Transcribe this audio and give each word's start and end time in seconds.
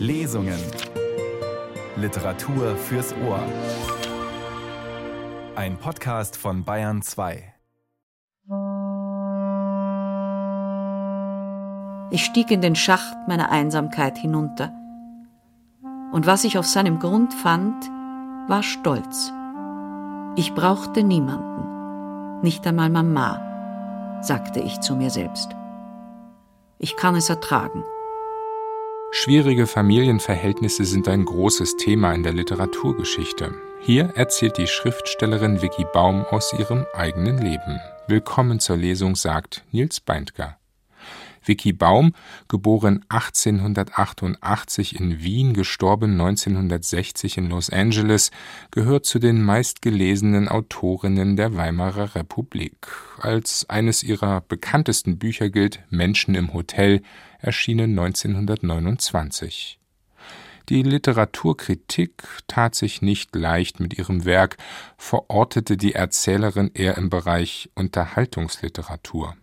Lesungen. 0.00 0.58
Literatur 1.94 2.74
fürs 2.74 3.14
Ohr. 3.28 3.44
Ein 5.54 5.76
Podcast 5.76 6.38
von 6.38 6.64
Bayern 6.64 7.02
2. 7.02 7.52
Ich 12.12 12.24
stieg 12.24 12.50
in 12.50 12.62
den 12.62 12.76
Schacht 12.76 13.14
meiner 13.28 13.50
Einsamkeit 13.50 14.16
hinunter. 14.16 14.72
Und 16.12 16.26
was 16.26 16.44
ich 16.44 16.56
auf 16.56 16.64
seinem 16.64 16.98
Grund 16.98 17.34
fand, 17.34 17.84
war 18.48 18.62
Stolz. 18.62 19.30
Ich 20.34 20.54
brauchte 20.54 21.02
niemanden, 21.02 22.40
nicht 22.40 22.66
einmal 22.66 22.88
Mama, 22.88 24.22
sagte 24.22 24.60
ich 24.60 24.80
zu 24.80 24.96
mir 24.96 25.10
selbst. 25.10 25.50
Ich 26.78 26.96
kann 26.96 27.16
es 27.16 27.28
ertragen. 27.28 27.84
Schwierige 29.12 29.66
Familienverhältnisse 29.66 30.84
sind 30.84 31.08
ein 31.08 31.24
großes 31.24 31.76
Thema 31.76 32.12
in 32.14 32.22
der 32.22 32.32
Literaturgeschichte. 32.32 33.52
Hier 33.80 34.12
erzählt 34.14 34.56
die 34.56 34.68
Schriftstellerin 34.68 35.60
Vicky 35.60 35.84
Baum 35.92 36.24
aus 36.30 36.52
ihrem 36.56 36.86
eigenen 36.94 37.38
Leben. 37.38 37.80
Willkommen 38.06 38.60
zur 38.60 38.76
Lesung, 38.76 39.16
sagt 39.16 39.64
Nils 39.72 39.98
Beindker. 39.98 40.59
Vicky 41.42 41.72
Baum, 41.72 42.14
geboren 42.48 43.04
1888 43.08 44.98
in 44.98 45.22
Wien, 45.22 45.54
gestorben 45.54 46.12
1960 46.12 47.38
in 47.38 47.50
Los 47.50 47.70
Angeles, 47.70 48.30
gehört 48.70 49.06
zu 49.06 49.18
den 49.18 49.42
meistgelesenen 49.42 50.48
Autorinnen 50.48 51.36
der 51.36 51.56
Weimarer 51.56 52.14
Republik. 52.14 52.88
Als 53.20 53.68
eines 53.68 54.02
ihrer 54.02 54.40
bekanntesten 54.42 55.18
Bücher 55.18 55.50
gilt 55.50 55.80
Menschen 55.90 56.34
im 56.34 56.52
Hotel, 56.52 57.02
erschienen 57.40 57.98
1929. 57.98 59.78
Die 60.68 60.82
Literaturkritik 60.84 62.22
tat 62.46 62.76
sich 62.76 63.02
nicht 63.02 63.34
leicht 63.34 63.80
mit 63.80 63.98
ihrem 63.98 64.24
Werk, 64.24 64.56
verortete 64.96 65.76
die 65.76 65.94
Erzählerin 65.94 66.70
eher 66.74 66.96
im 66.96 67.10
Bereich 67.10 67.70
Unterhaltungsliteratur. 67.74 69.34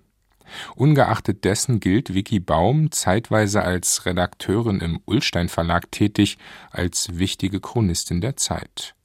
Ungeachtet 0.75 1.43
dessen 1.43 1.79
gilt 1.79 2.13
Vicky 2.13 2.39
Baum, 2.39 2.91
zeitweise 2.91 3.63
als 3.63 4.05
Redakteurin 4.05 4.79
im 4.79 4.99
Ullstein 5.05 5.49
Verlag 5.49 5.91
tätig, 5.91 6.37
als 6.71 7.17
wichtige 7.17 7.59
Chronistin 7.59 8.21
der 8.21 8.37
Zeit. 8.37 8.95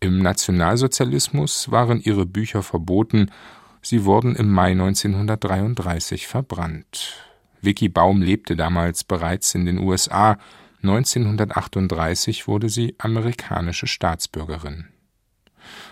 Im 0.00 0.18
Nationalsozialismus 0.18 1.70
waren 1.70 2.00
ihre 2.00 2.26
Bücher 2.26 2.62
verboten, 2.62 3.30
sie 3.82 4.04
wurden 4.04 4.34
im 4.34 4.50
Mai 4.50 4.72
1933 4.72 6.26
verbrannt. 6.26 7.24
Vicky 7.60 7.88
Baum 7.88 8.20
lebte 8.20 8.56
damals 8.56 9.04
bereits 9.04 9.54
in 9.54 9.64
den 9.64 9.78
USA, 9.78 10.38
1938 10.82 12.48
wurde 12.48 12.68
sie 12.68 12.96
amerikanische 12.98 13.86
Staatsbürgerin. 13.86 14.88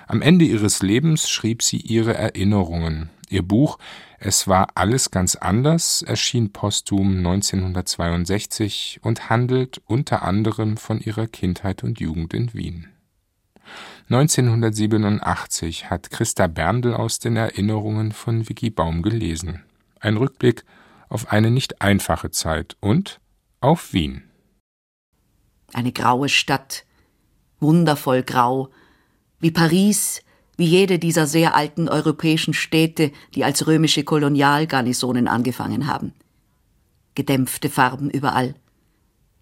Am 0.08 0.20
Ende 0.20 0.44
ihres 0.44 0.82
Lebens 0.82 1.30
schrieb 1.30 1.62
sie 1.62 1.76
ihre 1.76 2.14
Erinnerungen. 2.14 3.10
Ihr 3.30 3.42
Buch 3.42 3.78
Es 4.18 4.48
war 4.48 4.70
alles 4.74 5.10
ganz 5.12 5.36
anders 5.36 6.02
erschien 6.02 6.52
posthum 6.52 7.18
1962 7.18 9.00
und 9.02 9.30
handelt 9.30 9.80
unter 9.86 10.22
anderem 10.22 10.76
von 10.76 11.00
ihrer 11.00 11.28
Kindheit 11.28 11.84
und 11.84 12.00
Jugend 12.00 12.34
in 12.34 12.52
Wien. 12.52 12.88
1987 14.10 15.88
hat 15.88 16.10
Christa 16.10 16.48
Berndl 16.48 16.92
aus 16.92 17.20
den 17.20 17.36
Erinnerungen 17.36 18.10
von 18.10 18.48
Vicky 18.48 18.68
Baum 18.68 19.00
gelesen. 19.02 19.62
Ein 20.00 20.16
Rückblick 20.16 20.64
auf 21.08 21.30
eine 21.30 21.52
nicht 21.52 21.80
einfache 21.80 22.32
Zeit 22.32 22.76
und 22.80 23.20
auf 23.60 23.92
Wien. 23.92 24.24
Eine 25.72 25.92
graue 25.92 26.28
Stadt, 26.28 26.84
wundervoll 27.60 28.24
grau, 28.24 28.70
wie 29.38 29.52
Paris, 29.52 30.22
wie 30.61 30.66
jede 30.66 30.98
dieser 30.98 31.27
sehr 31.27 31.56
alten 31.56 31.88
europäischen 31.88 32.53
Städte, 32.53 33.12
die 33.34 33.44
als 33.44 33.66
römische 33.66 34.04
Kolonialgarnisonen 34.04 35.26
angefangen 35.26 35.87
haben. 35.87 36.12
Gedämpfte 37.15 37.71
Farben 37.71 38.10
überall. 38.10 38.54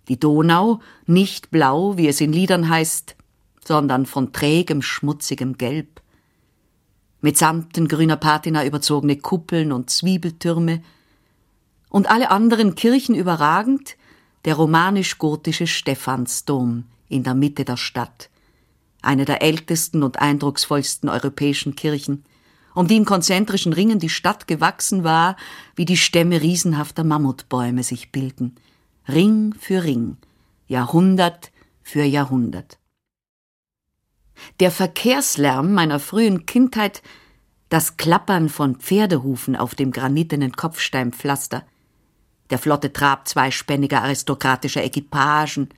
Die 0.06 0.20
Donau 0.20 0.78
nicht 1.06 1.50
blau, 1.50 1.96
wie 1.96 2.06
es 2.06 2.20
in 2.20 2.32
Liedern 2.32 2.68
heißt, 2.68 3.16
sondern 3.64 4.06
von 4.06 4.32
trägem, 4.32 4.80
schmutzigem 4.80 5.58
Gelb. 5.58 6.00
Mit 7.20 7.36
samten 7.36 7.88
grüner 7.88 8.16
Patina 8.16 8.64
überzogene 8.64 9.16
Kuppeln 9.16 9.72
und 9.72 9.90
Zwiebeltürme. 9.90 10.84
Und 11.88 12.08
alle 12.08 12.30
anderen 12.30 12.76
Kirchen 12.76 13.16
überragend 13.16 13.96
der 14.44 14.54
romanisch-gotische 14.54 15.66
Stephansdom 15.66 16.84
in 17.08 17.24
der 17.24 17.34
Mitte 17.34 17.64
der 17.64 17.76
Stadt 17.76 18.30
eine 19.08 19.24
der 19.24 19.42
ältesten 19.42 20.02
und 20.02 20.18
eindrucksvollsten 20.18 21.08
europäischen 21.08 21.74
Kirchen, 21.74 22.24
um 22.74 22.86
die 22.86 22.96
in 22.96 23.06
konzentrischen 23.06 23.72
Ringen 23.72 23.98
die 23.98 24.10
Stadt 24.10 24.46
gewachsen 24.46 25.02
war, 25.02 25.36
wie 25.74 25.86
die 25.86 25.96
Stämme 25.96 26.42
riesenhafter 26.42 27.04
Mammutbäume 27.04 27.82
sich 27.82 28.12
bilden, 28.12 28.56
Ring 29.08 29.54
für 29.58 29.82
Ring, 29.82 30.18
Jahrhundert 30.66 31.50
für 31.82 32.04
Jahrhundert. 32.04 32.78
Der 34.60 34.70
Verkehrslärm 34.70 35.72
meiner 35.72 35.98
frühen 35.98 36.44
Kindheit, 36.44 37.02
das 37.70 37.96
Klappern 37.96 38.50
von 38.50 38.76
Pferdehufen 38.76 39.56
auf 39.56 39.74
dem 39.74 39.90
granitenen 39.90 40.52
Kopfsteinpflaster, 40.52 41.64
der 42.50 42.58
flotte 42.58 42.92
Trab 42.92 43.26
zweispänniger 43.26 44.02
aristokratischer 44.02 44.84
Equipagen, 44.84 45.70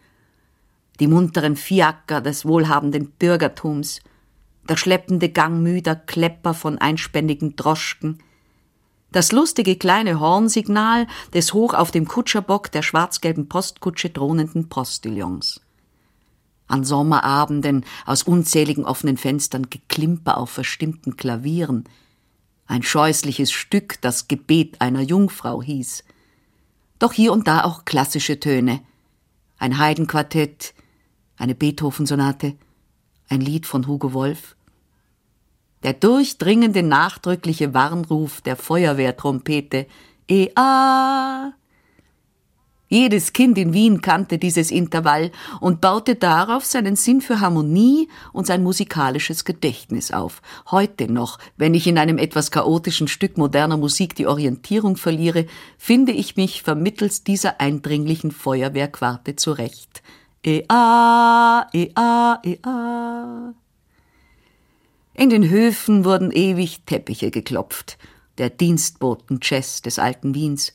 die 1.00 1.06
munteren 1.06 1.56
Fiaker 1.56 2.21
des 2.21 2.44
wohlhabenden 2.44 3.11
Bürgertums, 3.12 4.00
der 4.69 4.77
schleppende 4.77 5.31
Gang 5.31 5.62
müder 5.62 5.97
Klepper 5.97 6.55
von 6.55 6.78
einspännigen 6.78 7.56
Droschken, 7.56 8.22
das 9.12 9.33
lustige 9.33 9.77
kleine 9.77 10.21
Hornsignal 10.21 11.09
des 11.34 11.53
hoch 11.53 11.75
auf 11.75 11.91
dem 11.91 12.06
Kutscherbock 12.06 12.71
der 12.71 12.83
schwarz-gelben 12.83 13.49
Postkutsche 13.49 14.12
thronenden 14.12 14.69
Postillons. 14.69 15.61
An 16.69 16.84
Sommerabenden 16.84 17.84
aus 18.06 18.22
unzähligen 18.22 18.84
offenen 18.84 19.17
Fenstern 19.17 19.69
Geklimper 19.69 20.38
auf 20.38 20.50
verstimmten 20.50 21.17
Klavieren, 21.17 21.84
ein 22.67 22.84
scheußliches 22.84 23.50
Stück, 23.50 24.00
das 24.00 24.28
Gebet 24.28 24.81
einer 24.81 25.00
Jungfrau 25.00 25.61
hieß. 25.61 26.05
Doch 27.00 27.12
hier 27.12 27.32
und 27.32 27.49
da 27.49 27.65
auch 27.65 27.84
klassische 27.84 28.38
Töne, 28.38 28.81
ein 29.59 29.78
Heidenquartett, 29.78 30.72
eine 31.41 31.55
Beethoven-Sonate, 31.55 32.55
ein 33.28 33.41
Lied 33.41 33.67
von 33.67 33.87
Hugo 33.87 34.12
Wolf. 34.12 34.56
Der 35.83 35.95
durchdringende, 35.95 36.83
nachdrückliche 36.83 37.73
Warnruf 37.73 38.43
der 38.43 38.56
Feuerwehrtrompete 38.56 39.87
Ea. 40.29 41.55
Jedes 42.93 43.33
Kind 43.33 43.56
in 43.56 43.73
Wien 43.73 44.03
kannte 44.03 44.37
dieses 44.37 44.71
Intervall 44.71 45.31
und 45.61 45.81
baute 45.81 46.17
darauf 46.17 46.65
seinen 46.65 46.97
Sinn 46.97 47.21
für 47.21 47.41
Harmonie 47.41 48.09
und 48.33 48.47
sein 48.47 48.62
musikalisches 48.62 49.45
Gedächtnis 49.45 50.11
auf. 50.11 50.43
Heute 50.71 51.11
noch, 51.11 51.39
wenn 51.56 51.73
ich 51.73 51.87
in 51.87 51.99
einem 51.99 52.19
etwas 52.19 52.50
chaotischen 52.50 53.06
Stück 53.09 53.39
moderner 53.39 53.77
Musik 53.77 54.17
die 54.17 54.27
Orientierung 54.27 54.97
verliere, 54.97 55.47
finde 55.79 56.12
ich 56.12 56.37
mich 56.37 56.62
vermittels 56.62 57.23
dieser 57.23 57.61
eindringlichen 57.61 58.33
Feuerwehrquarte 58.33 59.37
zurecht. 59.37 60.03
Ea, 60.43 61.67
ea, 61.75 62.41
ea. 62.43 63.55
In 65.12 65.28
den 65.28 65.51
Höfen 65.51 66.06
wurden 66.06 66.31
ewig 66.31 66.81
Teppiche 66.87 67.31
geklopft, 67.31 67.99
der 68.39 68.49
Dienstboten-Jazz 68.49 69.83
des 69.83 69.99
alten 69.99 70.34
Wiens. 70.34 70.73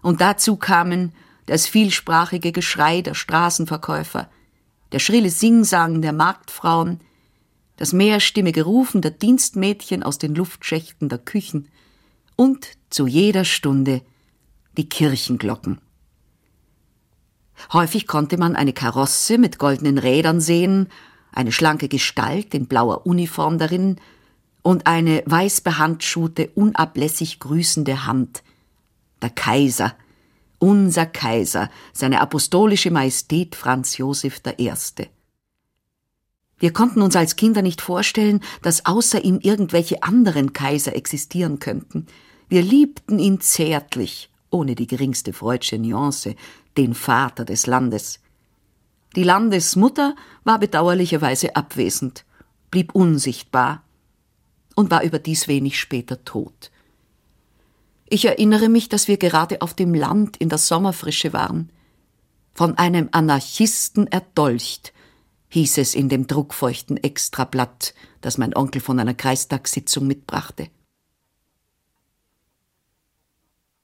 Und 0.00 0.20
dazu 0.20 0.54
kamen 0.54 1.12
das 1.46 1.66
vielsprachige 1.66 2.52
Geschrei 2.52 3.02
der 3.02 3.14
Straßenverkäufer, 3.14 4.30
der 4.92 5.00
schrille 5.00 5.30
Singsang 5.30 6.02
der 6.02 6.12
Marktfrauen, 6.12 7.00
das 7.78 7.92
mehrstimmige 7.92 8.62
Rufen 8.62 9.02
der 9.02 9.10
Dienstmädchen 9.10 10.04
aus 10.04 10.18
den 10.18 10.36
Luftschächten 10.36 11.08
der 11.08 11.18
Küchen 11.18 11.66
und 12.36 12.68
zu 12.90 13.08
jeder 13.08 13.44
Stunde 13.44 14.02
die 14.76 14.88
Kirchenglocken. 14.88 15.80
Häufig 17.72 18.06
konnte 18.06 18.36
man 18.36 18.56
eine 18.56 18.72
Karosse 18.72 19.38
mit 19.38 19.58
goldenen 19.58 19.98
Rädern 19.98 20.40
sehen, 20.40 20.88
eine 21.32 21.52
schlanke 21.52 21.88
Gestalt 21.88 22.54
in 22.54 22.66
blauer 22.66 23.06
Uniform 23.06 23.58
darin 23.58 23.96
und 24.62 24.86
eine 24.86 25.22
weiß 25.26 25.60
behandschuhte, 25.60 26.50
unablässig 26.54 27.40
grüßende 27.40 28.06
Hand. 28.06 28.42
Der 29.22 29.30
Kaiser, 29.30 29.94
unser 30.58 31.06
Kaiser, 31.06 31.70
seine 31.92 32.20
apostolische 32.20 32.90
Majestät 32.90 33.54
Franz 33.54 33.96
Josef 33.98 34.40
I. 34.58 34.72
Wir 36.58 36.72
konnten 36.72 37.00
uns 37.00 37.16
als 37.16 37.36
Kinder 37.36 37.62
nicht 37.62 37.80
vorstellen, 37.80 38.40
dass 38.62 38.84
außer 38.84 39.24
ihm 39.24 39.38
irgendwelche 39.40 40.02
anderen 40.02 40.52
Kaiser 40.52 40.94
existieren 40.94 41.58
könnten. 41.58 42.06
Wir 42.48 42.62
liebten 42.62 43.18
ihn 43.18 43.40
zärtlich, 43.40 44.29
ohne 44.50 44.74
die 44.74 44.86
geringste 44.86 45.32
freudsche 45.32 45.78
Nuance, 45.78 46.34
den 46.76 46.94
Vater 46.94 47.44
des 47.44 47.66
Landes. 47.66 48.20
Die 49.16 49.22
Landesmutter 49.22 50.14
war 50.44 50.58
bedauerlicherweise 50.58 51.56
abwesend, 51.56 52.24
blieb 52.70 52.94
unsichtbar 52.94 53.82
und 54.76 54.90
war 54.90 55.02
überdies 55.02 55.48
wenig 55.48 55.78
später 55.78 56.24
tot. 56.24 56.70
Ich 58.08 58.24
erinnere 58.24 58.68
mich, 58.68 58.88
dass 58.88 59.08
wir 59.08 59.16
gerade 59.16 59.62
auf 59.62 59.74
dem 59.74 59.94
Land 59.94 60.36
in 60.36 60.48
der 60.48 60.58
Sommerfrische 60.58 61.32
waren. 61.32 61.70
Von 62.54 62.76
einem 62.76 63.08
Anarchisten 63.12 64.06
erdolcht, 64.08 64.92
hieß 65.50 65.78
es 65.78 65.94
in 65.94 66.08
dem 66.08 66.26
druckfeuchten 66.26 66.96
Extrablatt, 66.96 67.94
das 68.20 68.38
mein 68.38 68.56
Onkel 68.56 68.80
von 68.80 68.98
einer 68.98 69.14
Kreistagssitzung 69.14 70.06
mitbrachte. 70.06 70.68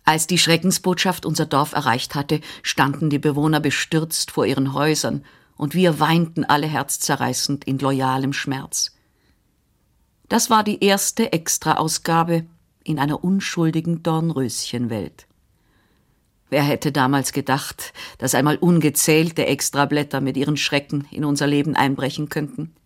Als 0.07 0.29
die 0.29 0.39
Schreckensbotschaft 0.39 1.27
unser 1.27 1.47
Dorf 1.47 1.73
erreicht 1.73 2.15
hatte, 2.15 2.41
standen 2.63 3.11
die 3.11 3.19
Bewohner 3.19 3.59
bestürzt 3.59 4.31
vor 4.31 4.47
ihren 4.47 4.73
Häusern, 4.73 5.25
und 5.57 5.75
wir 5.75 5.99
weinten 5.99 6.45
alle 6.45 6.67
herzzerreißend 6.67 7.65
in 7.65 7.79
loyalem 7.79 8.33
Schmerz. 8.33 8.95
Das 10.29 10.49
war 10.49 10.63
die 10.63 10.85
erste 10.85 11.33
Extraausgabe 11.33 12.47
in 12.85 12.99
einer 12.99 13.25
unschuldigen 13.25 14.03
Dornröschenwelt. 14.03 15.27
Wer 16.51 16.63
hätte 16.63 16.93
damals 16.93 17.33
gedacht, 17.33 17.93
dass 18.19 18.35
einmal 18.37 18.57
ungezählte 18.59 19.47
Extrablätter 19.47 20.21
mit 20.21 20.37
ihren 20.37 20.57
Schrecken 20.57 21.09
in 21.11 21.25
unser 21.25 21.49
Leben 21.49 21.75
einbrechen 21.75 22.29
könnten? 22.29 22.77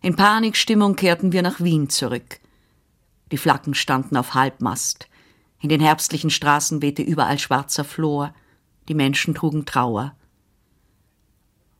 In 0.00 0.14
Panikstimmung 0.14 0.94
kehrten 0.94 1.32
wir 1.32 1.42
nach 1.42 1.60
Wien 1.60 1.88
zurück. 1.88 2.38
Die 3.32 3.38
Flaggen 3.38 3.74
standen 3.74 4.16
auf 4.16 4.34
Halbmast. 4.34 5.08
In 5.62 5.68
den 5.68 5.80
herbstlichen 5.80 6.30
Straßen 6.30 6.82
wehte 6.82 7.02
überall 7.02 7.38
schwarzer 7.38 7.84
Flor. 7.84 8.34
Die 8.88 8.94
Menschen 8.94 9.32
trugen 9.32 9.64
Trauer. 9.64 10.12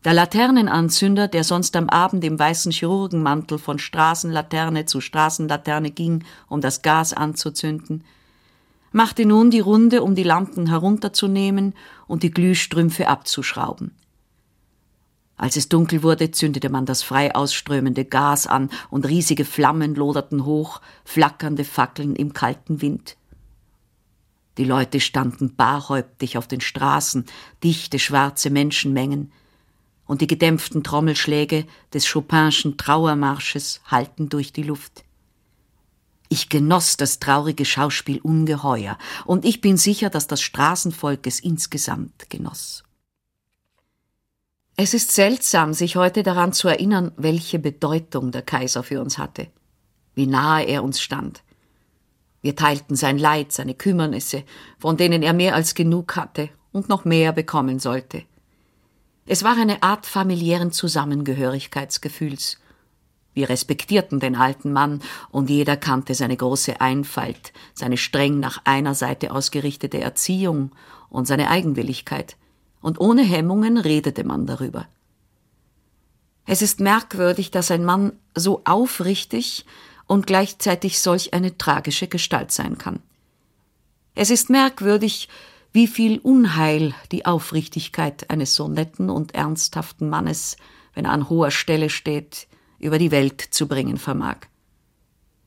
Der 0.04 0.14
Laternenanzünder, 0.14 1.26
der 1.26 1.42
sonst 1.42 1.74
am 1.74 1.88
Abend 1.88 2.22
im 2.22 2.38
weißen 2.38 2.70
Chirurgenmantel 2.70 3.58
von 3.58 3.80
Straßenlaterne 3.80 4.86
zu 4.86 5.00
Straßenlaterne 5.00 5.90
ging, 5.90 6.24
um 6.48 6.60
das 6.60 6.82
Gas 6.82 7.12
anzuzünden, 7.12 8.04
machte 8.92 9.26
nun 9.26 9.50
die 9.50 9.60
Runde, 9.60 10.04
um 10.04 10.14
die 10.14 10.22
Lampen 10.22 10.68
herunterzunehmen 10.68 11.74
und 12.06 12.22
die 12.22 12.30
Glühstrümpfe 12.30 13.08
abzuschrauben. 13.08 13.96
Als 15.36 15.56
es 15.56 15.68
dunkel 15.68 16.04
wurde, 16.04 16.30
zündete 16.30 16.68
man 16.68 16.86
das 16.86 17.02
frei 17.02 17.34
ausströmende 17.34 18.04
Gas 18.04 18.46
an 18.46 18.70
und 18.90 19.08
riesige 19.08 19.44
Flammen 19.44 19.96
loderten 19.96 20.44
hoch, 20.44 20.80
flackernde 21.04 21.64
Fackeln 21.64 22.14
im 22.14 22.32
kalten 22.32 22.80
Wind. 22.80 23.16
Die 24.58 24.64
Leute 24.64 25.00
standen 25.00 25.54
barhäuptig 25.54 26.36
auf 26.36 26.46
den 26.46 26.60
Straßen, 26.60 27.24
dichte 27.62 27.98
schwarze 27.98 28.50
Menschenmengen, 28.50 29.32
und 30.04 30.20
die 30.20 30.26
gedämpften 30.26 30.82
Trommelschläge 30.82 31.66
des 31.94 32.10
Chopinschen 32.12 32.76
Trauermarsches 32.76 33.80
hallten 33.86 34.28
durch 34.28 34.52
die 34.52 34.64
Luft. 34.64 35.04
Ich 36.28 36.48
genoss 36.48 36.96
das 36.96 37.18
traurige 37.18 37.64
Schauspiel 37.64 38.20
ungeheuer, 38.20 38.98
und 39.24 39.44
ich 39.44 39.60
bin 39.60 39.76
sicher, 39.76 40.10
dass 40.10 40.26
das 40.26 40.42
Straßenvolk 40.42 41.26
es 41.26 41.40
insgesamt 41.40 42.28
genoss. 42.28 42.84
Es 44.76 44.94
ist 44.94 45.12
seltsam, 45.12 45.74
sich 45.74 45.96
heute 45.96 46.22
daran 46.22 46.52
zu 46.52 46.68
erinnern, 46.68 47.12
welche 47.16 47.58
Bedeutung 47.58 48.32
der 48.32 48.42
Kaiser 48.42 48.82
für 48.82 49.00
uns 49.00 49.18
hatte, 49.18 49.48
wie 50.14 50.26
nahe 50.26 50.64
er 50.64 50.82
uns 50.82 51.00
stand, 51.00 51.42
wir 52.42 52.56
teilten 52.56 52.96
sein 52.96 53.18
Leid, 53.18 53.52
seine 53.52 53.74
Kümmernisse, 53.74 54.42
von 54.78 54.96
denen 54.96 55.22
er 55.22 55.32
mehr 55.32 55.54
als 55.54 55.74
genug 55.74 56.16
hatte 56.16 56.50
und 56.72 56.88
noch 56.88 57.04
mehr 57.04 57.32
bekommen 57.32 57.78
sollte. 57.78 58.24
Es 59.24 59.44
war 59.44 59.56
eine 59.56 59.82
Art 59.84 60.06
familiären 60.06 60.72
Zusammengehörigkeitsgefühls. 60.72 62.58
Wir 63.34 63.48
respektierten 63.48 64.18
den 64.20 64.34
alten 64.34 64.72
Mann, 64.72 65.00
und 65.30 65.48
jeder 65.48 65.76
kannte 65.76 66.14
seine 66.14 66.36
große 66.36 66.80
Einfalt, 66.80 67.52
seine 67.72 67.96
streng 67.96 68.40
nach 68.40 68.60
einer 68.64 68.94
Seite 68.94 69.30
ausgerichtete 69.30 70.00
Erziehung 70.00 70.72
und 71.08 71.26
seine 71.26 71.48
Eigenwilligkeit, 71.48 72.36
und 72.80 73.00
ohne 73.00 73.22
Hemmungen 73.22 73.78
redete 73.78 74.24
man 74.24 74.46
darüber. 74.46 74.88
Es 76.44 76.60
ist 76.60 76.80
merkwürdig, 76.80 77.52
dass 77.52 77.70
ein 77.70 77.84
Mann 77.84 78.12
so 78.34 78.62
aufrichtig 78.64 79.64
und 80.12 80.26
gleichzeitig 80.26 81.00
solch 81.00 81.32
eine 81.32 81.56
tragische 81.56 82.06
Gestalt 82.06 82.52
sein 82.52 82.76
kann. 82.76 83.00
Es 84.14 84.28
ist 84.28 84.50
merkwürdig, 84.50 85.30
wie 85.72 85.86
viel 85.86 86.18
Unheil 86.18 86.94
die 87.12 87.24
Aufrichtigkeit 87.24 88.28
eines 88.28 88.54
so 88.54 88.68
netten 88.68 89.08
und 89.08 89.34
ernsthaften 89.34 90.10
Mannes, 90.10 90.58
wenn 90.92 91.06
er 91.06 91.12
an 91.12 91.30
hoher 91.30 91.50
Stelle 91.50 91.88
steht, 91.88 92.46
über 92.78 92.98
die 92.98 93.10
Welt 93.10 93.40
zu 93.40 93.66
bringen 93.66 93.96
vermag. 93.96 94.36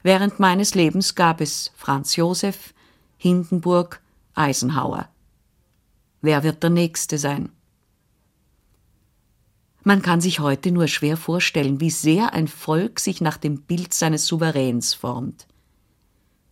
Während 0.01 0.39
meines 0.39 0.73
Lebens 0.73 1.13
gab 1.13 1.41
es 1.41 1.71
Franz 1.75 2.15
Josef, 2.15 2.73
Hindenburg, 3.17 4.01
Eisenhower. 4.33 5.09
Wer 6.21 6.41
wird 6.41 6.63
der 6.63 6.71
Nächste 6.71 7.19
sein? 7.19 7.51
Man 9.87 10.01
kann 10.01 10.19
sich 10.19 10.39
heute 10.39 10.71
nur 10.71 10.87
schwer 10.87 11.15
vorstellen, 11.15 11.79
wie 11.79 11.91
sehr 11.91 12.33
ein 12.33 12.47
Volk 12.47 12.99
sich 12.99 13.21
nach 13.21 13.37
dem 13.37 13.61
Bild 13.61 13.93
seines 13.93 14.25
Souveräns 14.25 14.95
formt. 14.95 15.45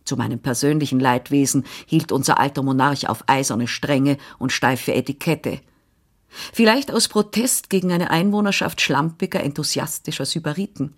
Zu 0.04 0.16
meinem 0.16 0.38
persönlichen 0.38 1.00
Leidwesen 1.00 1.64
hielt 1.84 2.12
unser 2.12 2.38
alter 2.38 2.62
Monarch 2.62 3.08
auf 3.08 3.24
eiserne 3.26 3.66
Strenge 3.66 4.18
und 4.38 4.52
steife 4.52 4.94
Etikette. 4.94 5.60
Vielleicht 6.28 6.92
aus 6.92 7.08
Protest 7.08 7.70
gegen 7.70 7.90
eine 7.90 8.12
Einwohnerschaft 8.12 8.80
schlampiger, 8.80 9.42
enthusiastischer 9.42 10.26
Sybariten. 10.26 10.94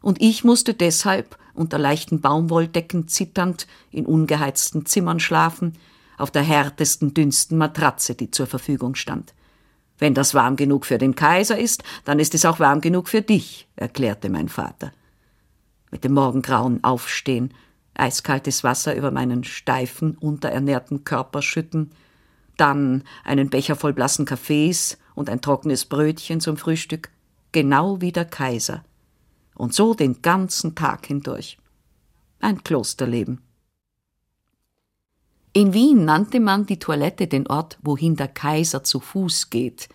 Und 0.00 0.22
ich 0.22 0.44
musste 0.44 0.72
deshalb, 0.72 1.36
unter 1.52 1.76
leichten 1.76 2.22
Baumwolldecken 2.22 3.08
zitternd, 3.08 3.66
in 3.90 4.06
ungeheizten 4.06 4.86
Zimmern 4.86 5.20
schlafen, 5.20 5.74
auf 6.16 6.30
der 6.30 6.42
härtesten, 6.42 7.12
dünnsten 7.12 7.58
Matratze, 7.58 8.14
die 8.14 8.30
zur 8.30 8.46
Verfügung 8.46 8.94
stand. 8.94 9.34
Wenn 9.98 10.14
das 10.14 10.34
warm 10.34 10.56
genug 10.56 10.86
für 10.86 10.98
den 10.98 11.14
Kaiser 11.14 11.58
ist, 11.58 11.82
dann 12.04 12.18
ist 12.18 12.34
es 12.34 12.44
auch 12.44 12.60
warm 12.60 12.80
genug 12.80 13.08
für 13.08 13.22
dich, 13.22 13.68
erklärte 13.76 14.30
mein 14.30 14.48
Vater. 14.48 14.92
Mit 15.90 16.04
dem 16.04 16.14
Morgengrauen 16.14 16.84
aufstehen, 16.84 17.52
eiskaltes 17.94 18.62
Wasser 18.62 18.94
über 18.94 19.10
meinen 19.10 19.44
steifen, 19.44 20.16
unterernährten 20.16 21.04
Körper 21.04 21.42
schütten, 21.42 21.90
dann 22.56 23.04
einen 23.24 23.50
Becher 23.50 23.76
voll 23.76 23.92
blassen 23.92 24.24
Kaffees 24.24 24.98
und 25.14 25.30
ein 25.30 25.40
trockenes 25.40 25.84
Brötchen 25.84 26.40
zum 26.40 26.56
Frühstück, 26.56 27.10
genau 27.52 28.00
wie 28.00 28.12
der 28.12 28.24
Kaiser. 28.24 28.84
Und 29.54 29.74
so 29.74 29.94
den 29.94 30.22
ganzen 30.22 30.74
Tag 30.74 31.06
hindurch. 31.06 31.58
Ein 32.40 32.62
Klosterleben. 32.62 33.40
In 35.52 35.72
Wien 35.72 36.04
nannte 36.04 36.38
man 36.38 36.66
die 36.66 36.78
Toilette 36.78 37.26
den 37.26 37.48
Ort, 37.48 37.78
wohin 37.82 38.14
der 38.14 38.28
Kaiser 38.28 38.84
zu 38.84 39.00
Fuß 39.00 39.50
geht. 39.50 39.88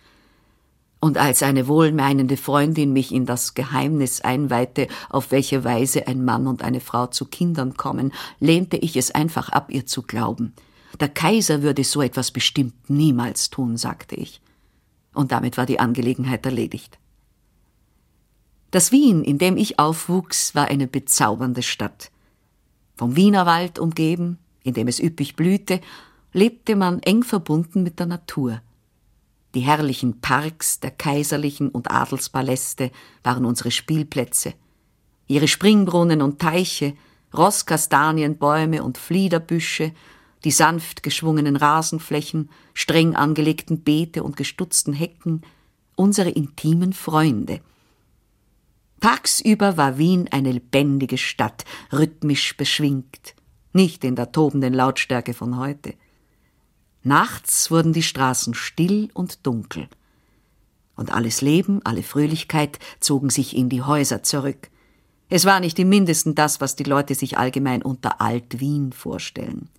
Und 1.04 1.18
als 1.18 1.44
eine 1.44 1.68
wohlmeinende 1.68 2.38
Freundin 2.38 2.94
mich 2.94 3.12
in 3.14 3.26
das 3.26 3.56
Geheimnis 3.56 4.22
einweihte, 4.22 4.88
auf 5.10 5.32
welche 5.32 5.66
Weise 5.66 6.08
ein 6.08 6.24
Mann 6.24 6.48
und 6.48 6.64
eine 6.64 6.80
Frau 6.80 7.08
zu 7.08 7.26
Kindern 7.26 7.76
kommen, 7.76 8.14
lehnte 8.40 8.78
ich 8.78 8.96
es 8.96 9.12
einfach 9.12 9.50
ab, 9.50 9.66
ihr 9.70 9.86
zu 9.86 10.04
glauben. 10.04 10.54
Der 11.02 11.10
Kaiser 11.10 11.62
würde 11.62 11.84
so 11.84 12.02
etwas 12.02 12.32
bestimmt 12.32 12.90
niemals 12.90 13.50
tun, 13.50 13.76
sagte 13.76 14.16
ich. 14.16 14.40
Und 15.14 15.34
damit 15.34 15.58
war 15.58 15.66
die 15.66 15.82
Angelegenheit 15.82 16.46
erledigt. 16.46 16.98
Das 18.72 18.94
Wien, 18.94 19.26
in 19.26 19.38
dem 19.38 19.58
ich 19.58 19.80
aufwuchs, 19.80 20.56
war 20.56 20.70
eine 20.70 20.88
bezaubernde 20.88 21.64
Stadt. 21.64 22.12
Vom 22.96 23.18
Wienerwald 23.18 23.78
umgeben, 23.78 24.38
in 24.64 24.74
dem 24.74 24.88
es 24.88 25.02
üppig 25.02 25.36
blühte, 25.36 25.82
lebte 26.32 26.78
man 26.78 27.04
eng 27.04 27.24
verbunden 27.24 27.84
mit 27.84 28.00
der 28.00 28.06
Natur. 28.06 28.62
Die 29.56 29.62
herrlichen 29.62 30.20
Parks 30.20 30.80
der 30.80 30.92
kaiserlichen 30.92 31.70
und 31.70 31.92
Adelspaläste 31.92 32.92
waren 33.24 33.46
unsere 33.46 33.72
Spielplätze. 33.72 34.54
Ihre 35.28 35.48
Springbrunnen 35.48 36.22
und 36.22 36.40
Teiche, 36.40 36.96
Rosskastanienbäume 37.36 38.84
und 38.84 38.98
Fliederbüsche, 38.98 39.94
die 40.44 40.52
sanft 40.52 41.04
geschwungenen 41.04 41.56
Rasenflächen, 41.56 42.50
streng 42.74 43.16
angelegten 43.16 43.82
Beete 43.82 44.24
und 44.24 44.36
gestutzten 44.36 44.94
Hecken, 44.94 45.42
unsere 45.96 46.30
intimen 46.30 46.94
Freunde. 46.94 47.62
Tagsüber 49.00 49.78
war 49.78 49.98
Wien 49.98 50.28
eine 50.32 50.52
lebendige 50.52 51.18
Stadt, 51.18 51.66
rhythmisch 51.92 52.58
beschwingt 52.58 53.36
nicht 53.74 54.04
in 54.04 54.16
der 54.16 54.32
tobenden 54.32 54.74
Lautstärke 54.74 55.34
von 55.34 55.58
heute. 55.58 55.96
Nachts 57.04 57.70
wurden 57.70 57.92
die 57.92 58.04
Straßen 58.04 58.54
still 58.54 59.10
und 59.14 59.46
dunkel. 59.46 59.88
Und 60.96 61.12
alles 61.12 61.42
Leben, 61.42 61.82
alle 61.84 62.04
Fröhlichkeit 62.04 62.80
zogen 63.00 63.30
sich 63.30 63.56
in 63.56 63.68
die 63.68 63.82
Häuser 63.82 64.24
zurück. 64.24 64.70
Es 65.30 65.46
war 65.46 65.60
nicht 65.60 65.80
im 65.80 65.90
mindesten 65.90 66.36
das, 66.36 66.62
was 66.62 66.76
die 66.76 66.84
Leute 66.84 67.16
sich 67.16 67.38
allgemein 67.38 67.82
unter 67.82 68.22
Alt-Wien 68.22 68.94
vorstellen. 68.94 69.70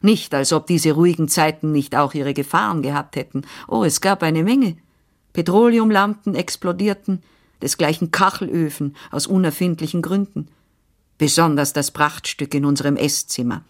Nicht, 0.00 0.34
als 0.34 0.52
ob 0.52 0.66
diese 0.66 0.92
ruhigen 0.92 1.28
Zeiten 1.28 1.72
nicht 1.72 1.94
auch 1.94 2.14
ihre 2.14 2.32
Gefahren 2.32 2.82
gehabt 2.82 3.16
hätten. 3.16 3.42
Oh, 3.68 3.84
es 3.84 4.00
gab 4.00 4.22
eine 4.22 4.42
Menge. 4.42 4.76
Petroleumlampen 5.34 6.34
explodierten, 6.34 7.22
desgleichen 7.60 8.10
Kachelöfen 8.10 8.96
aus 9.10 9.26
unerfindlichen 9.26 10.00
Gründen. 10.00 10.48
Besonders 11.18 11.74
das 11.74 11.90
Prachtstück 11.90 12.54
in 12.54 12.64
unserem 12.64 12.96
Esszimmer. 12.96 13.62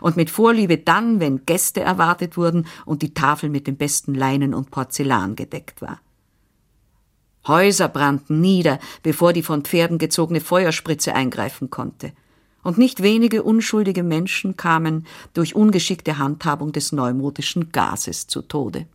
Und 0.00 0.16
mit 0.16 0.30
Vorliebe 0.30 0.78
dann, 0.78 1.20
wenn 1.20 1.46
Gäste 1.46 1.80
erwartet 1.80 2.36
wurden 2.36 2.66
und 2.84 3.02
die 3.02 3.14
Tafel 3.14 3.50
mit 3.50 3.66
dem 3.66 3.76
besten 3.76 4.14
Leinen 4.14 4.54
und 4.54 4.70
Porzellan 4.70 5.36
gedeckt 5.36 5.82
war. 5.82 6.00
Häuser 7.46 7.88
brannten 7.88 8.40
nieder, 8.40 8.78
bevor 9.02 9.32
die 9.32 9.42
von 9.42 9.62
Pferden 9.62 9.98
gezogene 9.98 10.40
Feuerspritze 10.40 11.14
eingreifen 11.14 11.70
konnte. 11.70 12.12
Und 12.62 12.78
nicht 12.78 13.02
wenige 13.02 13.44
unschuldige 13.44 14.02
Menschen 14.02 14.56
kamen 14.56 15.06
durch 15.34 15.54
ungeschickte 15.54 16.18
Handhabung 16.18 16.72
des 16.72 16.90
neumodischen 16.90 17.70
Gases 17.70 18.26
zu 18.26 18.42
Tode. 18.42 18.86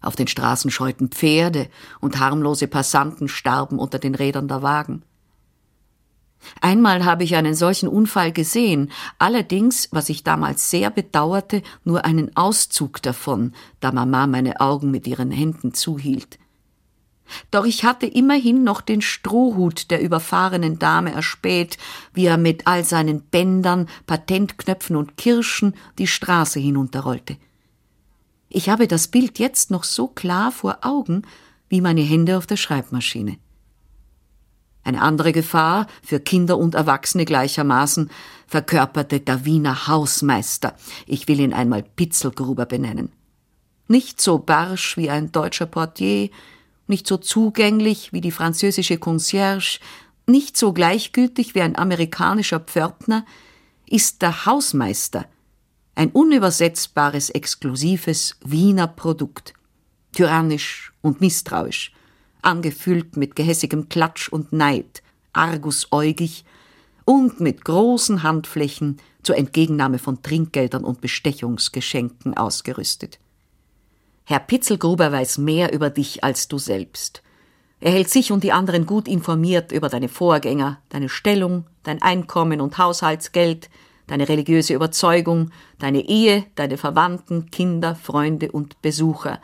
Auf 0.00 0.14
den 0.14 0.28
Straßen 0.28 0.70
scheuten 0.70 1.08
Pferde 1.08 1.68
und 2.00 2.20
harmlose 2.20 2.68
Passanten 2.68 3.26
starben 3.26 3.78
unter 3.78 3.98
den 3.98 4.14
Rädern 4.14 4.46
der 4.46 4.62
Wagen. 4.62 5.02
Einmal 6.60 7.04
habe 7.04 7.24
ich 7.24 7.36
einen 7.36 7.54
solchen 7.54 7.88
Unfall 7.88 8.32
gesehen, 8.32 8.90
allerdings, 9.18 9.88
was 9.92 10.08
ich 10.08 10.24
damals 10.24 10.70
sehr 10.70 10.90
bedauerte, 10.90 11.62
nur 11.84 12.04
einen 12.04 12.36
Auszug 12.36 13.02
davon, 13.02 13.52
da 13.80 13.92
Mama 13.92 14.26
meine 14.26 14.60
Augen 14.60 14.90
mit 14.90 15.06
ihren 15.06 15.30
Händen 15.30 15.74
zuhielt. 15.74 16.38
Doch 17.50 17.64
ich 17.64 17.84
hatte 17.84 18.06
immerhin 18.06 18.64
noch 18.64 18.80
den 18.80 19.00
Strohhut 19.00 19.90
der 19.90 20.02
überfahrenen 20.02 20.78
Dame 20.78 21.12
erspäht, 21.12 21.78
wie 22.12 22.26
er 22.26 22.36
mit 22.36 22.66
all 22.66 22.84
seinen 22.84 23.22
Bändern, 23.22 23.88
Patentknöpfen 24.06 24.96
und 24.96 25.16
Kirschen 25.16 25.74
die 25.98 26.06
Straße 26.06 26.60
hinunterrollte. 26.60 27.36
Ich 28.48 28.68
habe 28.68 28.86
das 28.86 29.08
Bild 29.08 29.38
jetzt 29.38 29.70
noch 29.70 29.84
so 29.84 30.06
klar 30.06 30.52
vor 30.52 30.78
Augen 30.82 31.22
wie 31.68 31.80
meine 31.80 32.02
Hände 32.02 32.36
auf 32.36 32.46
der 32.46 32.56
Schreibmaschine. 32.56 33.38
Eine 34.84 35.00
andere 35.00 35.32
Gefahr, 35.32 35.86
für 36.02 36.20
Kinder 36.20 36.58
und 36.58 36.74
Erwachsene 36.74 37.24
gleichermaßen, 37.24 38.10
verkörperte 38.46 39.20
der 39.20 39.44
Wiener 39.44 39.88
Hausmeister. 39.88 40.74
Ich 41.06 41.26
will 41.26 41.40
ihn 41.40 41.54
einmal 41.54 41.82
Pitzelgruber 41.82 42.66
benennen. 42.66 43.10
Nicht 43.88 44.20
so 44.20 44.38
barsch 44.38 44.96
wie 44.96 45.10
ein 45.10 45.32
deutscher 45.32 45.66
Portier, 45.66 46.30
nicht 46.86 47.06
so 47.06 47.16
zugänglich 47.16 48.12
wie 48.12 48.20
die 48.20 48.30
französische 48.30 48.98
Concierge, 48.98 49.80
nicht 50.26 50.56
so 50.56 50.72
gleichgültig 50.72 51.54
wie 51.54 51.62
ein 51.62 51.76
amerikanischer 51.76 52.60
Pförtner, 52.60 53.24
ist 53.86 54.22
der 54.22 54.46
Hausmeister 54.46 55.26
ein 55.94 56.10
unübersetzbares, 56.10 57.30
exklusives 57.30 58.36
Wiener 58.44 58.88
Produkt. 58.88 59.54
Tyrannisch 60.12 60.92
und 61.02 61.20
misstrauisch, 61.20 61.92
angefüllt 62.44 63.16
mit 63.16 63.36
gehässigem 63.36 63.88
Klatsch 63.88 64.28
und 64.28 64.52
Neid, 64.52 65.02
argusäugig 65.32 66.44
und 67.04 67.40
mit 67.40 67.64
großen 67.64 68.22
Handflächen 68.22 68.98
zur 69.22 69.36
Entgegennahme 69.36 69.98
von 69.98 70.22
Trinkgeldern 70.22 70.84
und 70.84 71.00
Bestechungsgeschenken 71.00 72.36
ausgerüstet. 72.36 73.18
Herr 74.24 74.40
Pitzelgruber 74.40 75.12
weiß 75.12 75.38
mehr 75.38 75.72
über 75.72 75.90
dich 75.90 76.24
als 76.24 76.48
du 76.48 76.58
selbst. 76.58 77.22
Er 77.80 77.92
hält 77.92 78.08
sich 78.08 78.32
und 78.32 78.42
die 78.42 78.52
anderen 78.52 78.86
gut 78.86 79.08
informiert 79.08 79.70
über 79.70 79.90
deine 79.90 80.08
Vorgänger, 80.08 80.80
deine 80.88 81.10
Stellung, 81.10 81.66
dein 81.82 82.00
Einkommen 82.00 82.62
und 82.62 82.78
Haushaltsgeld, 82.78 83.68
deine 84.06 84.28
religiöse 84.28 84.72
Überzeugung, 84.72 85.50
deine 85.78 86.08
Ehe, 86.08 86.44
deine 86.54 86.78
Verwandten, 86.78 87.50
Kinder, 87.50 87.94
Freunde 87.94 88.50
und 88.52 88.80
Besucher. 88.80 89.40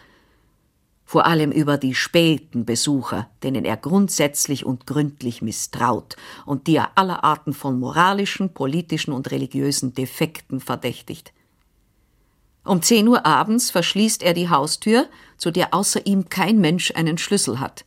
Vor 1.10 1.26
allem 1.26 1.50
über 1.50 1.76
die 1.76 1.96
späten 1.96 2.64
Besucher, 2.64 3.28
denen 3.42 3.64
er 3.64 3.76
grundsätzlich 3.76 4.64
und 4.64 4.86
gründlich 4.86 5.42
misstraut 5.42 6.14
und 6.46 6.68
die 6.68 6.76
er 6.76 6.92
aller 6.94 7.24
Arten 7.24 7.52
von 7.52 7.80
moralischen, 7.80 8.54
politischen 8.54 9.12
und 9.12 9.32
religiösen 9.32 9.92
Defekten 9.92 10.60
verdächtigt. 10.60 11.32
Um 12.64 12.80
zehn 12.80 13.08
Uhr 13.08 13.26
abends 13.26 13.72
verschließt 13.72 14.22
er 14.22 14.34
die 14.34 14.50
Haustür, 14.50 15.08
zu 15.36 15.50
der 15.50 15.74
außer 15.74 16.06
ihm 16.06 16.28
kein 16.28 16.60
Mensch 16.60 16.92
einen 16.94 17.18
Schlüssel 17.18 17.58
hat. 17.58 17.84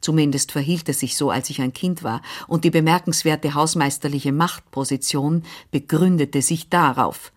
Zumindest 0.00 0.50
verhielt 0.50 0.88
es 0.88 0.98
sich 0.98 1.16
so, 1.16 1.30
als 1.30 1.50
ich 1.50 1.60
ein 1.60 1.72
Kind 1.72 2.02
war, 2.02 2.22
und 2.48 2.64
die 2.64 2.70
bemerkenswerte 2.70 3.54
hausmeisterliche 3.54 4.32
Machtposition 4.32 5.44
begründete 5.70 6.42
sich 6.42 6.68
darauf. 6.68 7.30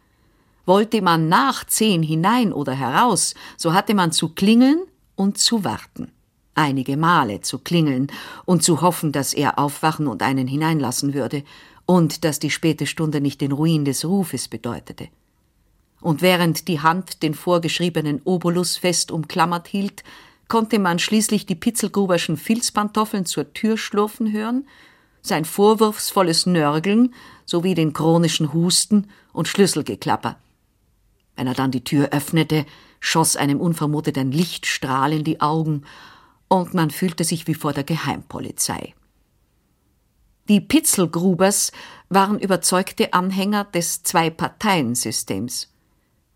Wollte 0.65 1.03
man 1.03 1.29
nach 1.29 1.63
zehn 1.63 2.01
hinein 2.01 2.51
oder 2.51 2.73
heraus, 2.73 3.35
so 3.55 3.73
hatte 3.73 3.93
man 3.93 4.11
zu 4.11 4.29
klingeln 4.29 4.81
und 5.21 5.37
zu 5.37 5.63
warten. 5.63 6.11
Einige 6.55 6.97
Male 6.97 7.41
zu 7.41 7.59
klingeln 7.59 8.07
und 8.45 8.63
zu 8.63 8.81
hoffen, 8.81 9.11
dass 9.11 9.33
er 9.35 9.59
aufwachen 9.59 10.07
und 10.07 10.23
einen 10.23 10.47
hineinlassen 10.47 11.13
würde, 11.13 11.43
und 11.85 12.23
dass 12.23 12.39
die 12.39 12.49
späte 12.49 12.87
Stunde 12.87 13.21
nicht 13.21 13.41
den 13.41 13.51
Ruin 13.51 13.85
des 13.85 14.03
Rufes 14.05 14.47
bedeutete. 14.47 15.09
Und 15.99 16.21
während 16.21 16.67
die 16.67 16.79
Hand 16.79 17.21
den 17.21 17.33
vorgeschriebenen 17.35 18.21
Obolus 18.23 18.77
fest 18.77 19.11
umklammert 19.11 19.67
hielt, 19.67 20.03
konnte 20.47 20.79
man 20.79 20.99
schließlich 20.99 21.45
die 21.45 21.55
Pitzelgruberschen 21.55 22.37
Filzpantoffeln 22.37 23.25
zur 23.25 23.53
Tür 23.53 23.77
schlurfen 23.77 24.31
hören, 24.31 24.67
sein 25.21 25.45
vorwurfsvolles 25.45 26.47
Nörgeln 26.47 27.13
sowie 27.45 27.75
den 27.75 27.93
chronischen 27.93 28.53
Husten 28.53 29.09
und 29.33 29.47
Schlüsselgeklapper. 29.47 30.37
Wenn 31.35 31.47
er 31.47 31.53
dann 31.53 31.71
die 31.71 31.83
Tür 31.83 32.09
öffnete, 32.11 32.65
schoss 33.01 33.35
einem 33.35 33.59
unvermutet 33.59 34.17
ein 34.17 34.31
Lichtstrahl 34.31 35.11
in 35.11 35.25
die 35.25 35.41
Augen, 35.41 35.83
und 36.47 36.73
man 36.73 36.91
fühlte 36.91 37.23
sich 37.23 37.47
wie 37.47 37.53
vor 37.53 37.73
der 37.73 37.83
Geheimpolizei. 37.83 38.93
Die 40.49 40.59
Pitzelgrubers 40.59 41.71
waren 42.09 42.39
überzeugte 42.39 43.13
Anhänger 43.13 43.63
des 43.65 44.03
Zwei-Parteien-Systems. 44.03 45.69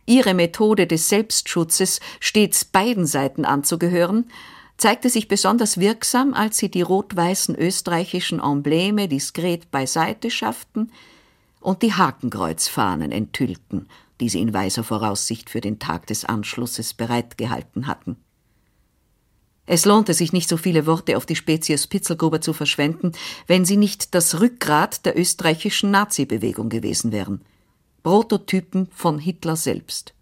Ihre 0.06 0.34
Methode 0.34 0.88
des 0.88 1.10
Selbstschutzes, 1.10 2.00
stets 2.20 2.64
beiden 2.64 3.06
Seiten 3.06 3.44
anzugehören, 3.44 4.30
zeigte 4.78 5.10
sich 5.10 5.28
besonders 5.28 5.80
wirksam, 5.80 6.34
als 6.34 6.58
sie 6.58 6.70
die 6.70 6.82
rot-weißen 6.82 7.56
österreichischen 7.56 8.40
Embleme 8.40 9.08
diskret 9.08 9.72
beiseite 9.72 10.32
schafften 10.32 10.92
und 11.60 11.82
die 11.82 11.94
Hakenkreuzfahnen 11.94 13.12
enthüllten, 13.12 13.90
die 14.20 14.30
sie 14.30 14.42
in 14.42 14.54
weiser 14.54 14.84
Voraussicht 14.84 15.50
für 15.50 15.62
den 15.62 15.80
Tag 15.80 16.08
des 16.08 16.26
Anschlusses 16.26 16.94
bereitgehalten 16.94 17.88
hatten. 17.88 18.18
Es 19.68 19.86
lohnte 19.86 20.14
sich 20.14 20.32
nicht 20.32 20.48
so 20.48 20.58
viele 20.58 20.86
Worte 20.86 21.18
auf 21.18 21.26
die 21.26 21.36
Spezies 21.36 21.88
Pitzelgruber 21.88 22.40
zu 22.40 22.54
verschwenden, 22.54 23.14
wenn 23.48 23.66
sie 23.66 23.78
nicht 23.78 24.14
das 24.14 24.40
Rückgrat 24.40 25.06
der 25.06 25.18
österreichischen 25.18 25.92
Nazi-Bewegung 25.92 26.70
gewesen 26.70 27.12
wären. 27.12 27.42
Prototypen 28.04 28.88
von 28.94 29.18
Hitler 29.18 29.56
selbst. 29.56 30.14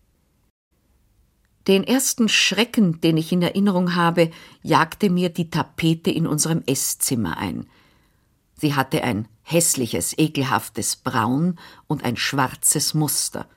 Den 1.68 1.84
ersten 1.84 2.30
Schrecken, 2.30 3.02
den 3.02 3.18
ich 3.18 3.32
in 3.32 3.42
Erinnerung 3.42 3.96
habe, 3.96 4.32
jagte 4.62 5.10
mir 5.10 5.30
die 5.30 5.50
Tapete 5.50 6.12
in 6.12 6.28
unserem 6.28 6.64
Esszimmer 6.66 7.38
ein. 7.38 7.68
Sie 8.56 8.76
hatte 8.76 9.04
ein 9.04 9.28
hässliches, 9.42 10.18
ekelhaftes 10.18 10.96
Braun 10.96 11.60
und 11.88 12.04
ein 12.04 12.16
schwarzes 12.16 12.94
Muster. 12.94 13.48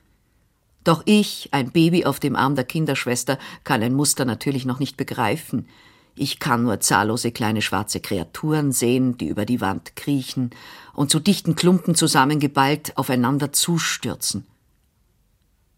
Doch 0.87 1.01
ich, 1.03 1.49
ein 1.51 1.71
Baby 1.71 2.05
auf 2.05 2.21
dem 2.21 2.37
Arm 2.37 2.55
der 2.55 2.63
Kinderschwester, 2.63 3.37
kann 3.65 3.83
ein 3.83 3.93
Muster 3.93 4.23
natürlich 4.23 4.63
noch 4.63 4.79
nicht 4.79 4.95
begreifen. 4.95 5.67
Ich 6.15 6.39
kann 6.39 6.63
nur 6.63 6.79
zahllose 6.79 7.33
kleine 7.33 7.61
schwarze 7.61 7.99
Kreaturen 7.99 8.71
sehen, 8.71 9.17
die 9.17 9.27
über 9.27 9.45
die 9.45 9.59
Wand 9.59 9.97
kriechen 9.97 10.51
und 10.93 11.11
zu 11.11 11.19
dichten 11.19 11.55
Klumpen 11.55 11.93
zusammengeballt 11.93 12.97
aufeinander 12.97 13.51
zustürzen. 13.51 14.47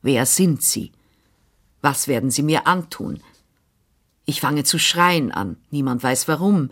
Wer 0.03 0.27
sind 0.27 0.61
sie? 0.61 0.91
Was 1.81 2.07
werden 2.07 2.29
sie 2.29 2.43
mir 2.43 2.67
antun? 2.67 3.19
Ich 4.25 4.41
fange 4.41 4.63
zu 4.63 4.77
schreien 4.77 5.31
an, 5.31 5.57
niemand 5.71 6.03
weiß 6.03 6.27
warum, 6.27 6.69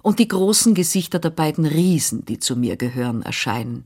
und 0.00 0.20
die 0.20 0.28
großen 0.28 0.74
Gesichter 0.74 1.18
der 1.18 1.30
beiden 1.30 1.66
Riesen, 1.66 2.24
die 2.24 2.38
zu 2.38 2.54
mir 2.54 2.76
gehören, 2.76 3.22
erscheinen. 3.22 3.84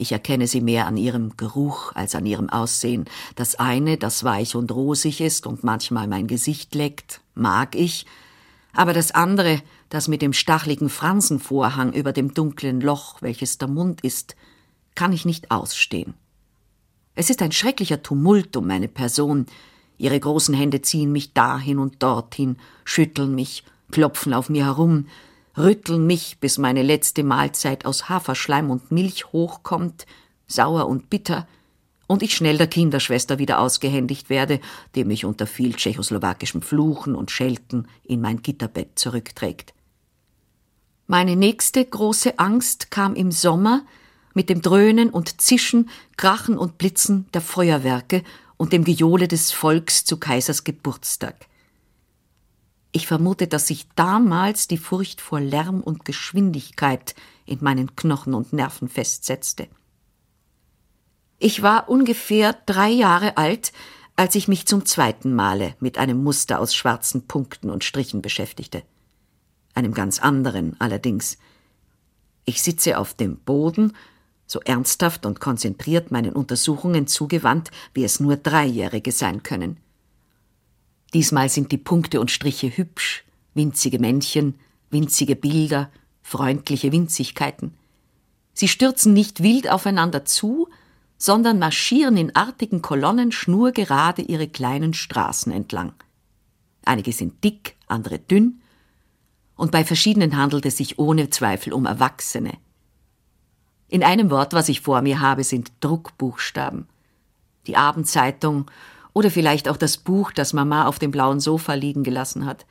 Ich 0.00 0.12
erkenne 0.12 0.46
sie 0.46 0.60
mehr 0.60 0.86
an 0.86 0.96
ihrem 0.96 1.36
Geruch 1.36 1.92
als 1.96 2.14
an 2.14 2.24
ihrem 2.24 2.48
Aussehen. 2.48 3.06
Das 3.34 3.56
eine, 3.56 3.96
das 3.96 4.22
weich 4.22 4.54
und 4.54 4.70
rosig 4.70 5.20
ist 5.20 5.44
und 5.44 5.64
manchmal 5.64 6.06
mein 6.06 6.28
Gesicht 6.28 6.76
leckt, 6.76 7.20
mag 7.34 7.74
ich, 7.74 8.06
aber 8.72 8.92
das 8.92 9.10
andere, 9.10 9.60
das 9.88 10.06
mit 10.06 10.22
dem 10.22 10.32
stachligen 10.32 10.88
Fransenvorhang 10.88 11.92
über 11.92 12.12
dem 12.12 12.32
dunklen 12.32 12.80
Loch, 12.80 13.22
welches 13.22 13.58
der 13.58 13.66
Mund 13.66 14.02
ist, 14.02 14.36
kann 14.94 15.12
ich 15.12 15.24
nicht 15.24 15.50
ausstehen. 15.50 16.14
Es 17.16 17.28
ist 17.28 17.42
ein 17.42 17.50
schrecklicher 17.50 18.00
Tumult 18.00 18.56
um 18.56 18.68
meine 18.68 18.86
Person. 18.86 19.46
Ihre 19.96 20.20
großen 20.20 20.54
Hände 20.54 20.80
ziehen 20.80 21.10
mich 21.10 21.32
dahin 21.32 21.80
und 21.80 22.00
dorthin, 22.04 22.56
schütteln 22.84 23.34
mich, 23.34 23.64
klopfen 23.90 24.32
auf 24.32 24.48
mir 24.48 24.66
herum, 24.66 25.08
rütteln 25.58 26.06
mich, 26.06 26.38
bis 26.40 26.58
meine 26.58 26.82
letzte 26.82 27.22
Mahlzeit 27.24 27.84
aus 27.84 28.08
Haferschleim 28.08 28.70
und 28.70 28.90
Milch 28.90 29.32
hochkommt, 29.32 30.06
sauer 30.46 30.86
und 30.86 31.10
bitter, 31.10 31.46
und 32.06 32.22
ich 32.22 32.34
schnell 32.34 32.56
der 32.56 32.66
Kinderschwester 32.66 33.38
wieder 33.38 33.60
ausgehändigt 33.60 34.30
werde, 34.30 34.60
die 34.94 35.04
mich 35.04 35.26
unter 35.26 35.46
viel 35.46 35.74
tschechoslowakischem 35.74 36.62
Fluchen 36.62 37.14
und 37.14 37.30
Schelten 37.30 37.86
in 38.02 38.22
mein 38.22 38.40
Gitterbett 38.40 38.98
zurückträgt. 38.98 39.74
Meine 41.06 41.36
nächste 41.36 41.84
große 41.84 42.38
Angst 42.38 42.90
kam 42.90 43.14
im 43.14 43.30
Sommer 43.30 43.82
mit 44.34 44.48
dem 44.48 44.62
Dröhnen 44.62 45.10
und 45.10 45.40
Zischen, 45.40 45.90
Krachen 46.16 46.56
und 46.56 46.78
Blitzen 46.78 47.26
der 47.34 47.40
Feuerwerke 47.40 48.22
und 48.56 48.72
dem 48.72 48.84
Gejohle 48.84 49.28
des 49.28 49.52
Volks 49.52 50.04
zu 50.04 50.18
Kaisers 50.18 50.64
Geburtstag. 50.64 51.46
Ich 52.92 53.06
vermute, 53.06 53.46
dass 53.46 53.66
sich 53.66 53.86
damals 53.96 54.66
die 54.68 54.78
Furcht 54.78 55.20
vor 55.20 55.40
Lärm 55.40 55.80
und 55.82 56.04
Geschwindigkeit 56.04 57.14
in 57.44 57.58
meinen 57.60 57.94
Knochen 57.96 58.34
und 58.34 58.52
Nerven 58.52 58.88
festsetzte. 58.88 59.68
Ich 61.38 61.62
war 61.62 61.88
ungefähr 61.88 62.56
drei 62.66 62.88
Jahre 62.88 63.36
alt, 63.36 63.72
als 64.16 64.34
ich 64.34 64.48
mich 64.48 64.66
zum 64.66 64.84
zweiten 64.84 65.34
Male 65.34 65.76
mit 65.78 65.98
einem 65.98 66.22
Muster 66.24 66.58
aus 66.58 66.74
schwarzen 66.74 67.28
Punkten 67.28 67.70
und 67.70 67.84
Strichen 67.84 68.22
beschäftigte. 68.22 68.82
Einem 69.74 69.94
ganz 69.94 70.18
anderen 70.18 70.74
allerdings. 70.80 71.38
Ich 72.44 72.62
sitze 72.62 72.98
auf 72.98 73.14
dem 73.14 73.36
Boden, 73.36 73.92
so 74.46 74.60
ernsthaft 74.60 75.26
und 75.26 75.38
konzentriert 75.38 76.10
meinen 76.10 76.32
Untersuchungen 76.32 77.06
zugewandt, 77.06 77.70
wie 77.94 78.02
es 78.02 78.18
nur 78.18 78.36
Dreijährige 78.36 79.12
sein 79.12 79.42
können. 79.44 79.76
Diesmal 81.14 81.48
sind 81.48 81.72
die 81.72 81.78
Punkte 81.78 82.20
und 82.20 82.30
Striche 82.30 82.68
hübsch, 82.68 83.24
winzige 83.54 83.98
Männchen, 83.98 84.58
winzige 84.90 85.36
Bilder, 85.36 85.90
freundliche 86.22 86.92
Winzigkeiten. 86.92 87.74
Sie 88.52 88.68
stürzen 88.68 89.12
nicht 89.12 89.42
wild 89.42 89.70
aufeinander 89.70 90.24
zu, 90.24 90.68
sondern 91.16 91.58
marschieren 91.58 92.16
in 92.16 92.36
artigen 92.36 92.82
Kolonnen 92.82 93.32
schnurgerade 93.32 94.22
ihre 94.22 94.48
kleinen 94.48 94.94
Straßen 94.94 95.52
entlang. 95.52 95.92
Einige 96.84 97.12
sind 97.12 97.42
dick, 97.44 97.76
andere 97.86 98.18
dünn, 98.18 98.60
und 99.56 99.72
bei 99.72 99.84
verschiedenen 99.84 100.36
handelt 100.36 100.64
es 100.66 100.76
sich 100.76 101.00
ohne 101.00 101.30
Zweifel 101.30 101.72
um 101.72 101.84
Erwachsene. 101.84 102.58
In 103.88 104.04
einem 104.04 104.30
Wort, 104.30 104.52
was 104.52 104.68
ich 104.68 104.82
vor 104.82 105.02
mir 105.02 105.20
habe, 105.20 105.42
sind 105.42 105.72
Druckbuchstaben. 105.80 106.86
Die 107.66 107.76
Abendzeitung 107.76 108.70
oder 109.18 109.32
vielleicht 109.32 109.68
auch 109.68 109.76
das 109.76 109.96
Buch, 109.96 110.30
das 110.30 110.52
Mama 110.52 110.86
auf 110.86 111.00
dem 111.00 111.10
blauen 111.10 111.40
Sofa 111.40 111.74
liegen 111.74 112.04
gelassen 112.04 112.46
hat. 112.46 112.66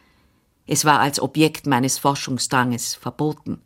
Es 0.65 0.85
war 0.85 1.01
als 1.01 1.19
Objekt 1.19 1.67
meines 1.67 1.99
Forschungsdranges 1.99 2.95
verboten. 2.95 3.59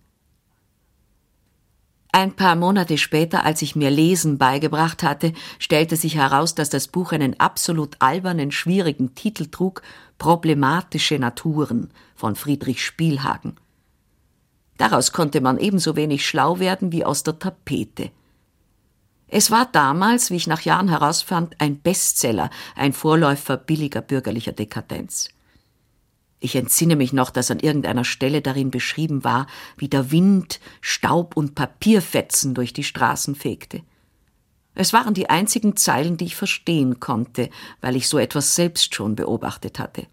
Ein 2.12 2.36
paar 2.36 2.56
Monate 2.56 2.98
später, 2.98 3.46
als 3.46 3.62
ich 3.62 3.76
mir 3.76 3.92
Lesen 3.92 4.40
beigebracht 4.40 5.04
hatte, 5.04 5.34
stellte 5.60 5.96
sich 5.96 6.16
heraus, 6.16 6.56
dass 6.56 6.72
das 6.72 6.88
Buch 6.88 7.12
einen 7.12 7.40
absolut 7.40 7.98
albernen, 8.00 8.50
schwierigen 8.52 9.14
Titel 9.14 9.46
trug 9.46 9.84
Problematische 10.18 11.20
Naturen 11.20 11.92
von 12.16 12.36
Friedrich 12.36 12.84
Spielhagen. 12.84 13.58
Daraus 14.80 15.12
konnte 15.12 15.40
man 15.40 15.60
ebenso 15.60 15.96
wenig 15.96 16.26
schlau 16.26 16.58
werden 16.58 16.92
wie 16.92 17.06
aus 17.06 17.22
der 17.22 17.38
Tapete. 17.38 18.10
Es 19.34 19.50
war 19.50 19.66
damals, 19.66 20.30
wie 20.30 20.36
ich 20.36 20.46
nach 20.46 20.62
Jahren 20.62 20.90
herausfand, 20.90 21.56
ein 21.60 21.80
Bestseller, 21.80 22.50
ein 22.76 22.92
Vorläufer 22.92 23.56
billiger 23.56 24.02
bürgerlicher 24.02 24.52
Dekadenz. 24.52 25.30
Ich 26.42 26.58
entsinne 26.58 26.98
mich 26.98 27.14
noch, 27.14 27.30
dass 27.30 27.50
an 27.50 27.62
irgendeiner 27.62 28.04
Stelle 28.04 28.42
darin 28.42 28.72
beschrieben 28.72 29.24
war, 29.24 29.48
wie 29.78 29.88
der 29.88 30.12
Wind 30.12 30.60
Staub 30.82 31.38
und 31.38 31.56
Papierfetzen 31.56 32.54
durch 32.54 32.74
die 32.74 32.84
Straßen 32.84 33.36
fegte. 33.36 33.84
Es 34.76 34.92
waren 34.92 35.14
die 35.14 35.30
einzigen 35.30 35.78
Zeilen, 35.78 36.18
die 36.18 36.26
ich 36.26 36.36
verstehen 36.36 37.00
konnte, 37.00 37.50
weil 37.80 37.96
ich 37.96 38.10
so 38.10 38.20
etwas 38.20 38.56
selbst 38.56 38.94
schon 38.96 39.16
beobachtet 39.16 39.80
hatte. 39.80 40.08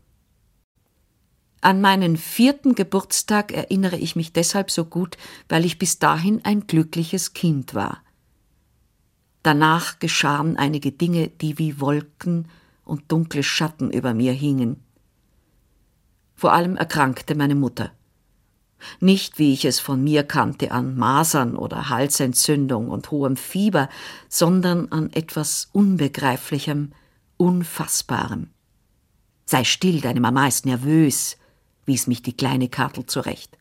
An 1.60 1.80
meinen 1.80 2.16
vierten 2.16 2.76
Geburtstag 2.76 3.50
erinnere 3.50 3.96
ich 3.96 4.14
mich 4.14 4.32
deshalb 4.32 4.70
so 4.70 4.84
gut, 4.84 5.16
weil 5.48 5.64
ich 5.64 5.80
bis 5.80 5.98
dahin 5.98 6.44
ein 6.44 6.68
glückliches 6.68 7.32
Kind 7.32 7.74
war. 7.74 8.00
Danach 9.48 9.98
geschahen 9.98 10.58
einige 10.58 10.92
Dinge, 10.92 11.28
die 11.28 11.56
wie 11.56 11.80
Wolken 11.80 12.48
und 12.84 13.10
dunkle 13.10 13.42
Schatten 13.42 13.90
über 13.90 14.12
mir 14.12 14.34
hingen. 14.34 14.84
Vor 16.34 16.52
allem 16.52 16.76
erkrankte 16.76 17.34
meine 17.34 17.54
Mutter. 17.54 17.90
Nicht, 19.00 19.38
wie 19.38 19.54
ich 19.54 19.64
es 19.64 19.80
von 19.80 20.04
mir 20.04 20.22
kannte, 20.24 20.70
an 20.70 20.98
Masern 20.98 21.56
oder 21.56 21.88
Halsentzündung 21.88 22.90
und 22.90 23.10
hohem 23.10 23.38
Fieber, 23.38 23.88
sondern 24.28 24.92
an 24.92 25.10
etwas 25.14 25.70
Unbegreiflichem, 25.72 26.92
Unfassbarem. 27.38 28.50
Sei 29.46 29.64
still, 29.64 30.02
deine 30.02 30.20
Mama 30.20 30.46
ist 30.46 30.66
nervös, 30.66 31.38
wies 31.86 32.06
mich 32.06 32.20
die 32.20 32.36
kleine 32.36 32.68
Kartel 32.68 33.06
zurecht. 33.06 33.56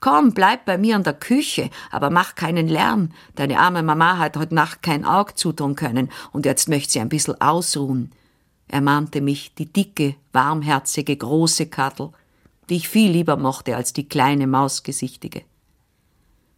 Komm, 0.00 0.32
bleib 0.32 0.64
bei 0.64 0.78
mir 0.78 0.94
in 0.96 1.02
der 1.02 1.14
Küche, 1.14 1.70
aber 1.90 2.10
mach 2.10 2.36
keinen 2.36 2.68
Lärm. 2.68 3.10
Deine 3.34 3.58
arme 3.58 3.82
Mama 3.82 4.18
hat 4.18 4.36
heute 4.36 4.54
Nacht 4.54 4.82
kein 4.82 5.04
Auge 5.04 5.34
zutun 5.34 5.74
können 5.74 6.10
und 6.32 6.46
jetzt 6.46 6.68
möchte 6.68 6.92
sie 6.92 7.00
ein 7.00 7.08
bisschen 7.08 7.40
ausruhen. 7.40 8.12
Er 8.68 8.80
mahnte 8.80 9.20
mich, 9.20 9.54
die 9.54 9.72
dicke, 9.72 10.14
warmherzige, 10.32 11.16
große 11.16 11.66
Kattel, 11.66 12.10
die 12.68 12.76
ich 12.76 12.88
viel 12.88 13.10
lieber 13.10 13.36
mochte 13.36 13.74
als 13.74 13.92
die 13.92 14.08
kleine, 14.08 14.46
mausgesichtige. 14.46 15.42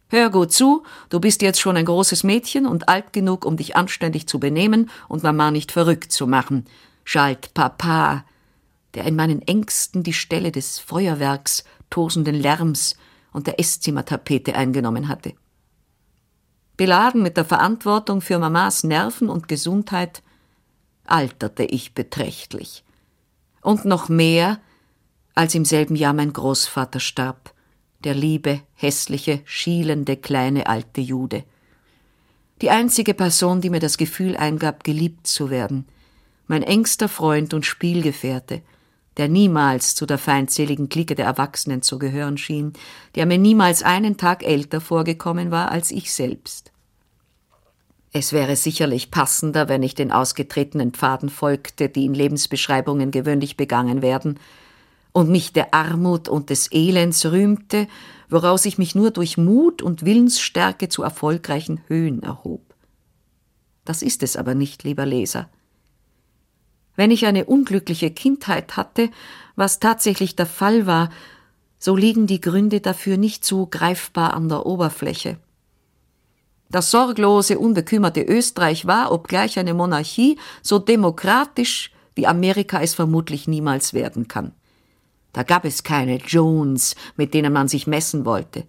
Hör 0.09 0.29
gut 0.29 0.51
zu, 0.51 0.83
du 1.09 1.21
bist 1.21 1.41
jetzt 1.41 1.61
schon 1.61 1.77
ein 1.77 1.85
großes 1.85 2.25
Mädchen 2.25 2.65
und 2.67 2.89
alt 2.89 3.13
genug, 3.13 3.45
um 3.45 3.55
dich 3.55 3.77
anständig 3.77 4.27
zu 4.27 4.39
benehmen 4.41 4.89
und 5.07 5.23
Mama 5.23 5.51
nicht 5.51 5.71
verrückt 5.71 6.11
zu 6.11 6.27
machen, 6.27 6.65
schalt 7.05 7.53
Papa, 7.53 8.25
der 8.93 9.05
in 9.05 9.15
meinen 9.15 9.41
Ängsten 9.41 10.03
die 10.03 10.11
Stelle 10.11 10.51
des 10.51 10.79
Feuerwerks, 10.79 11.63
tosenden 11.89 12.35
Lärms, 12.35 12.97
und 13.31 13.47
der 13.47 13.59
Esszimmertapete 13.59 14.55
eingenommen 14.55 15.07
hatte. 15.07 15.33
Beladen 16.77 17.21
mit 17.21 17.37
der 17.37 17.45
Verantwortung 17.45 18.21
für 18.21 18.39
Mamas 18.39 18.83
Nerven 18.83 19.29
und 19.29 19.47
Gesundheit 19.47 20.23
alterte 21.05 21.63
ich 21.63 21.93
beträchtlich. 21.93 22.83
Und 23.61 23.85
noch 23.85 24.09
mehr, 24.09 24.59
als 25.35 25.53
im 25.55 25.65
selben 25.65 25.95
Jahr 25.95 26.13
mein 26.13 26.33
Großvater 26.33 26.99
starb, 26.99 27.53
der 28.03 28.15
liebe, 28.15 28.61
hässliche, 28.73 29.41
schielende, 29.45 30.17
kleine 30.17 30.67
alte 30.67 31.01
Jude. 31.01 31.43
Die 32.61 32.69
einzige 32.69 33.13
Person, 33.13 33.61
die 33.61 33.69
mir 33.69 33.79
das 33.79 33.97
Gefühl 33.97 34.35
eingab, 34.35 34.83
geliebt 34.83 35.27
zu 35.27 35.49
werden, 35.49 35.85
mein 36.47 36.63
engster 36.63 37.07
Freund 37.07 37.53
und 37.53 37.65
Spielgefährte, 37.65 38.61
der 39.17 39.27
niemals 39.27 39.95
zu 39.95 40.05
der 40.05 40.17
feindseligen 40.17 40.89
Clique 40.89 41.15
der 41.15 41.25
Erwachsenen 41.25 41.81
zu 41.81 41.99
gehören 41.99 42.37
schien, 42.37 42.73
der 43.15 43.25
mir 43.25 43.37
niemals 43.37 43.83
einen 43.83 44.17
Tag 44.17 44.43
älter 44.43 44.81
vorgekommen 44.81 45.51
war 45.51 45.71
als 45.71 45.91
ich 45.91 46.13
selbst. 46.13 46.71
Es 48.13 48.33
wäre 48.33 48.55
sicherlich 48.55 49.09
passender, 49.09 49.69
wenn 49.69 49.83
ich 49.83 49.95
den 49.95 50.11
ausgetretenen 50.11 50.91
Pfaden 50.91 51.29
folgte, 51.29 51.87
die 51.87 52.05
in 52.05 52.13
Lebensbeschreibungen 52.13 53.11
gewöhnlich 53.11 53.55
begangen 53.55 54.01
werden, 54.01 54.37
und 55.13 55.29
mich 55.29 55.51
der 55.51 55.73
Armut 55.73 56.29
und 56.29 56.49
des 56.49 56.71
Elends 56.71 57.25
rühmte, 57.25 57.87
woraus 58.29 58.65
ich 58.65 58.77
mich 58.77 58.95
nur 58.95 59.11
durch 59.11 59.37
Mut 59.37 59.81
und 59.81 60.05
Willensstärke 60.05 60.87
zu 60.87 61.03
erfolgreichen 61.03 61.81
Höhen 61.87 62.23
erhob. 62.23 62.61
Das 63.83 64.01
ist 64.01 64.23
es 64.23 64.37
aber 64.37 64.55
nicht, 64.55 64.83
lieber 64.83 65.05
Leser. 65.05 65.49
Wenn 66.95 67.11
ich 67.11 67.25
eine 67.25 67.45
unglückliche 67.45 68.11
Kindheit 68.11 68.75
hatte, 68.77 69.09
was 69.55 69.79
tatsächlich 69.79 70.35
der 70.35 70.45
Fall 70.45 70.85
war, 70.85 71.09
so 71.79 71.95
liegen 71.95 72.27
die 72.27 72.41
Gründe 72.41 72.79
dafür 72.79 73.17
nicht 73.17 73.45
so 73.45 73.65
greifbar 73.65 74.33
an 74.33 74.49
der 74.49 74.65
Oberfläche. 74.65 75.37
Das 76.69 76.91
sorglose, 76.91 77.59
unbekümmerte 77.59 78.21
Österreich 78.21 78.85
war, 78.85 79.11
obgleich 79.11 79.59
eine 79.59 79.73
Monarchie, 79.73 80.37
so 80.61 80.79
demokratisch, 80.79 81.91
wie 82.15 82.27
Amerika 82.27 82.81
es 82.81 82.93
vermutlich 82.93 83.47
niemals 83.47 83.93
werden 83.93 84.27
kann. 84.27 84.53
Da 85.33 85.43
gab 85.43 85.65
es 85.65 85.83
keine 85.83 86.17
Jones, 86.17 86.95
mit 87.17 87.33
denen 87.33 87.51
man 87.51 87.67
sich 87.67 87.87
messen 87.87 88.25
wollte. 88.25 88.65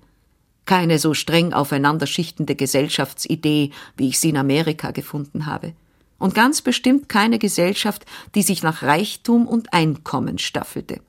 Keine 0.64 0.98
so 0.98 1.12
streng 1.12 1.52
aufeinanderschichtende 1.52 2.54
Gesellschaftsidee, 2.54 3.72
wie 3.96 4.08
ich 4.08 4.18
sie 4.18 4.30
in 4.30 4.36
Amerika 4.36 4.92
gefunden 4.92 5.46
habe 5.46 5.74
und 6.22 6.36
ganz 6.36 6.62
bestimmt 6.62 7.08
keine 7.08 7.40
Gesellschaft, 7.40 8.06
die 8.36 8.42
sich 8.42 8.62
nach 8.62 8.84
Reichtum 8.84 9.48
und 9.48 9.72
Einkommen 9.72 10.38
staffelte. 10.38 11.00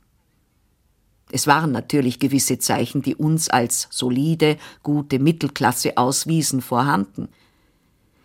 Es 1.32 1.46
waren 1.46 1.72
natürlich 1.72 2.18
gewisse 2.18 2.58
Zeichen, 2.58 3.04
die 3.04 3.16
uns 3.16 3.48
als 3.48 3.88
solide, 3.92 4.58
gute 4.82 5.20
Mittelklasse 5.20 5.98
auswiesen, 5.98 6.64
vorhanden. 6.64 7.30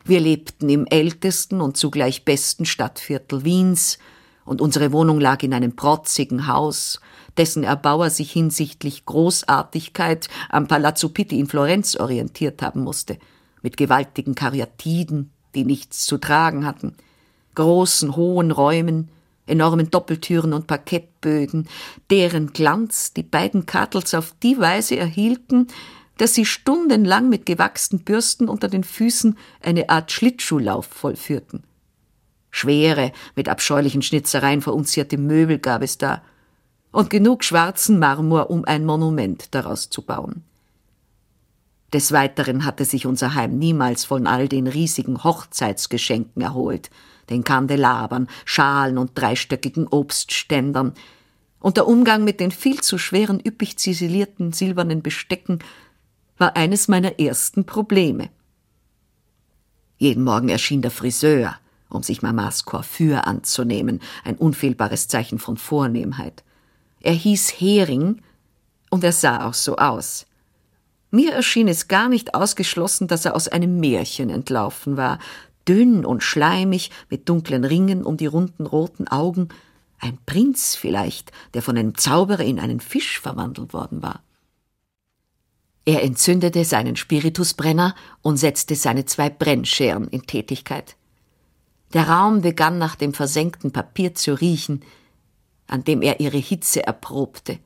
Wir 0.06 0.18
lebten 0.18 0.70
im 0.70 0.86
ältesten 0.86 1.60
und 1.60 1.76
zugleich 1.76 2.24
besten 2.24 2.64
Stadtviertel 2.64 3.44
Wiens, 3.44 3.98
und 4.46 4.62
unsere 4.62 4.90
Wohnung 4.90 5.20
lag 5.20 5.42
in 5.42 5.52
einem 5.52 5.76
protzigen 5.76 6.46
Haus, 6.46 7.02
dessen 7.36 7.64
Erbauer 7.64 8.08
sich 8.08 8.32
hinsichtlich 8.32 9.04
Großartigkeit 9.04 10.28
am 10.48 10.68
Palazzo 10.68 11.10
Pitti 11.10 11.38
in 11.38 11.48
Florenz 11.48 11.96
orientiert 11.96 12.62
haben 12.62 12.82
musste, 12.82 13.18
mit 13.60 13.76
gewaltigen 13.76 14.34
Karyatiden, 14.34 15.32
die 15.58 15.64
nichts 15.64 16.06
zu 16.06 16.18
tragen 16.18 16.64
hatten, 16.64 16.94
großen, 17.56 18.14
hohen 18.14 18.52
Räumen, 18.52 19.08
enormen 19.46 19.90
Doppeltüren 19.90 20.52
und 20.52 20.68
Parkettböden, 20.68 21.68
deren 22.10 22.52
Glanz 22.52 23.12
die 23.12 23.24
beiden 23.24 23.66
Kartels 23.66 24.14
auf 24.14 24.34
die 24.40 24.58
Weise 24.58 24.96
erhielten, 24.96 25.66
dass 26.16 26.34
sie 26.34 26.44
stundenlang 26.44 27.28
mit 27.28 27.44
gewachsenen 27.44 28.04
Bürsten 28.04 28.48
unter 28.48 28.68
den 28.68 28.84
Füßen 28.84 29.36
eine 29.60 29.90
Art 29.90 30.12
Schlittschuhlauf 30.12 30.86
vollführten. 30.86 31.64
Schwere, 32.52 33.10
mit 33.34 33.48
abscheulichen 33.48 34.02
Schnitzereien 34.02 34.62
verunzierte 34.62 35.18
Möbel 35.18 35.58
gab 35.58 35.82
es 35.82 35.98
da 35.98 36.22
und 36.92 37.10
genug 37.10 37.42
schwarzen 37.42 37.98
Marmor, 37.98 38.50
um 38.50 38.64
ein 38.64 38.84
Monument 38.84 39.54
daraus 39.54 39.90
zu 39.90 40.02
bauen. 40.02 40.44
Des 41.92 42.12
Weiteren 42.12 42.64
hatte 42.64 42.84
sich 42.84 43.06
unser 43.06 43.34
Heim 43.34 43.58
niemals 43.58 44.04
von 44.04 44.26
all 44.26 44.48
den 44.48 44.66
riesigen 44.66 45.24
Hochzeitsgeschenken 45.24 46.42
erholt, 46.42 46.90
den 47.30 47.44
Kandelabern, 47.44 48.28
Schalen 48.44 48.98
und 48.98 49.12
dreistöckigen 49.14 49.86
Obstständern, 49.86 50.92
und 51.60 51.76
der 51.76 51.88
Umgang 51.88 52.22
mit 52.22 52.38
den 52.38 52.52
viel 52.52 52.80
zu 52.80 52.98
schweren, 52.98 53.40
üppig 53.44 53.78
ziselierten 53.78 54.52
silbernen 54.52 55.02
Bestecken 55.02 55.58
war 56.36 56.54
eines 56.56 56.86
meiner 56.86 57.18
ersten 57.18 57.64
Probleme. 57.64 58.30
Jeden 59.96 60.22
Morgen 60.22 60.48
erschien 60.48 60.82
der 60.82 60.92
Friseur, 60.92 61.56
um 61.88 62.04
sich 62.04 62.22
Mamas 62.22 62.64
Coiffure 62.64 63.26
anzunehmen, 63.26 64.00
ein 64.22 64.36
unfehlbares 64.36 65.08
Zeichen 65.08 65.40
von 65.40 65.56
Vornehmheit. 65.56 66.44
Er 67.00 67.14
hieß 67.14 67.54
Hering 67.58 68.22
und 68.90 69.02
er 69.02 69.12
sah 69.12 69.48
auch 69.48 69.54
so 69.54 69.76
aus. 69.76 70.27
Mir 71.10 71.32
erschien 71.32 71.68
es 71.68 71.88
gar 71.88 72.08
nicht 72.08 72.34
ausgeschlossen, 72.34 73.08
dass 73.08 73.24
er 73.24 73.34
aus 73.34 73.48
einem 73.48 73.80
Märchen 73.80 74.30
entlaufen 74.30 74.96
war, 74.96 75.18
dünn 75.66 76.04
und 76.04 76.22
schleimig, 76.22 76.90
mit 77.08 77.28
dunklen 77.28 77.64
Ringen 77.64 78.04
um 78.04 78.16
die 78.16 78.26
runden 78.26 78.66
roten 78.66 79.08
Augen, 79.08 79.48
ein 79.98 80.18
Prinz 80.26 80.76
vielleicht, 80.76 81.32
der 81.54 81.62
von 81.62 81.76
einem 81.76 81.96
Zauberer 81.96 82.44
in 82.44 82.60
einen 82.60 82.80
Fisch 82.80 83.20
verwandelt 83.20 83.72
worden 83.72 84.02
war. 84.02 84.22
Er 85.84 86.02
entzündete 86.02 86.64
seinen 86.64 86.96
Spiritusbrenner 86.96 87.94
und 88.20 88.36
setzte 88.36 88.74
seine 88.76 89.06
zwei 89.06 89.30
Brennscheren 89.30 90.08
in 90.08 90.22
Tätigkeit. 90.26 90.96
Der 91.94 92.08
Raum 92.08 92.42
begann 92.42 92.76
nach 92.76 92.94
dem 92.94 93.14
versenkten 93.14 93.72
Papier 93.72 94.14
zu 94.14 94.34
riechen, 94.34 94.82
an 95.66 95.84
dem 95.84 96.02
er 96.02 96.20
ihre 96.20 96.36
Hitze 96.36 96.86
erprobte, 96.86 97.58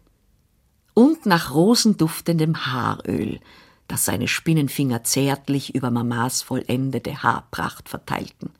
und 0.95 1.27
nach 1.27 1.55
rosenduftendem 1.55 2.67
Haaröl, 2.67 3.41
das 3.89 4.05
seine 4.05 4.29
Spinnenfinger 4.29 5.05
zärtlich 5.05 5.75
über 5.75 5.91
Mamas 5.91 6.43
vollendete 6.43 7.23
Haarpracht 7.23 7.89
verteilten. 7.89 8.51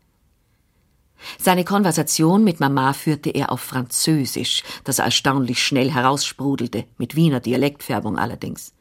Seine 1.39 1.65
Konversation 1.65 2.45
mit 2.45 2.61
Mama 2.61 2.93
führte 2.93 3.31
er 3.31 3.53
auf 3.53 3.61
Französisch, 3.61 4.63
das 4.85 4.99
erstaunlich 4.99 5.63
schnell 5.63 5.91
heraussprudelte, 5.91 6.85
mit 6.99 7.17
Wiener 7.17 7.41
Dialektfärbung 7.41 8.19
allerdings. 8.19 8.73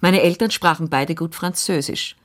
Meine 0.00 0.22
Eltern 0.22 0.50
sprachen 0.50 0.90
beide 0.90 1.14
gut 1.14 1.34
Französisch. 1.34 2.16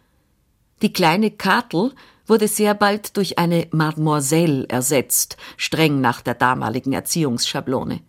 Die 0.82 0.94
kleine 0.94 1.32
Katel 1.32 1.94
wurde 2.26 2.48
sehr 2.48 2.74
bald 2.76 3.18
durch 3.18 3.40
eine 3.40 3.68
Mademoiselle 3.72 4.68
ersetzt, 4.70 5.38
streng 5.58 6.00
nach 6.00 6.22
der 6.22 6.36
damaligen 6.36 6.94
Erziehungsschablone. 6.94 8.02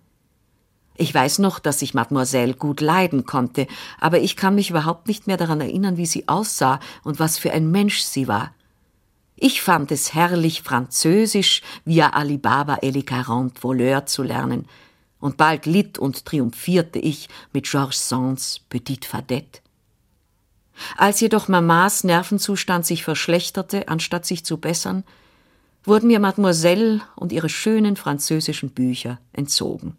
Ich 1.01 1.15
weiß 1.15 1.39
noch, 1.39 1.61
dass 1.61 1.81
ich 1.81 1.95
Mademoiselle 1.95 2.53
gut 2.53 2.83
leiden 2.83 3.25
konnte, 3.25 3.67
aber 4.01 4.21
ich 4.21 4.37
kann 4.37 4.55
mich 4.55 4.69
überhaupt 4.69 5.09
nicht 5.09 5.27
mehr 5.27 5.39
daran 5.39 5.63
erinnern, 5.63 5.97
wie 5.97 6.05
sie 6.05 6.29
aussah 6.29 6.79
und 7.05 7.19
was 7.19 7.39
für 7.39 7.53
ein 7.53 7.71
Mensch 7.71 8.01
sie 8.01 8.29
war. 8.29 8.55
Ich 9.35 9.63
fand 9.63 9.91
es 9.93 10.13
herrlich, 10.13 10.61
Französisch 10.61 11.63
via 11.87 12.11
Alibaba 12.11 12.81
et 12.83 12.93
les 12.93 13.07
quarante 13.07 13.63
Voleurs 13.63 14.13
zu 14.13 14.23
lernen, 14.23 14.67
und 15.21 15.39
bald 15.39 15.65
litt 15.65 15.99
und 15.99 16.27
triumphierte 16.27 16.99
ich 16.99 17.31
mit 17.55 17.65
Georges 17.65 18.07
Sands 18.07 18.61
Petite 18.69 19.09
Fadette. 19.09 19.63
Als 20.99 21.21
jedoch 21.21 21.49
Mamas 21.49 22.05
Nervenzustand 22.05 22.85
sich 22.85 23.05
verschlechterte, 23.05 23.89
anstatt 23.89 24.27
sich 24.27 24.45
zu 24.45 24.59
bessern, 24.59 25.05
wurden 25.83 26.09
mir 26.09 26.21
Mademoiselle 26.21 27.01
und 27.17 27.33
ihre 27.33 27.49
schönen 27.49 27.97
französischen 27.97 28.69
Bücher 28.69 29.19
entzogen. 29.33 29.97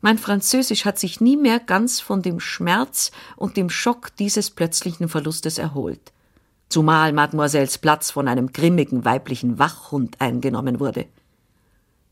Mein 0.00 0.16
Französisch 0.16 0.86
hat 0.86 0.98
sich 0.98 1.20
nie 1.20 1.36
mehr 1.36 1.60
ganz 1.60 2.00
von 2.00 2.22
dem 2.22 2.40
Schmerz 2.40 3.10
und 3.36 3.56
dem 3.56 3.68
Schock 3.68 4.16
dieses 4.16 4.50
plötzlichen 4.50 5.08
Verlustes 5.08 5.58
erholt, 5.58 6.12
zumal 6.70 7.12
Mademoiselles 7.12 7.76
Platz 7.78 8.10
von 8.10 8.26
einem 8.26 8.52
grimmigen 8.52 9.04
weiblichen 9.04 9.58
Wachhund 9.58 10.20
eingenommen 10.20 10.80
wurde. 10.80 11.06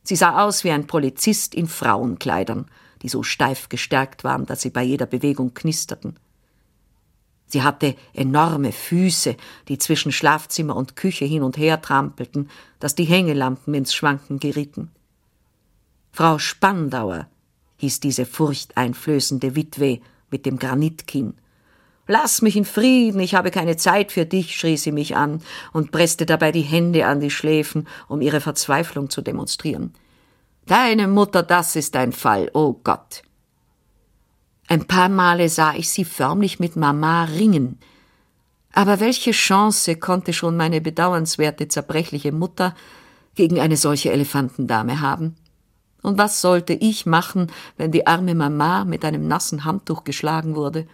Sie 0.03 0.16
sah 0.16 0.44
aus 0.44 0.64
wie 0.64 0.70
ein 0.70 0.87
Polizist 0.87 1.55
in 1.55 1.66
Frauenkleidern, 1.66 2.66
die 3.03 3.09
so 3.09 3.22
steif 3.22 3.68
gestärkt 3.68 4.22
waren, 4.24 4.44
dass 4.44 4.61
sie 4.61 4.70
bei 4.70 4.83
jeder 4.83 5.07
Bewegung 5.07 5.55
knisterten. 5.55 6.18
Sie 7.46 7.62
hatte 7.62 7.96
enorme 8.12 8.72
Füße, 8.72 9.37
die 9.68 9.79
zwischen 9.79 10.12
Schlafzimmer 10.12 10.77
und 10.77 10.96
Küche 10.96 11.24
hin 11.24 11.42
und 11.42 11.57
her 11.57 11.81
trampelten, 11.81 12.51
dass 12.81 12.94
die 12.94 13.05
Hängelampen 13.05 13.72
ins 13.72 13.94
Schwanken 13.94 14.38
gerieten. 14.38 14.90
Frau 16.12 16.38
Spandauer 16.38 17.27
hieß 17.78 18.00
diese 18.00 18.26
furchteinflößende 18.26 19.56
Witwe 19.56 20.00
mit 20.30 20.46
dem 20.46 20.58
Granitkinn. 20.58 21.34
Lass 22.06 22.40
mich 22.40 22.56
in 22.56 22.64
Frieden, 22.64 23.20
ich 23.20 23.34
habe 23.34 23.50
keine 23.50 23.76
Zeit 23.76 24.12
für 24.12 24.24
dich, 24.24 24.56
schrie 24.56 24.76
sie 24.76 24.92
mich 24.92 25.16
an 25.16 25.42
und 25.72 25.90
presste 25.90 26.24
dabei 26.24 26.52
die 26.52 26.62
Hände 26.62 27.06
an 27.06 27.20
die 27.20 27.30
Schläfen, 27.30 27.86
um 28.08 28.20
ihre 28.22 28.40
Verzweiflung 28.40 29.10
zu 29.10 29.20
demonstrieren. 29.20 29.92
Deine 30.64 31.06
Mutter, 31.06 31.42
das 31.42 31.76
ist 31.76 31.96
ein 31.96 32.12
Fall, 32.12 32.50
oh 32.54 32.74
Gott. 32.82 33.22
Ein 34.68 34.86
paar 34.86 35.08
Male 35.08 35.48
sah 35.48 35.74
ich 35.74 35.90
sie 35.90 36.04
förmlich 36.04 36.60
mit 36.60 36.76
Mama 36.76 37.24
ringen. 37.24 37.78
Aber 38.72 39.00
welche 39.00 39.32
Chance 39.32 39.96
konnte 39.96 40.32
schon 40.32 40.56
meine 40.56 40.80
bedauernswerte, 40.80 41.68
zerbrechliche 41.68 42.32
Mutter 42.32 42.74
gegen 43.34 43.60
eine 43.60 43.76
solche 43.76 44.12
Elefantendame 44.12 45.00
haben? 45.00 45.36
Und 46.02 46.18
was 46.18 46.40
sollte 46.40 46.72
ich 46.74 47.06
machen, 47.06 47.50
wenn 47.76 47.92
die 47.92 48.06
arme 48.06 48.34
Mama 48.34 48.84
mit 48.84 49.04
einem 49.04 49.26
nassen 49.26 49.64
Handtuch 49.64 50.04
geschlagen 50.04 50.54
wurde, 50.54 50.87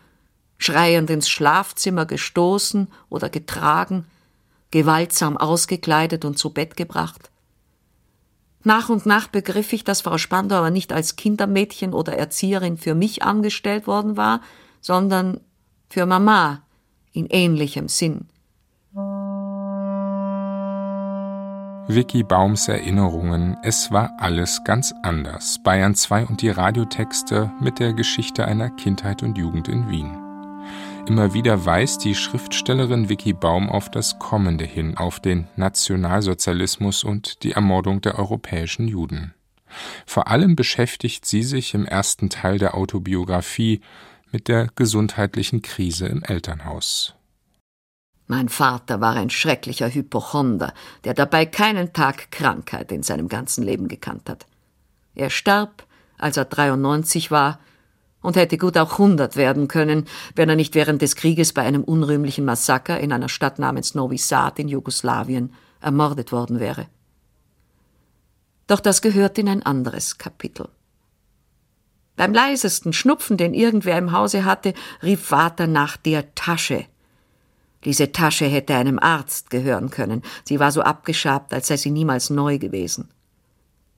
schreiend 0.59 1.11
ins 1.11 1.29
Schlafzimmer 1.29 2.07
gestoßen 2.07 2.89
oder 3.11 3.29
getragen, 3.29 4.07
gewaltsam 4.71 5.37
ausgekleidet 5.37 6.25
und 6.25 6.39
zu 6.39 6.51
Bett 6.51 6.77
gebracht? 6.77 7.31
Nach 8.63 8.89
und 8.89 9.05
nach 9.05 9.29
begriff 9.29 9.75
ich, 9.75 9.85
dass 9.85 10.01
Frau 10.01 10.17
Spandauer 10.17 10.71
nicht 10.71 10.91
als 10.93 11.17
Kindermädchen 11.17 11.93
oder 11.93 12.17
Erzieherin 12.17 12.79
für 12.79 12.95
mich 12.95 13.23
angestellt 13.23 13.87
worden 13.87 14.17
war, 14.17 14.41
sondern 14.81 15.41
für 15.91 16.07
Mama 16.07 16.63
in 17.13 17.27
ähnlichem 17.27 17.89
Sinn. 17.89 18.27
Vicky 21.87 22.23
Baums 22.23 22.67
Erinnerungen 22.69 23.59
Es 23.63 23.93
war 23.93 24.11
alles 24.17 24.65
ganz 24.65 24.95
anders. 25.03 25.59
Bayern 25.63 25.95
2 25.95 26.25
und 26.25 26.41
die 26.41 26.49
Radiotexte 26.49 27.53
mit 27.61 27.79
der 27.79 27.93
Geschichte 27.93 28.47
einer 28.47 28.71
Kindheit 28.71 29.23
und 29.23 29.37
Jugend 29.37 29.69
in 29.69 29.91
Wien. 29.91 30.17
Immer 31.07 31.35
wieder 31.35 31.67
weist 31.67 32.03
die 32.05 32.15
Schriftstellerin 32.15 33.11
Vicky 33.11 33.35
Baum 33.35 33.69
auf 33.69 33.91
das 33.91 34.19
Kommende 34.19 34.65
hin, 34.65 34.97
auf 34.97 35.21
den 35.21 35.47
Nationalsozialismus 35.57 37.05
und 37.05 37.43
die 37.43 37.53
Ermordung 37.53 38.01
der 38.01 38.19
europäischen 38.19 38.89
Juden. 38.89 39.35
Vor 40.07 40.29
allem 40.29 40.57
beschäftigt 40.57 41.27
sie 41.27 41.43
sich 41.43 41.75
im 41.75 41.85
ersten 41.85 42.31
Teil 42.31 42.57
der 42.57 42.77
Autobiografie 42.77 43.83
mit 44.33 44.49
der 44.49 44.69
gesundheitlichen 44.75 45.61
Krise 45.61 46.07
im 46.07 46.23
Elternhaus. 46.23 47.15
Mein 48.27 48.49
Vater 48.49 49.01
war 49.01 49.15
ein 49.15 49.31
schrecklicher 49.31 49.91
Hypochonder, 49.91 50.73
der 51.05 51.15
dabei 51.15 51.45
keinen 51.45 51.93
Tag 51.93 52.31
Krankheit 52.31 52.91
in 52.91 53.03
seinem 53.03 53.29
ganzen 53.29 53.63
Leben 53.63 53.87
gekannt 53.89 54.31
hat. 54.31 54.47
Er 55.15 55.31
starb, 55.31 55.87
als 56.17 56.37
er 56.37 56.47
93 56.47 57.31
war, 57.31 57.59
und 58.23 58.37
hätte 58.37 58.57
gut 58.57 58.79
auch 58.79 58.97
hundert 58.97 59.37
werden 59.37 59.69
können, 59.69 60.07
wenn 60.35 60.49
er 60.49 60.57
nicht 60.57 60.75
während 60.75 61.03
des 61.03 61.15
Krieges 61.15 61.53
bei 61.53 61.61
einem 61.61 61.85
unrühmlichen 61.85 62.47
Massaker 62.47 62.99
in 62.99 63.13
einer 63.13 63.29
Stadt 63.29 63.59
namens 63.59 63.95
Novi 63.95 64.17
Sad 64.17 64.59
in 64.59 64.69
Jugoslawien 64.69 65.53
ermordet 65.83 66.33
worden 66.33 66.59
wäre. 66.59 66.87
Doch 68.67 68.81
das 68.81 69.03
gehört 69.03 69.39
in 69.39 69.49
ein 69.51 69.63
anderes 69.63 70.17
Kapitel. 70.17 70.71
Beim 72.17 72.33
leisesten 72.33 72.95
Schnupfen, 72.95 73.37
den 73.37 73.53
irgendwer 73.53 73.99
im 73.99 74.13
Hause 74.13 74.47
hatte, 74.47 74.73
rief 75.03 75.23
Vater 75.23 75.67
nach 75.67 75.99
der 75.99 76.35
Tasche. 76.35 76.87
Diese 77.85 78.13
Tasche 78.13 78.47
hätte 78.47 78.75
einem 78.75 78.99
Arzt 78.99 79.51
gehören 79.51 79.91
können. 79.91 80.23
Sie 80.45 80.59
war 80.61 80.73
so 80.73 80.83
abgeschabt, 80.83 81.53
als 81.53 81.69
sei 81.69 81.77
sie 81.77 81.91
niemals 81.91 82.31
neu 82.31 82.59
gewesen. 82.59 83.09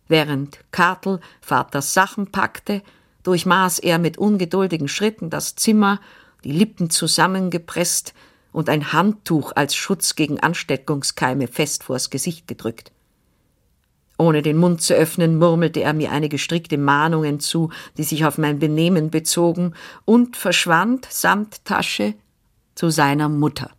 Während 0.09 0.59
Kartel 0.70 1.20
Vaters 1.40 1.94
Sachen 1.94 2.31
packte, 2.31 2.83
durchmaß 3.22 3.81
er 3.81 3.99
mit 3.99 4.18
ungeduldigen 4.18 4.88
Schritten 4.88 5.31
das 5.31 5.57
Zimmer, 5.57 6.01
die 6.44 6.53
Lippen 6.53 6.90
zusammengepresst 6.90 8.14
und 8.53 8.68
ein 8.68 8.92
Handtuch 8.92 9.53
als 9.55 9.75
Schutz 9.75 10.14
gegen 10.14 10.40
Ansteckungskeime 10.40 11.49
fest 11.49 11.85
vors 11.85 12.11
Gesicht 12.11 12.46
gedrückt. 12.46 12.92
Ohne 14.18 14.42
den 14.42 14.57
Mund 14.57 14.81
zu 14.81 14.94
öffnen, 14.94 15.38
murmelte 15.38 15.83
er 15.83 15.92
mir 15.92 16.11
einige 16.11 16.38
strikte 16.38 16.79
Mahnungen 16.79 17.38
zu, 17.40 17.70
die 17.99 18.05
sich 18.05 18.25
auf 18.25 18.38
mein 18.38 18.59
Benehmen 18.59 19.11
bezogen, 19.11 19.75
und 20.05 20.37
verschwand 20.37 21.07
samt 21.11 21.64
Tasche 21.64 22.14
zu 22.75 22.88
seiner 22.88 23.29
Mutter. 23.29 23.76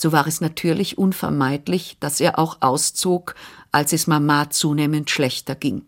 So 0.00 0.12
war 0.12 0.28
es 0.28 0.40
natürlich 0.40 0.96
unvermeidlich, 0.96 1.96
dass 1.98 2.20
er 2.20 2.38
auch 2.38 2.58
auszog, 2.60 3.34
als 3.72 3.92
es 3.92 4.06
Mama 4.06 4.48
zunehmend 4.48 5.10
schlechter 5.10 5.56
ging. 5.56 5.82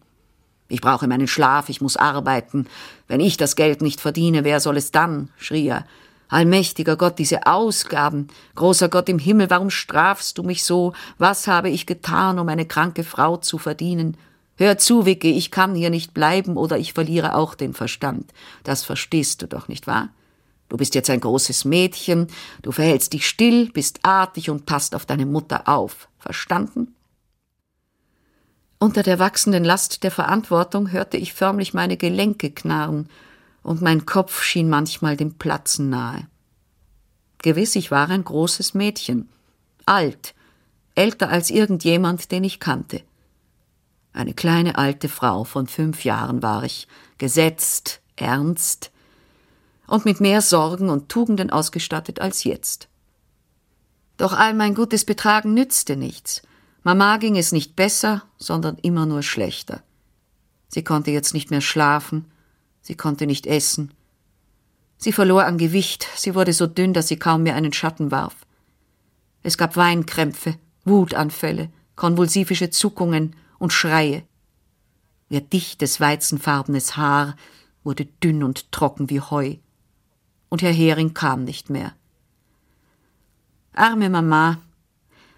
Ich 0.69 0.81
brauche 0.81 1.07
meinen 1.07 1.29
Schlaf, 1.29 1.69
ich 1.69 1.81
muss 1.81 1.97
arbeiten. 1.97 2.67
Wenn 3.07 3.21
ich 3.21 3.37
das 3.37 3.55
Geld 3.55 3.83
nicht 3.83 4.01
verdiene, 4.01 4.43
wer 4.43 4.59
soll 4.59 4.79
es 4.79 4.91
dann? 4.91 5.29
schrie 5.39 5.69
er. 5.69 5.87
Allmächtiger 6.29 6.97
Gott, 6.97 7.21
diese 7.21 7.47
Ausgaben. 7.47 8.27
Großer 8.57 8.89
Gott 8.89 9.09
im 9.09 9.21
Himmel, 9.21 9.49
warum 9.49 9.71
strafst 9.71 10.39
du 10.39 10.43
mich 10.43 10.65
so? 10.65 10.93
Was 11.19 11.47
habe 11.47 11.71
ich 11.71 11.87
getan, 11.87 12.41
um 12.41 12.49
eine 12.49 12.67
kranke 12.67 13.05
Frau 13.05 13.37
zu 13.37 13.59
verdienen? 13.59 14.17
Hör 14.57 14.77
zu, 14.77 15.07
Wicke, 15.07 15.29
ich 15.29 15.53
kann 15.53 15.77
hier 15.77 15.91
nicht 15.91 16.15
bleiben 16.15 16.57
oder 16.57 16.79
ich 16.79 16.95
verliere 16.95 17.37
auch 17.37 17.55
den 17.55 17.75
Verstand. 17.75 18.33
Das 18.65 18.83
verstehst 18.83 19.41
du 19.43 19.47
doch 19.47 19.69
nicht 19.69 19.87
wahr? 19.87 20.09
Du 20.71 20.77
bist 20.77 20.95
jetzt 20.95 21.11
ein 21.11 21.21
großes 21.21 21.65
Mädchen, 21.65 22.29
du 22.63 22.71
verhältst 22.71 23.13
dich 23.13 23.29
still, 23.29 23.71
bist 23.71 23.99
artig 24.05 24.51
und 24.51 24.67
passt 24.67 24.95
auf 24.95 25.05
deine 25.05 25.27
Mutter 25.27 25.69
auf. 25.69 26.09
Verstanden? 26.17 26.95
Unter 28.79 29.03
der 29.03 29.19
wachsenden 29.19 29.65
Last 29.65 30.05
der 30.05 30.13
Verantwortung 30.13 30.93
hörte 30.93 31.17
ich 31.17 31.35
förmlich 31.35 31.75
meine 31.75 31.97
Gelenke 31.97 32.53
knarren 32.53 33.09
und 33.65 33.83
mein 33.83 34.07
Kopf 34.07 34.43
schien 34.45 34.71
manchmal 34.71 35.17
dem 35.17 35.35
Platzen 35.35 35.91
nahe. 35.91 36.29
Gewiss, 37.39 37.75
ich 37.75 37.91
war 37.91 38.09
ein 38.09 38.23
großes 38.23 38.73
Mädchen, 38.73 39.29
alt, 39.87 40.35
älter 40.95 41.31
als 41.31 41.51
irgendjemand, 41.51 42.31
den 42.31 42.45
ich 42.45 42.61
kannte. 42.61 43.03
Eine 44.13 44.35
kleine 44.35 44.79
alte 44.79 45.09
Frau 45.09 45.43
von 45.43 45.67
fünf 45.67 46.05
Jahren 46.05 46.43
war 46.45 46.63
ich, 46.63 46.87
gesetzt, 47.19 48.01
ernst 48.15 48.93
und 49.91 50.05
mit 50.05 50.21
mehr 50.21 50.41
Sorgen 50.41 50.89
und 50.89 51.09
Tugenden 51.09 51.51
ausgestattet 51.51 52.21
als 52.21 52.45
jetzt. 52.45 52.89
Doch 54.17 54.33
all 54.33 54.55
mein 54.55 54.75
gutes 54.75 55.05
Betragen 55.05 55.55
nützte 55.55 55.97
nichts. 55.97 56.43
Mama 56.83 57.19
ging 57.19 57.37
es 57.37 57.53
nicht 57.53 57.77
besser, 57.77 58.23
sondern 58.39 58.77
immer 58.79 59.05
nur 59.05 59.23
schlechter. 59.23 59.83
Sie 60.69 60.85
konnte 60.85 61.11
jetzt 61.11 61.35
nicht 61.35 61.51
mehr 61.51 61.61
schlafen, 61.61 62.27
Sie 62.83 62.97
konnte 62.97 63.27
nicht 63.27 63.47
essen. 63.47 63.93
Sie 64.97 65.13
verlor 65.13 65.45
an 65.45 65.59
Gewicht, 65.59 66.07
sie 66.17 66.35
wurde 66.35 66.53
so 66.53 66.67
dünn, 66.67 66.93
dass 66.93 67.09
sie 67.09 67.19
kaum 67.19 67.43
mehr 67.43 67.55
einen 67.55 67.73
Schatten 67.73 68.11
warf. 68.11 68.35
Es 69.43 69.57
gab 69.57 69.77
Weinkrämpfe, 69.77 70.57
Wutanfälle, 70.85 71.71
konvulsivische 71.97 72.71
Zuckungen 72.71 73.37
und 73.59 73.73
Schreie. 73.73 74.25
Ihr 75.29 75.41
dichtes, 75.41 76.01
weizenfarbenes 76.01 76.97
Haar 76.97 77.37
wurde 77.85 78.07
dünn 78.23 78.43
und 78.43 78.73
trocken 78.73 79.09
wie 79.09 79.21
Heu. 79.21 79.57
Und 80.51 80.61
Herr 80.61 80.73
Hering 80.73 81.15
kam 81.15 81.45
nicht 81.45 81.71
mehr. 81.71 81.95
Arme 83.73 84.11
Mama. 84.11 84.59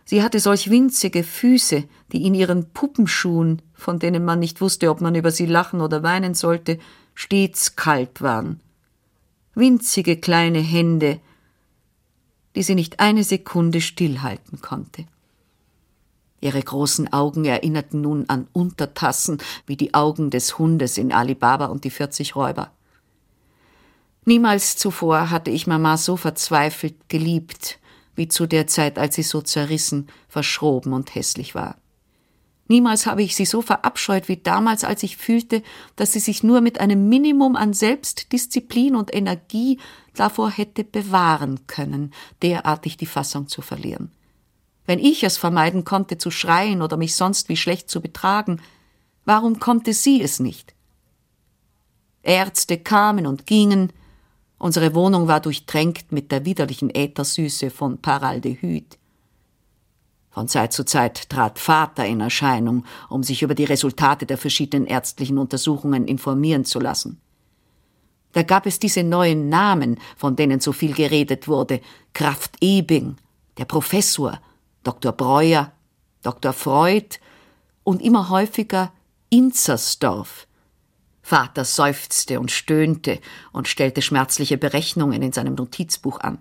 Sie 0.04 0.22
hatte 0.22 0.40
solch 0.40 0.68
winzige 0.68 1.22
Füße, 1.22 1.84
die 2.10 2.26
in 2.26 2.34
ihren 2.34 2.70
Puppenschuhen, 2.72 3.62
von 3.72 4.00
denen 4.00 4.24
man 4.24 4.40
nicht 4.40 4.60
wusste, 4.60 4.90
ob 4.90 5.00
man 5.00 5.14
über 5.14 5.30
sie 5.30 5.46
lachen 5.46 5.80
oder 5.80 6.02
weinen 6.02 6.34
sollte, 6.34 6.80
stets 7.14 7.76
kalt 7.76 8.20
waren. 8.20 8.60
Winzige 9.54 10.16
kleine 10.16 10.58
Hände, 10.58 11.20
die 12.56 12.62
sie 12.62 12.74
nicht 12.74 13.00
eine 13.00 13.22
Sekunde 13.22 13.80
stillhalten 13.80 14.60
konnte. 14.60 15.06
Ihre 16.40 16.62
großen 16.62 17.12
Augen 17.12 17.44
erinnerten 17.44 18.00
nun 18.00 18.28
an 18.28 18.48
Untertassen 18.52 19.38
wie 19.66 19.76
die 19.76 19.94
Augen 19.94 20.30
des 20.30 20.58
Hundes 20.58 20.98
in 20.98 21.12
Alibaba 21.12 21.66
und 21.66 21.84
die 21.84 21.90
vierzig 21.90 22.34
Räuber. 22.34 22.72
Niemals 24.24 24.76
zuvor 24.76 25.30
hatte 25.30 25.50
ich 25.50 25.66
Mama 25.66 25.96
so 25.96 26.16
verzweifelt 26.16 27.08
geliebt, 27.08 27.78
wie 28.14 28.28
zu 28.28 28.46
der 28.46 28.66
Zeit, 28.66 28.98
als 28.98 29.16
sie 29.16 29.22
so 29.22 29.40
zerrissen, 29.40 30.08
verschroben 30.28 30.92
und 30.92 31.14
hässlich 31.14 31.54
war. 31.54 31.76
Niemals 32.68 33.06
habe 33.06 33.22
ich 33.22 33.34
sie 33.34 33.44
so 33.44 33.60
verabscheut 33.60 34.28
wie 34.28 34.36
damals, 34.36 34.84
als 34.84 35.02
ich 35.02 35.16
fühlte, 35.16 35.62
dass 35.96 36.12
sie 36.12 36.20
sich 36.20 36.42
nur 36.42 36.60
mit 36.60 36.80
einem 36.80 37.08
Minimum 37.08 37.56
an 37.56 37.72
Selbstdisziplin 37.72 38.94
und 38.94 39.14
Energie 39.14 39.78
davor 40.14 40.50
hätte 40.50 40.84
bewahren 40.84 41.66
können, 41.66 42.14
derartig 42.40 42.96
die 42.96 43.06
Fassung 43.06 43.48
zu 43.48 43.60
verlieren. 43.60 44.12
Wenn 44.86 45.00
ich 45.00 45.24
es 45.24 45.36
vermeiden 45.36 45.84
konnte, 45.84 46.18
zu 46.18 46.30
schreien 46.30 46.82
oder 46.82 46.96
mich 46.96 47.14
sonst 47.14 47.48
wie 47.48 47.56
schlecht 47.56 47.90
zu 47.90 48.00
betragen, 48.00 48.60
warum 49.24 49.58
konnte 49.58 49.92
sie 49.92 50.22
es 50.22 50.40
nicht? 50.40 50.74
Ärzte 52.22 52.78
kamen 52.78 53.26
und 53.26 53.46
gingen, 53.46 53.92
unsere 54.62 54.94
Wohnung 54.94 55.26
war 55.26 55.40
durchtränkt 55.40 56.12
mit 56.12 56.30
der 56.30 56.44
widerlichen 56.44 56.88
Äthersüße 56.88 57.70
von 57.70 57.98
Paraldehyd. 57.98 58.96
Von 60.30 60.46
Zeit 60.46 60.72
zu 60.72 60.84
Zeit 60.84 61.28
trat 61.28 61.58
Vater 61.58 62.06
in 62.06 62.20
Erscheinung, 62.20 62.84
um 63.08 63.24
sich 63.24 63.42
über 63.42 63.56
die 63.56 63.64
Resultate 63.64 64.24
der 64.24 64.38
verschiedenen 64.38 64.86
ärztlichen 64.86 65.36
Untersuchungen 65.36 66.06
informieren 66.06 66.64
zu 66.64 66.78
lassen. 66.78 67.20
Da 68.32 68.44
gab 68.44 68.64
es 68.64 68.78
diese 68.78 69.02
neuen 69.02 69.48
Namen, 69.48 69.98
von 70.16 70.36
denen 70.36 70.60
so 70.60 70.70
viel 70.70 70.94
geredet 70.94 71.48
wurde, 71.48 71.80
Kraft 72.14 72.56
Ebing, 72.60 73.16
der 73.58 73.64
Professor, 73.64 74.40
Dr. 74.84 75.10
Breuer, 75.10 75.72
Dr. 76.22 76.52
Freud 76.52 77.18
und 77.82 78.00
immer 78.00 78.28
häufiger 78.28 78.92
Inzersdorf. 79.28 80.46
Vater 81.22 81.64
seufzte 81.64 82.40
und 82.40 82.50
stöhnte 82.50 83.20
und 83.52 83.68
stellte 83.68 84.02
schmerzliche 84.02 84.58
Berechnungen 84.58 85.22
in 85.22 85.32
seinem 85.32 85.54
Notizbuch 85.54 86.20
an. 86.20 86.38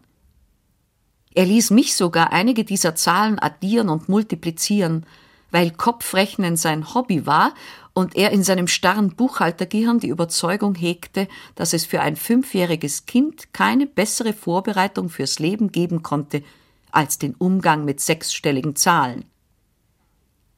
Er 1.33 1.45
ließ 1.45 1.69
mich 1.69 1.95
sogar 1.95 2.33
einige 2.33 2.65
dieser 2.65 2.95
Zahlen 2.95 3.39
addieren 3.39 3.89
und 3.89 4.09
multiplizieren, 4.09 5.05
weil 5.51 5.71
Kopfrechnen 5.71 6.57
sein 6.57 6.93
Hobby 6.93 7.25
war 7.25 7.53
und 7.93 8.15
er 8.15 8.31
in 8.31 8.43
seinem 8.43 8.67
starren 8.67 9.15
Buchhaltergehirn 9.15 9.99
die 9.99 10.07
Überzeugung 10.07 10.75
hegte, 10.75 11.27
dass 11.55 11.73
es 11.73 11.85
für 11.85 12.01
ein 12.01 12.15
fünfjähriges 12.15 13.05
Kind 13.05 13.53
keine 13.53 13.85
bessere 13.85 14.33
Vorbereitung 14.33 15.09
fürs 15.09 15.39
Leben 15.39 15.71
geben 15.71 16.03
konnte 16.03 16.43
als 16.91 17.17
den 17.17 17.35
Umgang 17.35 17.85
mit 17.85 18.01
sechsstelligen 18.01 18.75
Zahlen. 18.75 19.25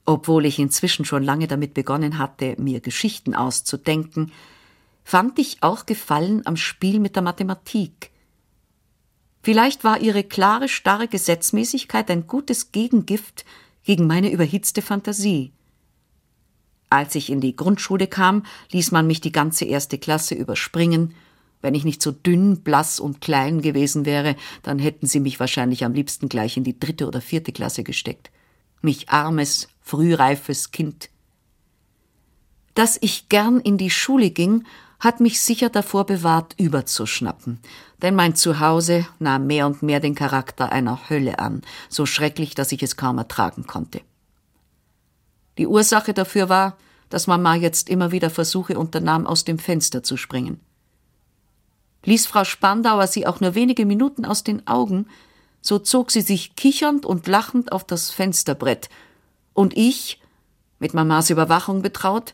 Obwohl 0.05 0.45
ich 0.45 0.59
inzwischen 0.59 1.05
schon 1.05 1.23
lange 1.23 1.47
damit 1.47 1.73
begonnen 1.73 2.17
hatte, 2.17 2.55
mir 2.59 2.81
Geschichten 2.81 3.35
auszudenken, 3.35 4.31
fand 5.03 5.39
ich 5.39 5.61
auch 5.61 5.85
Gefallen 5.85 6.45
am 6.45 6.57
Spiel 6.57 6.99
mit 6.99 7.15
der 7.15 7.23
Mathematik. 7.23 8.11
Vielleicht 9.41 9.83
war 9.83 9.99
ihre 9.99 10.23
klare, 10.23 10.69
starre 10.69 11.07
Gesetzmäßigkeit 11.07 12.09
ein 12.09 12.27
gutes 12.27 12.71
Gegengift 12.71 13.45
gegen 13.83 14.07
meine 14.07 14.31
überhitzte 14.31 14.81
Fantasie. 14.81 15.51
Als 16.89 17.15
ich 17.15 17.29
in 17.29 17.41
die 17.41 17.55
Grundschule 17.55 18.07
kam, 18.07 18.45
ließ 18.71 18.91
man 18.91 19.07
mich 19.07 19.19
die 19.19 19.31
ganze 19.31 19.65
erste 19.65 19.97
Klasse 19.97 20.35
überspringen. 20.35 21.13
Wenn 21.61 21.75
ich 21.75 21.85
nicht 21.85 22.01
so 22.01 22.11
dünn, 22.11 22.61
blass 22.61 22.99
und 22.99 23.19
klein 23.19 23.61
gewesen 23.61 24.05
wäre, 24.05 24.35
dann 24.61 24.79
hätten 24.79 25.07
sie 25.07 25.19
mich 25.19 25.39
wahrscheinlich 25.39 25.83
am 25.83 25.93
liebsten 25.93 26.29
gleich 26.29 26.55
in 26.55 26.63
die 26.63 26.79
dritte 26.79 27.07
oder 27.07 27.19
vierte 27.19 27.51
Klasse 27.51 27.83
gesteckt. 27.83 28.31
Mich 28.81 29.09
armes, 29.09 29.69
frühreifes 29.83 30.71
Kind. 30.71 31.09
Dass 32.73 32.97
ich 33.01 33.29
gern 33.29 33.59
in 33.59 33.77
die 33.77 33.91
Schule 33.91 34.31
ging, 34.31 34.65
hat 34.99 35.19
mich 35.19 35.41
sicher 35.41 35.69
davor 35.69 36.05
bewahrt, 36.05 36.55
überzuschnappen, 36.57 37.59
denn 38.01 38.15
mein 38.15 38.35
Zuhause 38.35 39.05
nahm 39.19 39.45
mehr 39.47 39.67
und 39.67 39.83
mehr 39.83 39.99
den 39.99 40.15
Charakter 40.15 40.71
einer 40.71 41.09
Hölle 41.09 41.39
an, 41.39 41.61
so 41.89 42.05
schrecklich, 42.05 42.55
dass 42.55 42.71
ich 42.71 42.81
es 42.81 42.95
kaum 42.95 43.17
ertragen 43.17 43.67
konnte. 43.67 44.01
Die 45.57 45.67
Ursache 45.67 46.13
dafür 46.13 46.49
war, 46.49 46.77
dass 47.09 47.27
Mama 47.27 47.55
jetzt 47.55 47.89
immer 47.89 48.11
wieder 48.11 48.29
Versuche 48.29 48.79
unternahm, 48.79 49.27
aus 49.27 49.43
dem 49.43 49.59
Fenster 49.59 50.01
zu 50.01 50.17
springen. 50.17 50.59
Ließ 52.05 52.25
Frau 52.25 52.43
Spandauer 52.43 53.07
sie 53.07 53.27
auch 53.27 53.39
nur 53.39 53.55
wenige 53.55 53.85
Minuten 53.85 54.25
aus 54.25 54.43
den 54.43 54.65
Augen, 54.67 55.07
so 55.61 55.79
zog 55.79 56.11
sie 56.11 56.21
sich 56.21 56.55
kichernd 56.55 57.05
und 57.05 57.27
lachend 57.27 57.71
auf 57.71 57.85
das 57.85 58.09
Fensterbrett, 58.09 58.89
und 59.53 59.75
ich, 59.75 60.19
mit 60.79 60.93
Mamas 60.93 61.29
Überwachung 61.29 61.81
betraut, 61.81 62.33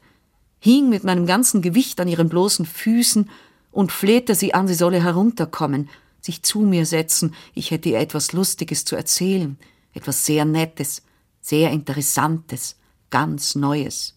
hing 0.60 0.90
mit 0.90 1.04
meinem 1.04 1.26
ganzen 1.26 1.62
Gewicht 1.62 2.00
an 2.00 2.08
ihren 2.08 2.30
bloßen 2.30 2.66
Füßen 2.66 3.30
und 3.72 3.92
flehte 3.92 4.36
sie 4.36 4.54
an, 4.54 4.68
sie 4.68 4.74
solle 4.74 5.02
herunterkommen, 5.02 5.90
sich 6.22 6.44
zu 6.44 6.60
mir 6.60 6.86
setzen, 6.86 7.34
ich 7.54 7.72
hätte 7.72 7.90
ihr 7.90 8.00
etwas 8.00 8.34
Lustiges 8.34 8.86
zu 8.86 8.96
erzählen, 8.96 9.58
etwas 9.94 10.26
sehr 10.26 10.46
Nettes, 10.46 11.04
sehr 11.42 11.72
Interessantes, 11.72 12.78
ganz 13.10 13.56
Neues. 13.56 14.16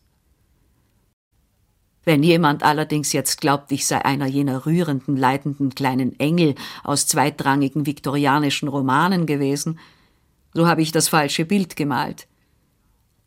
Wenn 2.04 2.24
jemand 2.24 2.64
allerdings 2.64 3.12
jetzt 3.12 3.40
glaubt, 3.40 3.70
ich 3.70 3.86
sei 3.86 4.04
einer 4.04 4.26
jener 4.26 4.66
rührenden, 4.66 5.16
leidenden 5.16 5.72
kleinen 5.74 6.18
Engel 6.18 6.56
aus 6.82 7.06
zweitrangigen 7.06 7.86
viktorianischen 7.86 8.66
Romanen 8.66 9.26
gewesen, 9.26 9.78
so 10.52 10.66
habe 10.66 10.82
ich 10.82 10.90
das 10.90 11.08
falsche 11.08 11.44
Bild 11.44 11.76
gemalt. 11.76 12.26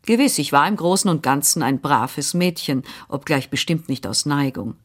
Gewiss, 0.06 0.38
ich 0.38 0.52
war 0.52 0.66
im 0.66 0.76
Großen 0.76 1.10
und 1.10 1.22
Ganzen 1.22 1.62
ein 1.62 1.80
braves 1.80 2.32
Mädchen, 2.32 2.84
obgleich 3.08 3.50
bestimmt 3.50 3.88
nicht 3.88 4.06
aus 4.06 4.24
Neigung. 4.24 4.76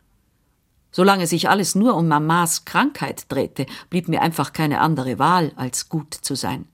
Solange 0.91 1.27
sich 1.27 1.47
alles 1.47 1.75
nur 1.75 1.95
um 1.95 2.07
Mamas 2.07 2.65
Krankheit 2.65 3.31
drehte, 3.31 3.65
blieb 3.89 4.09
mir 4.09 4.21
einfach 4.21 4.51
keine 4.51 4.81
andere 4.81 5.19
Wahl, 5.19 5.53
als 5.55 5.87
gut 5.87 6.13
zu 6.13 6.35
sein. 6.35 6.65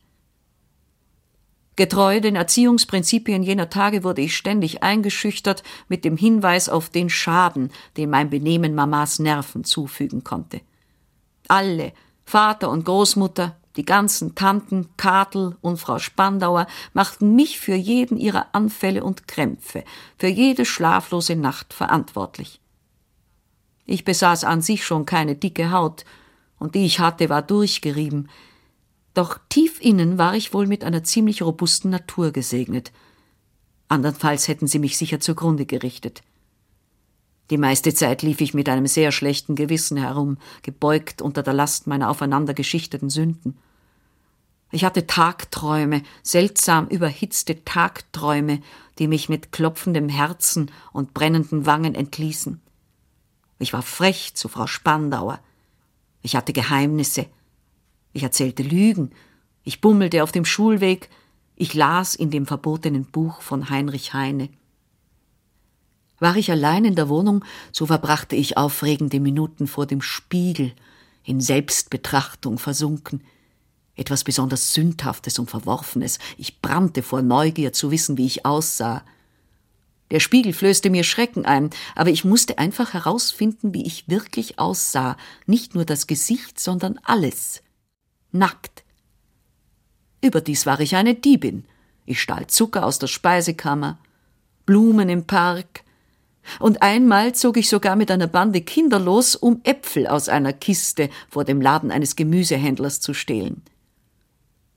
Getreu 1.76 2.20
den 2.22 2.36
Erziehungsprinzipien 2.36 3.44
jener 3.44 3.70
Tage 3.70 4.04
wurde 4.04 4.24
ich 4.24 4.36
ständig 4.36 4.82
eingeschüchtert 4.82 5.62
mit 5.88 6.06
dem 6.06 6.18
Hinweis 6.18 6.70
auf 6.70 6.90
den 6.90 7.10
Schaden, 7.12 7.72
den 7.98 8.10
mein 8.10 8.32
Benehmen 8.32 8.74
Mamas 8.74 9.20
Nerven 9.20 9.64
zufügen 9.64 10.24
konnte. 10.24 10.62
Alle, 11.48 11.94
Vater 12.26 12.72
und 12.72 12.86
Großmutter, 12.86 13.56
die 13.78 13.86
ganzen 13.86 14.36
Tanten, 14.36 14.90
Katel 14.98 15.56
und 15.62 15.78
Frau 15.78 16.00
Spandauer 16.00 16.68
machten 16.94 17.36
mich 17.36 17.60
für 17.60 17.76
jeden 17.76 18.18
ihrer 18.18 18.48
Anfälle 18.54 19.04
und 19.04 19.28
Krämpfe, 19.28 19.84
für 20.18 20.28
jede 20.28 20.66
schlaflose 20.66 21.36
Nacht 21.36 21.74
verantwortlich. 21.74 22.60
Ich 23.86 24.04
besaß 24.04 24.44
an 24.44 24.62
sich 24.62 24.86
schon 24.86 25.06
keine 25.06 25.36
dicke 25.36 25.72
Haut, 25.72 26.04
und 26.60 26.74
die 26.74 26.86
ich 26.86 27.00
hatte, 27.00 27.30
war 27.30 27.44
durchgerieben, 27.44 28.30
doch 29.14 29.40
tief 29.50 29.80
innen 29.80 30.18
war 30.18 30.36
ich 30.36 30.54
wohl 30.54 30.68
mit 30.68 30.84
einer 30.84 31.04
ziemlich 31.04 31.42
robusten 31.42 31.90
Natur 31.90 32.32
gesegnet. 32.32 32.92
Andernfalls 33.88 34.48
hätten 34.48 34.68
sie 34.68 34.80
mich 34.80 34.98
sicher 34.98 35.20
zugrunde 35.20 35.66
gerichtet. 35.66 36.22
Die 37.50 37.58
meiste 37.58 37.94
Zeit 37.94 38.22
lief 38.22 38.42
ich 38.42 38.54
mit 38.54 38.70
einem 38.70 38.88
sehr 38.88 39.12
schlechten 39.12 39.56
Gewissen 39.56 39.98
herum, 39.98 40.38
gebeugt 40.62 41.22
unter 41.22 41.44
der 41.44 41.54
Last 41.54 41.88
meiner 41.88 42.10
aufeinander 42.10 42.54
geschichteten 42.54 43.10
Sünden. 43.10 43.58
Ich 44.72 44.84
hatte 44.84 45.08
Tagträume, 45.08 46.04
seltsam 46.24 46.88
überhitzte 46.88 47.64
Tagträume, 47.64 48.62
die 49.00 49.08
mich 49.08 49.30
mit 49.30 49.52
klopfendem 49.52 50.10
Herzen 50.10 50.72
und 50.92 51.14
brennenden 51.14 51.66
Wangen 51.66 51.96
entließen. 51.96 52.60
Ich 53.60 53.74
war 53.74 53.82
frech 53.82 54.34
zu 54.36 54.50
Frau 54.50 54.68
Spandauer. 54.68 55.40
Ich 56.22 56.36
hatte 56.36 56.54
Geheimnisse, 56.54 57.28
ich 58.14 58.24
erzählte 58.24 58.64
Lügen, 58.64 59.12
ich 59.64 59.82
bummelte 59.82 60.24
auf 60.24 60.32
dem 60.32 60.46
Schulweg, 60.46 61.10
ich 61.56 61.74
las 61.74 62.16
in 62.16 62.30
dem 62.32 62.46
verbotenen 62.46 63.06
Buch 63.06 63.42
von 63.42 63.70
Heinrich 63.70 64.14
Heine. 64.14 64.50
War 66.20 66.36
ich 66.36 66.52
allein 66.52 66.84
in 66.86 66.96
der 66.96 67.10
Wohnung, 67.10 67.46
so 67.72 67.86
verbrachte 67.86 68.36
ich 68.36 68.58
aufregende 68.58 69.20
Minuten 69.20 69.68
vor 69.68 69.86
dem 69.86 70.02
Spiegel, 70.02 70.74
in 71.24 71.42
Selbstbetrachtung 71.42 72.58
versunken. 72.58 73.22
Etwas 73.98 74.24
besonders 74.24 74.74
Sündhaftes 74.74 75.40
und 75.40 75.50
Verworfenes. 75.50 76.20
Ich 76.38 76.62
brannte 76.62 77.04
vor 77.04 77.22
Neugier 77.22 77.74
zu 77.74 77.92
wissen, 77.92 78.18
wie 78.18 78.28
ich 78.28 78.46
aussah. 78.46 79.04
Der 80.12 80.22
Spiegel 80.22 80.54
flößte 80.54 80.90
mir 80.90 81.04
Schrecken 81.04 81.46
ein, 81.46 81.72
aber 81.96 82.12
ich 82.12 82.24
musste 82.24 82.60
einfach 82.60 82.94
herausfinden, 82.94 83.74
wie 83.74 83.86
ich 83.86 84.08
wirklich 84.08 84.60
aussah, 84.60 85.18
nicht 85.48 85.76
nur 85.76 85.84
das 85.84 86.08
Gesicht, 86.08 86.60
sondern 86.60 87.00
alles 87.04 87.62
nackt. 88.32 88.84
Überdies 90.22 90.66
war 90.66 90.80
ich 90.80 90.96
eine 90.96 91.16
Diebin. 91.16 91.66
Ich 92.06 92.22
stahl 92.22 92.48
Zucker 92.48 92.86
aus 92.86 93.00
der 93.00 93.08
Speisekammer, 93.08 93.98
Blumen 94.66 95.10
im 95.10 95.26
Park, 95.26 95.84
und 96.60 96.82
einmal 96.82 97.36
zog 97.36 97.58
ich 97.58 97.68
sogar 97.68 97.98
mit 97.98 98.10
einer 98.10 98.28
Bande 98.28 98.62
Kinder 98.62 99.00
los, 99.00 99.36
um 99.36 99.60
Äpfel 99.64 100.08
aus 100.08 100.30
einer 100.30 100.54
Kiste 100.54 101.10
vor 101.30 101.44
dem 101.44 101.60
Laden 101.60 101.92
eines 101.92 102.16
Gemüsehändlers 102.16 103.02
zu 103.02 103.14
stehlen. 103.14 103.64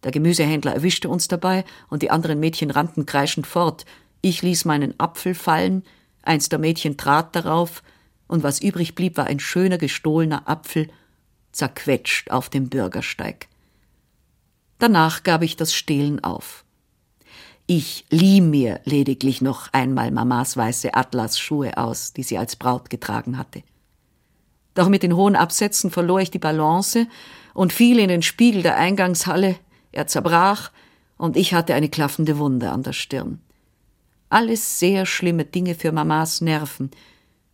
Der 0.05 0.11
Gemüsehändler 0.11 0.75
erwischte 0.75 1.09
uns 1.09 1.29
dabei, 1.29 1.65
und 1.89 2.03
die 2.03 2.11
anderen 2.11 2.41
Mädchen 2.41 2.71
rannten 2.71 3.07
kreischend 3.07 3.47
fort. 3.47 3.85
Ich 4.23 4.43
ließ 4.43 4.65
meinen 4.65 4.99
Apfel 4.99 5.35
fallen, 5.35 5.85
eins 6.23 6.49
der 6.49 6.59
Mädchen 6.59 6.97
trat 6.97 7.35
darauf, 7.37 7.83
und 8.27 8.43
was 8.43 8.61
übrig 8.61 8.95
blieb, 8.95 9.17
war 9.17 9.27
ein 9.27 9.41
schöner 9.41 9.77
gestohlener 9.77 10.49
Apfel, 10.49 10.89
zerquetscht 11.53 12.31
auf 12.31 12.49
dem 12.49 12.69
Bürgersteig. 12.69 13.49
Danach 14.79 15.25
gab 15.25 15.43
ich 15.43 15.57
das 15.57 15.75
Stehlen 15.75 16.23
auf. 16.23 16.65
Ich 17.67 18.05
lieh 18.11 18.41
mir 18.41 18.81
lediglich 18.85 19.43
noch 19.43 19.73
einmal 19.73 20.11
Mamas 20.11 20.57
weiße 20.57 20.95
Atlasschuhe 20.95 21.77
aus, 21.77 22.13
die 22.13 22.23
sie 22.23 22.39
als 22.39 22.57
Braut 22.57 22.91
getragen 22.91 23.37
hatte. 23.37 23.63
Doch 24.75 24.89
mit 24.89 25.03
den 25.03 25.15
hohen 25.15 25.37
Absätzen 25.37 25.91
verlor 25.91 26.21
ich 26.21 26.31
die 26.31 26.39
Balance 26.39 27.07
und 27.53 27.73
fiel 27.73 27.99
in 27.99 28.09
den 28.09 28.23
Spiegel 28.23 28.63
der 28.63 28.77
Eingangshalle, 28.77 29.57
er 29.93 30.07
zerbrach, 30.07 30.71
und 31.17 31.37
ich 31.37 31.53
hatte 31.53 31.75
eine 31.75 31.91
klaffende 31.91 32.39
Wunde 32.39 32.71
an 32.71 32.83
der 32.83 32.95
Stirn. 32.95 33.41
Alles 34.31 34.79
sehr 34.79 35.05
schlimme 35.05 35.45
Dinge 35.45 35.75
für 35.75 35.93
Mamas 35.93 36.41
Nerven 36.41 36.91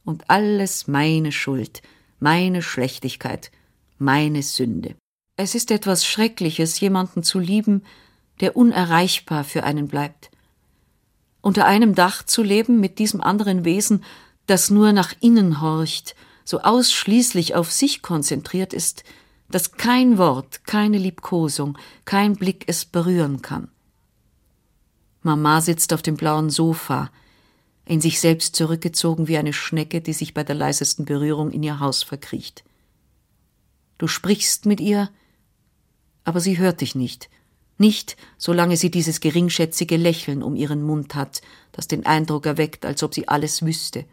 und 0.05 0.31
alles 0.31 0.87
meine 0.87 1.33
Schuld, 1.33 1.83
meine 2.21 2.63
Schlechtigkeit, 2.63 3.51
meine 3.99 4.43
Sünde. 4.43 4.95
Es 5.37 5.55
ist 5.55 5.71
etwas 5.71 6.07
Schreckliches, 6.07 6.79
jemanden 6.81 7.23
zu 7.23 7.39
lieben, 7.39 7.83
der 8.41 8.57
unerreichbar 8.57 9.45
für 9.45 9.65
einen 9.65 9.89
bleibt. 9.89 10.31
Unter 11.41 11.67
einem 11.67 11.95
Dach 11.95 12.23
zu 12.25 12.43
leben 12.43 12.81
mit 12.81 12.99
diesem 12.99 13.21
anderen 13.21 13.65
Wesen, 13.65 14.05
das 14.47 14.71
nur 14.71 14.93
nach 14.93 15.13
innen 15.21 15.61
horcht, 15.61 16.15
so 16.45 16.61
ausschließlich 16.61 17.55
auf 17.55 17.73
sich 17.73 18.03
konzentriert 18.03 18.73
ist, 18.73 19.05
dass 19.49 19.73
kein 19.73 20.19
Wort, 20.19 20.65
keine 20.65 20.99
Liebkosung, 20.99 21.79
kein 22.05 22.35
Blick 22.35 22.65
es 22.67 22.85
berühren 22.85 23.43
kann. 23.43 23.69
Mama 25.23 25.61
sitzt 25.61 25.93
auf 25.93 26.03
dem 26.03 26.17
blauen 26.17 26.51
Sofa, 26.51 27.11
in 27.85 28.01
sich 28.01 28.21
selbst 28.21 28.57
zurückgezogen 28.57 29.29
wie 29.29 29.39
eine 29.39 29.53
Schnecke, 29.53 30.01
die 30.01 30.13
sich 30.13 30.35
bei 30.35 30.43
der 30.45 30.57
leisesten 30.57 31.05
Berührung 31.05 31.51
in 31.51 31.63
ihr 31.63 31.81
Haus 31.81 32.03
verkriecht. 32.03 32.65
Du 33.99 34.09
sprichst 34.09 34.67
mit 34.67 34.81
ihr, 34.81 35.11
aber 36.25 36.41
sie 36.41 36.59
hört 36.59 36.81
dich 36.81 36.95
nicht. 36.95 37.31
Nicht, 37.79 38.17
solange 38.39 38.77
sie 38.77 38.91
dieses 38.91 39.21
geringschätzige 39.21 39.97
Lächeln 39.97 40.43
um 40.43 40.57
ihren 40.57 40.83
Mund 40.83 41.15
hat, 41.15 41.43
das 41.73 41.89
den 41.89 42.07
Eindruck 42.07 42.47
erweckt, 42.47 42.85
als 42.87 43.03
ob 43.03 43.15
sie 43.15 43.29
alles 43.29 43.65
wüsste. 43.65 44.07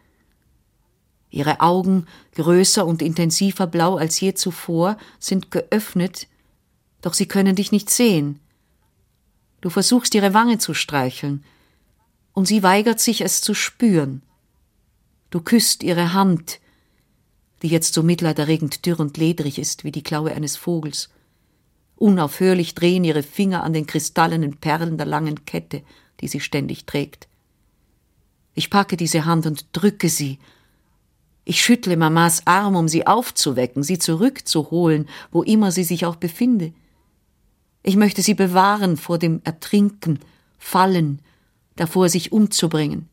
Ihre 1.34 1.62
Augen, 1.62 2.06
größer 2.36 2.86
und 2.86 3.02
intensiver 3.02 3.66
blau 3.66 3.96
als 3.96 4.20
je 4.20 4.36
zuvor, 4.36 5.00
sind 5.20 5.50
geöffnet, 5.50 6.28
doch 7.02 7.16
sie 7.16 7.26
können 7.26 7.56
dich 7.56 7.72
nicht 7.72 7.90
sehen. 7.90 8.40
Du 9.60 9.72
versuchst 9.72 10.14
ihre 10.14 10.36
Wange 10.36 10.60
zu 10.60 10.76
streicheln, 10.76 11.44
und 12.34 12.48
sie 12.48 12.62
weigert 12.62 13.00
sich, 13.00 13.22
es 13.22 13.42
zu 13.42 13.56
spüren. 13.56 14.22
Du 15.32 15.42
küsst 15.42 15.82
ihre 15.82 16.14
Hand, 16.14 16.60
die 17.64 17.68
jetzt 17.68 17.96
so 17.96 18.04
mitleiderregend 18.04 18.86
dürr 18.86 19.00
und 19.00 19.18
ledrig 19.18 19.58
ist 19.58 19.84
wie 19.84 19.92
die 19.92 20.04
Klaue 20.04 20.36
eines 20.36 20.56
Vogels. 20.56 21.10
Unaufhörlich 21.96 22.76
drehen 22.76 23.04
ihre 23.04 23.24
Finger 23.24 23.64
an 23.64 23.74
den 23.74 23.88
kristallenen 23.88 24.58
Perlen 24.58 24.98
der 24.98 25.08
langen 25.08 25.46
Kette, 25.46 25.82
die 26.22 26.28
sie 26.28 26.42
ständig 26.42 26.86
trägt. 26.86 27.28
Ich 28.54 28.70
packe 28.70 28.98
diese 28.98 29.26
Hand 29.26 29.48
und 29.48 29.66
drücke 29.72 30.10
sie. 30.10 30.38
Ich 31.46 31.62
schüttle 31.62 31.98
Mamas 31.98 32.46
Arm, 32.46 32.76
um 32.76 32.88
sie 32.88 33.06
aufzuwecken, 33.06 33.84
sie 33.84 34.00
zurückzuholen, 34.00 35.10
wo 35.32 35.44
immer 35.44 35.72
sie 35.72 35.84
sich 35.84 36.06
auch 36.06 36.16
befinde. 36.16 36.74
Ich 37.82 37.98
möchte 37.98 38.22
sie 38.22 38.34
bewahren 38.34 38.96
vor 38.98 39.18
dem 39.18 39.42
Ertrinken, 39.44 40.20
Fallen, 40.58 41.20
davor 41.76 42.08
sich 42.08 42.32
umzubringen 42.32 43.10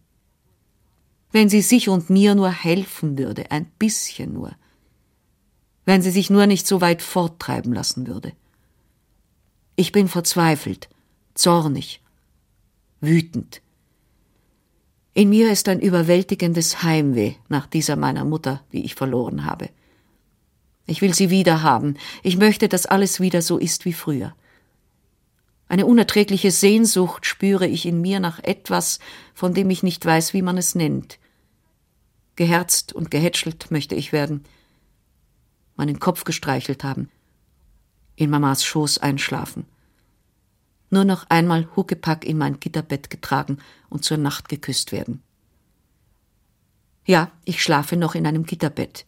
wenn 1.32 1.48
sie 1.48 1.62
sich 1.62 1.88
und 1.88 2.10
mir 2.10 2.34
nur 2.34 2.50
helfen 2.50 3.16
würde, 3.16 3.50
ein 3.50 3.66
bisschen 3.78 4.32
nur, 4.32 4.52
wenn 5.84 6.02
sie 6.02 6.10
sich 6.10 6.30
nur 6.30 6.46
nicht 6.46 6.66
so 6.66 6.80
weit 6.80 7.02
forttreiben 7.02 7.72
lassen 7.72 8.07
würde. 8.07 8.32
Ich 9.76 9.92
bin 9.92 10.09
verzweifelt, 10.09 10.88
zornig, 11.34 12.02
wütend. 13.00 13.62
In 15.12 15.28
mir 15.28 15.50
ist 15.50 15.68
ein 15.68 15.80
überwältigendes 15.80 16.82
Heimweh 16.82 17.34
nach 17.48 17.66
dieser 17.66 17.96
meiner 17.96 18.24
Mutter, 18.24 18.62
die 18.72 18.84
ich 18.84 18.94
verloren 18.94 19.44
habe. 19.44 19.68
Ich 20.86 21.02
will 21.02 21.14
sie 21.14 21.30
wieder 21.30 21.62
haben. 21.62 21.96
Ich 22.22 22.36
möchte, 22.36 22.68
dass 22.68 22.86
alles 22.86 23.20
wieder 23.20 23.42
so 23.42 23.58
ist 23.58 23.84
wie 23.84 23.92
früher. 23.92 24.34
Eine 25.68 25.86
unerträgliche 25.86 26.50
Sehnsucht 26.50 27.26
spüre 27.26 27.66
ich 27.66 27.86
in 27.86 28.00
mir 28.00 28.18
nach 28.18 28.40
etwas, 28.42 28.98
von 29.34 29.54
dem 29.54 29.70
ich 29.70 29.84
nicht 29.84 30.04
weiß, 30.04 30.34
wie 30.34 30.42
man 30.42 30.58
es 30.58 30.74
nennt. 30.74 31.18
Geherzt 32.34 32.92
und 32.92 33.11
gehätschelt 33.11 33.70
möchte 33.70 33.94
ich 33.94 34.12
werden, 34.12 34.44
meinen 35.76 36.00
Kopf 36.00 36.24
gestreichelt 36.24 36.82
haben, 36.82 37.08
in 38.16 38.30
Mamas 38.30 38.64
Schoß 38.64 38.98
einschlafen, 38.98 39.66
nur 40.91 41.05
noch 41.05 41.26
einmal 41.28 41.68
Huckepack 41.76 42.24
in 42.24 42.36
mein 42.38 42.61
Gitterbett 42.61 43.11
getragen 43.11 43.59
und 43.88 44.05
zur 44.05 44.18
Nacht 44.18 44.49
geküsst 44.49 44.93
werden. 44.93 45.22
Ja, 47.07 47.30
ich 47.45 47.62
schlafe 47.62 47.97
noch 47.97 48.14
in 48.14 48.26
einem 48.26 48.45
Gitterbett. 48.45 49.07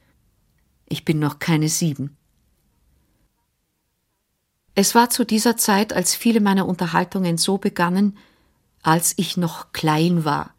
Ich 0.89 1.05
bin 1.05 1.18
noch 1.18 1.39
keine 1.39 1.68
sieben. 1.68 2.16
Es 4.74 4.95
war 4.95 5.11
zu 5.11 5.24
dieser 5.24 5.57
Zeit, 5.57 5.93
als 5.93 6.14
viele 6.14 6.41
meiner 6.41 6.66
Unterhaltungen 6.66 7.37
so 7.37 7.59
begannen, 7.59 8.16
als 8.83 9.14
ich 9.16 9.37
noch 9.37 9.72
klein 9.72 10.24
war. 10.24 10.55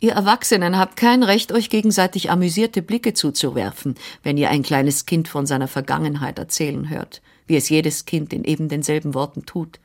Ihr 0.00 0.12
Erwachsenen 0.12 0.78
habt 0.78 0.96
kein 0.96 1.22
Recht, 1.22 1.52
euch 1.52 1.70
gegenseitig 1.70 2.30
amüsierte 2.30 2.82
Blicke 2.82 3.14
zuzuwerfen, 3.14 3.96
wenn 4.22 4.36
ihr 4.36 4.48
ein 4.48 4.62
kleines 4.62 5.06
Kind 5.06 5.26
von 5.26 5.44
seiner 5.44 5.68
Vergangenheit 5.68 6.38
erzählen 6.38 6.88
hört, 6.88 7.20
wie 7.46 7.56
es 7.56 7.68
jedes 7.68 8.04
Kind 8.04 8.32
in 8.32 8.44
eben 8.44 8.68
denselben 8.68 9.12
Worten 9.12 9.44
tut. 9.44 9.80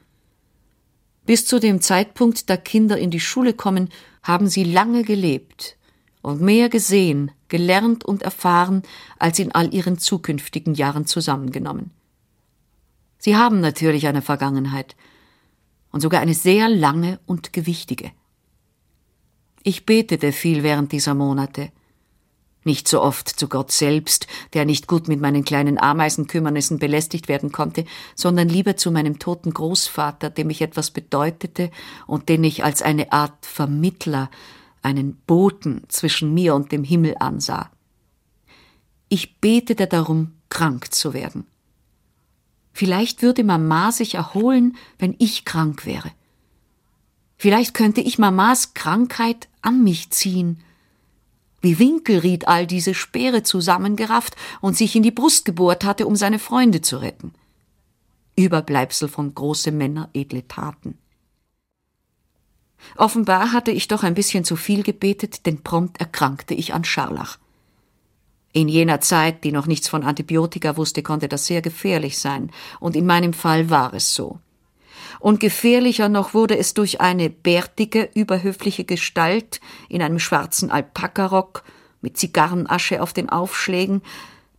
Bis 1.25 1.45
zu 1.45 1.59
dem 1.59 1.81
Zeitpunkt, 1.81 2.49
da 2.49 2.57
Kinder 2.57 2.97
in 2.97 3.11
die 3.11 3.19
Schule 3.19 3.53
kommen, 3.53 3.89
haben 4.23 4.47
sie 4.47 4.63
lange 4.63 5.03
gelebt 5.03 5.77
und 6.21 6.41
mehr 6.41 6.69
gesehen, 6.69 7.31
gelernt 7.47 8.03
und 8.05 8.23
erfahren, 8.23 8.83
als 9.19 9.39
in 9.39 9.51
all 9.53 9.73
ihren 9.73 9.97
zukünftigen 9.97 10.73
Jahren 10.73 11.05
zusammengenommen. 11.05 11.91
Sie 13.19 13.37
haben 13.37 13.61
natürlich 13.61 14.07
eine 14.07 14.21
Vergangenheit 14.21 14.95
und 15.91 16.01
sogar 16.01 16.19
eine 16.19 16.33
sehr 16.33 16.67
lange 16.67 17.19
und 17.25 17.53
gewichtige. 17.53 18.11
Ich 19.63 19.85
betete 19.85 20.33
viel 20.33 20.63
während 20.63 20.91
dieser 20.91 21.13
Monate. 21.13 21.71
Nicht 22.63 22.87
so 22.87 23.01
oft 23.01 23.27
zu 23.27 23.49
Gott 23.49 23.71
selbst, 23.71 24.27
der 24.53 24.65
nicht 24.65 24.87
gut 24.87 25.07
mit 25.07 25.19
meinen 25.19 25.43
kleinen 25.43 25.77
Ameisenkümmernissen 25.77 26.79
belästigt 26.79 27.27
werden 27.27 27.51
konnte, 27.51 27.85
sondern 28.15 28.47
lieber 28.49 28.77
zu 28.77 28.91
meinem 28.91 29.19
toten 29.19 29.53
Großvater, 29.53 30.29
dem 30.29 30.49
ich 30.49 30.61
etwas 30.61 30.91
bedeutete 30.91 31.71
und 32.07 32.29
den 32.29 32.43
ich 32.43 32.63
als 32.63 32.81
eine 32.81 33.11
Art 33.11 33.45
Vermittler, 33.45 34.29
einen 34.81 35.15
Boten 35.27 35.83
zwischen 35.87 36.33
mir 36.33 36.55
und 36.55 36.71
dem 36.71 36.83
Himmel 36.83 37.15
ansah. 37.19 37.69
Ich 39.09 39.39
betete 39.39 39.87
darum, 39.87 40.33
krank 40.49 40.93
zu 40.93 41.13
werden. 41.13 41.45
Vielleicht 42.73 43.21
würde 43.21 43.43
Mama 43.43 43.91
sich 43.91 44.15
erholen, 44.15 44.75
wenn 44.97 45.15
ich 45.19 45.45
krank 45.45 45.85
wäre. 45.85 46.11
Vielleicht 47.37 47.73
könnte 47.73 48.01
ich 48.01 48.17
Mamas 48.17 48.73
Krankheit 48.73 49.47
an 49.61 49.83
mich 49.83 50.09
ziehen. 50.09 50.63
Wie 51.63 51.79
Winkelried 51.79 52.49
all 52.49 52.67
diese 52.67 52.93
Speere 52.93 53.41
zusammengerafft 53.41 54.35
und 54.59 54.75
sich 54.75 54.97
in 54.97 55.01
die 55.01 55.11
Brust 55.11 55.45
gebohrt 55.45 55.85
hatte, 55.85 56.05
um 56.05 56.17
seine 56.17 56.37
Freunde 56.37 56.81
zu 56.81 56.97
retten. 56.97 57.33
Überbleibsel 58.35 59.07
von 59.07 59.33
große 59.33 59.71
Männer 59.71 60.09
edle 60.13 60.45
Taten. 60.45 60.97
Offenbar 62.97 63.53
hatte 63.53 63.71
ich 63.71 63.87
doch 63.87 64.03
ein 64.03 64.13
bisschen 64.13 64.43
zu 64.43 64.57
viel 64.57 64.83
gebetet, 64.83 65.45
denn 65.45 65.63
prompt 65.63 66.01
erkrankte 66.01 66.53
ich 66.53 66.73
an 66.73 66.83
Scharlach. 66.83 67.37
In 68.51 68.67
jener 68.67 68.99
Zeit, 68.99 69.45
die 69.45 69.53
noch 69.53 69.65
nichts 69.65 69.87
von 69.87 70.03
Antibiotika 70.03 70.75
wusste, 70.75 71.01
konnte 71.01 71.29
das 71.29 71.45
sehr 71.45 71.61
gefährlich 71.61 72.17
sein, 72.19 72.51
und 72.81 72.97
in 72.97 73.05
meinem 73.05 73.31
Fall 73.31 73.69
war 73.69 73.93
es 73.93 74.13
so 74.13 74.39
und 75.19 75.39
gefährlicher 75.39 76.09
noch 76.09 76.33
wurde 76.33 76.57
es 76.57 76.73
durch 76.73 77.01
eine 77.01 77.29
bärtige, 77.29 78.09
überhöfliche 78.13 78.83
Gestalt 78.83 79.61
in 79.89 80.01
einem 80.01 80.19
schwarzen 80.19 80.71
Alpakarock 80.71 81.63
mit 82.01 82.17
Zigarrenasche 82.17 83.01
auf 83.01 83.13
den 83.13 83.29
Aufschlägen, 83.29 84.01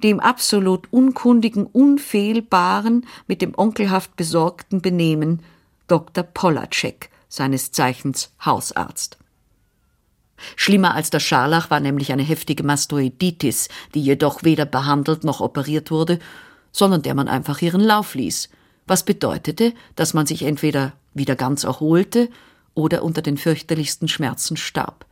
dem 0.03 0.21
absolut 0.21 0.93
unkundigen, 0.93 1.67
unfehlbaren, 1.67 3.07
mit 3.27 3.43
dem 3.43 3.57
onkelhaft 3.57 4.17
besorgten 4.17 4.83
Benehmen 4.83 5.43
Dr. 5.87 6.25
Polacek, 6.25 7.11
seines 7.29 7.73
Zeichens 7.73 8.33
Hausarzt. 8.45 9.19
Schlimmer 10.57 10.95
als 10.95 11.11
der 11.11 11.21
Scharlach 11.21 11.71
war 11.71 11.81
nämlich 11.81 12.13
eine 12.13 12.23
heftige 12.23 12.65
Mastoiditis, 12.65 13.69
die 13.95 14.03
jedoch 14.03 14.43
weder 14.43 14.67
behandelt 14.67 15.25
noch 15.25 15.41
operiert 15.41 15.91
wurde, 15.91 16.19
sondern 16.73 17.03
der 17.03 17.15
man 17.15 17.29
einfach 17.29 17.63
ihren 17.63 17.81
Lauf 17.81 18.15
ließ– 18.15 18.49
was 18.87 19.05
bedeutete, 19.05 19.73
dass 19.97 20.15
man 20.15 20.27
sich 20.27 20.43
entweder 20.43 20.93
wieder 21.15 21.37
ganz 21.37 21.65
erholte 21.65 22.29
oder 22.75 23.03
unter 23.03 23.23
den 23.23 23.37
fürchterlichsten 23.37 24.09
Schmerzen 24.09 24.57
starb. 24.57 25.07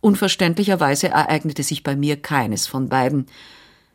Unverständlicherweise 0.00 1.08
ereignete 1.08 1.62
sich 1.62 1.82
bei 1.82 1.96
mir 1.96 2.20
keines 2.20 2.66
von 2.66 2.88
beiden. 2.88 3.26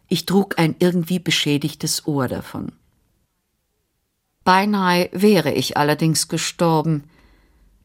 Ich 0.07 0.25
trug 0.25 0.57
ein 0.57 0.75
irgendwie 0.79 1.19
beschädigtes 1.19 2.07
Ohr 2.07 2.27
davon. 2.27 2.71
Beinahe 4.43 5.09
wäre 5.11 5.51
ich 5.51 5.77
allerdings 5.77 6.27
gestorben, 6.27 7.03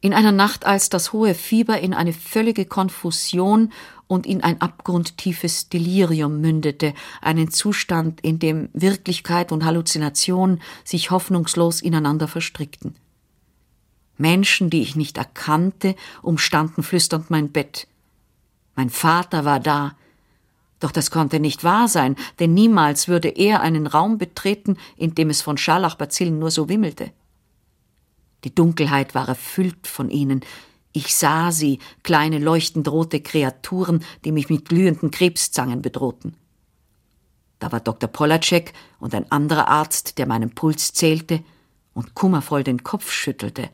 in 0.01 0.13
einer 0.13 0.31
Nacht, 0.31 0.65
als 0.65 0.89
das 0.89 1.13
hohe 1.13 1.33
Fieber 1.33 1.79
in 1.79 1.93
eine 1.93 2.13
völlige 2.13 2.65
Konfusion 2.65 3.71
und 4.07 4.25
in 4.25 4.43
ein 4.43 4.61
abgrundtiefes 4.61 5.69
Delirium 5.69 6.41
mündete, 6.41 6.93
einen 7.21 7.49
Zustand, 7.49 8.21
in 8.21 8.39
dem 8.39 8.69
Wirklichkeit 8.73 9.51
und 9.51 9.65
Halluzination 9.65 10.61
sich 10.83 11.11
hoffnungslos 11.11 11.81
ineinander 11.81 12.27
verstrickten. 12.27 12.95
Menschen, 14.17 14.69
die 14.69 14.81
ich 14.81 14.95
nicht 14.95 15.17
erkannte, 15.17 15.95
umstanden 16.21 16.83
flüsternd 16.83 17.29
mein 17.29 17.51
Bett. 17.51 17.87
Mein 18.75 18.89
Vater 18.89 19.45
war 19.45 19.59
da, 19.59 19.95
doch 20.79 20.91
das 20.91 21.09
konnte 21.09 21.39
nicht 21.39 21.63
wahr 21.63 21.87
sein, 21.87 22.15
denn 22.39 22.53
niemals 22.53 23.07
würde 23.07 23.29
er 23.29 23.61
einen 23.61 23.87
Raum 23.87 24.17
betreten, 24.17 24.77
in 24.97 25.15
dem 25.15 25.29
es 25.29 25.41
von 25.41 25.57
Scharlachbazillen 25.57 26.37
nur 26.37 26.51
so 26.51 26.69
wimmelte. 26.69 27.11
Die 28.43 28.53
Dunkelheit 28.53 29.15
war 29.15 29.27
erfüllt 29.27 29.87
von 29.87 30.09
ihnen. 30.09 30.41
Ich 30.95 31.13
sah 31.13 31.51
sie, 31.51 31.79
kleine 32.03 32.39
leuchtend 32.39 32.87
rote 32.87 33.19
Kreaturen, 33.19 34.01
die 34.23 34.31
mich 34.31 34.49
mit 34.49 34.69
glühenden 34.69 35.11
Krebszangen 35.11 35.81
bedrohten. 35.81 36.37
Da 37.59 37.73
war 37.73 37.81
Dr. 37.81 38.09
Polacek 38.09 38.71
und 39.01 39.13
ein 39.13 39.29
anderer 39.29 39.67
Arzt, 39.67 40.17
der 40.17 40.25
meinen 40.25 40.51
Puls 40.55 40.93
zählte 40.93 41.43
und 41.93 42.15
kummervoll 42.15 42.63
den 42.63 42.83
Kopf 42.83 43.11
schüttelte. 43.11 43.69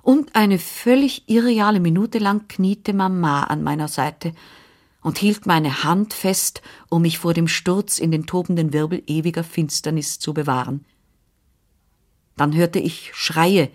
Und 0.00 0.34
eine 0.34 0.58
völlig 0.58 1.28
irreale 1.28 1.78
Minute 1.78 2.18
lang 2.18 2.48
kniete 2.48 2.94
Mama 2.94 3.42
an 3.42 3.62
meiner 3.62 3.88
Seite 3.88 4.32
und 5.02 5.18
hielt 5.18 5.44
meine 5.44 5.84
Hand 5.84 6.14
fest, 6.14 6.62
um 6.88 7.02
mich 7.02 7.18
vor 7.18 7.34
dem 7.34 7.48
Sturz 7.48 7.98
in 7.98 8.10
den 8.10 8.24
tobenden 8.24 8.72
Wirbel 8.72 9.02
ewiger 9.06 9.44
Finsternis 9.44 10.18
zu 10.18 10.32
bewahren. 10.32 10.86
Dann 12.38 12.56
hörte 12.56 12.78
ich 12.78 13.10
Schreie, 13.12 13.70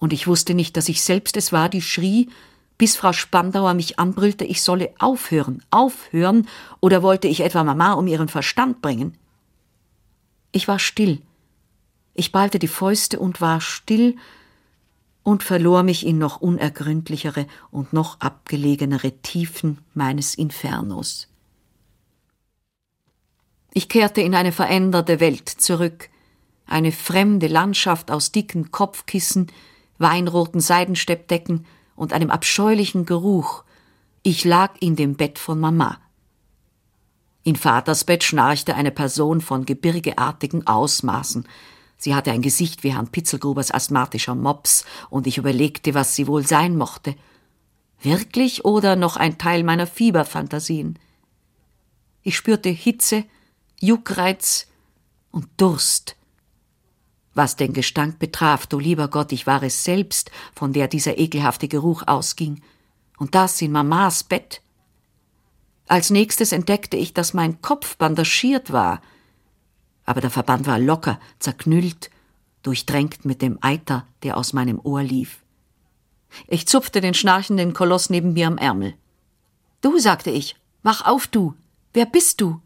und 0.00 0.12
ich 0.12 0.26
wusste 0.26 0.54
nicht, 0.54 0.76
dass 0.76 0.88
ich 0.88 1.02
selbst 1.02 1.36
es 1.36 1.52
war, 1.52 1.68
die 1.68 1.82
schrie, 1.82 2.30
bis 2.78 2.96
Frau 2.96 3.12
Spandauer 3.12 3.74
mich 3.74 3.98
anbrüllte, 3.98 4.44
ich 4.44 4.62
solle 4.62 4.92
aufhören, 4.98 5.62
aufhören, 5.70 6.48
oder 6.80 7.02
wollte 7.02 7.28
ich 7.28 7.40
etwa 7.40 7.62
Mama 7.62 7.92
um 7.92 8.06
ihren 8.08 8.28
Verstand 8.28 8.80
bringen? 8.82 9.16
Ich 10.50 10.66
war 10.66 10.78
still. 10.78 11.20
Ich 12.14 12.32
ballte 12.32 12.58
die 12.58 12.68
Fäuste 12.68 13.20
und 13.20 13.40
war 13.42 13.60
still 13.60 14.16
und 15.22 15.42
verlor 15.42 15.82
mich 15.82 16.06
in 16.06 16.16
noch 16.16 16.40
unergründlichere 16.40 17.46
und 17.70 17.92
noch 17.92 18.20
abgelegenere 18.20 19.12
Tiefen 19.20 19.78
meines 19.92 20.34
Infernos. 20.34 21.28
Ich 23.74 23.90
kehrte 23.90 24.22
in 24.22 24.34
eine 24.34 24.52
veränderte 24.52 25.20
Welt 25.20 25.48
zurück, 25.50 26.08
eine 26.66 26.90
fremde 26.90 27.46
Landschaft 27.46 28.10
aus 28.10 28.32
dicken 28.32 28.70
Kopfkissen, 28.70 29.52
weinroten 30.00 30.60
Seidensteppdecken 30.60 31.66
und 31.94 32.12
einem 32.12 32.30
abscheulichen 32.30 33.06
Geruch. 33.06 33.64
Ich 34.22 34.44
lag 34.44 34.74
in 34.80 34.96
dem 34.96 35.14
Bett 35.14 35.38
von 35.38 35.60
Mama. 35.60 35.98
In 37.42 37.56
Vaters 37.56 38.04
Bett 38.04 38.24
schnarchte 38.24 38.74
eine 38.74 38.90
Person 38.90 39.40
von 39.40 39.64
gebirgeartigen 39.64 40.66
Ausmaßen. 40.66 41.46
Sie 41.96 42.14
hatte 42.14 42.32
ein 42.32 42.42
Gesicht 42.42 42.82
wie 42.82 42.94
Herrn 42.94 43.08
Pitzelgrubers 43.08 43.70
asthmatischer 43.70 44.34
Mops, 44.34 44.84
und 45.10 45.26
ich 45.26 45.38
überlegte, 45.38 45.94
was 45.94 46.16
sie 46.16 46.26
wohl 46.26 46.46
sein 46.46 46.76
mochte. 46.76 47.14
Wirklich 48.02 48.64
oder 48.64 48.96
noch 48.96 49.16
ein 49.16 49.36
Teil 49.36 49.62
meiner 49.62 49.86
Fieberfantasien? 49.86 50.98
Ich 52.22 52.36
spürte 52.36 52.70
Hitze, 52.70 53.24
Juckreiz 53.80 54.66
und 55.30 55.48
Durst. 55.58 56.16
Was 57.34 57.56
den 57.56 57.72
Gestank 57.72 58.18
betraf, 58.18 58.66
du 58.66 58.78
lieber 58.78 59.08
Gott, 59.08 59.32
ich 59.32 59.46
war 59.46 59.62
es 59.62 59.84
selbst, 59.84 60.30
von 60.54 60.72
der 60.72 60.88
dieser 60.88 61.18
ekelhafte 61.18 61.68
Geruch 61.68 62.02
ausging. 62.06 62.62
Und 63.18 63.34
das 63.34 63.60
in 63.62 63.72
Mamas 63.72 64.24
Bett. 64.24 64.62
Als 65.86 66.10
nächstes 66.10 66.52
entdeckte 66.52 66.96
ich, 66.96 67.14
dass 67.14 67.34
mein 67.34 67.60
Kopf 67.62 67.96
bandagiert 67.96 68.72
war. 68.72 69.00
Aber 70.04 70.20
der 70.20 70.30
Verband 70.30 70.66
war 70.66 70.78
locker, 70.78 71.20
zerknüllt, 71.38 72.10
durchdrängt 72.62 73.24
mit 73.24 73.42
dem 73.42 73.58
Eiter, 73.60 74.06
der 74.22 74.36
aus 74.36 74.52
meinem 74.52 74.80
Ohr 74.80 75.02
lief. 75.02 75.40
Ich 76.46 76.66
zupfte 76.66 77.00
den 77.00 77.14
schnarchenden 77.14 77.74
Koloss 77.74 78.10
neben 78.10 78.32
mir 78.32 78.46
am 78.46 78.58
Ärmel. 78.58 78.94
Du, 79.80 79.98
sagte 79.98 80.30
ich, 80.30 80.56
wach 80.82 81.06
auf, 81.06 81.26
du. 81.26 81.54
Wer 81.92 82.06
bist 82.06 82.40
du? 82.40 82.60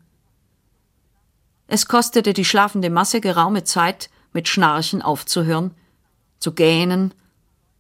Es 1.67 1.87
kostete 1.87 2.33
die 2.33 2.45
schlafende 2.45 2.91
Masse 2.91 3.21
geraume 3.21 3.65
Zeit, 3.65 4.11
mit 4.35 4.49
Schnarchen 4.49 5.01
aufzuhören, 5.01 5.71
zu 6.39 6.53
gähnen, 6.53 7.15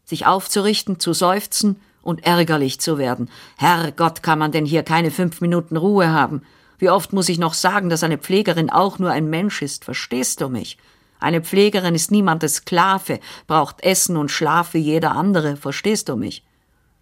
sich 0.06 0.24
aufzurichten, 0.24 0.98
zu 0.98 1.12
seufzen 1.12 1.76
und 2.00 2.24
ärgerlich 2.24 2.80
zu 2.80 2.96
werden. 2.96 3.28
Herrgott, 3.58 4.22
kann 4.22 4.38
man 4.38 4.52
denn 4.52 4.64
hier 4.64 4.82
keine 4.82 5.10
fünf 5.10 5.42
Minuten 5.42 5.76
Ruhe 5.76 6.10
haben? 6.10 6.42
Wie 6.78 6.90
oft 6.90 7.12
muss 7.12 7.28
ich 7.28 7.38
noch 7.38 7.54
sagen, 7.54 7.88
dass 7.88 8.02
eine 8.02 8.18
Pflegerin 8.18 8.70
auch 8.70 8.98
nur 8.98 9.10
ein 9.10 9.28
Mensch 9.28 9.62
ist? 9.62 9.84
Verstehst 9.84 10.40
du 10.40 10.48
mich? 10.48 10.78
Eine 11.20 11.40
Pflegerin 11.40 11.94
ist 11.94 12.10
niemandes 12.10 12.56
Sklave, 12.56 13.20
braucht 13.46 13.82
Essen 13.82 14.16
und 14.16 14.30
Schlaf 14.30 14.74
wie 14.74 14.78
jeder 14.78 15.12
andere. 15.12 15.56
Verstehst 15.56 16.08
du 16.08 16.16
mich? 16.16 16.44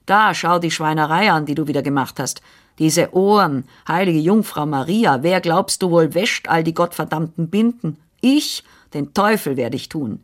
Da, 0.06 0.34
schau 0.34 0.58
die 0.58 0.70
Schweinerei 0.70 1.30
an, 1.32 1.46
die 1.46 1.54
du 1.54 1.66
wieder 1.66 1.82
gemacht 1.82 2.20
hast. 2.20 2.42
Diese 2.78 3.14
Ohren, 3.14 3.64
heilige 3.86 4.18
Jungfrau 4.18 4.66
Maria, 4.66 5.22
wer 5.22 5.40
glaubst 5.40 5.82
du 5.82 5.90
wohl 5.90 6.14
wäscht 6.14 6.48
all 6.48 6.64
die 6.64 6.74
gottverdammten 6.74 7.50
Binden? 7.50 7.98
Ich? 8.20 8.64
Den 8.94 9.14
Teufel 9.14 9.56
werde 9.56 9.76
ich 9.76 9.88
tun. 9.88 10.20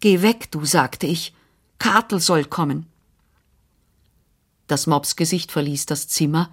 Geh 0.00 0.22
weg, 0.22 0.50
du, 0.50 0.64
sagte 0.64 1.06
ich. 1.06 1.34
Kartel 1.78 2.20
soll 2.20 2.44
kommen. 2.44 2.86
Das 4.66 4.86
Mopsgesicht 4.86 5.52
verließ 5.52 5.86
das 5.86 6.08
Zimmer, 6.08 6.50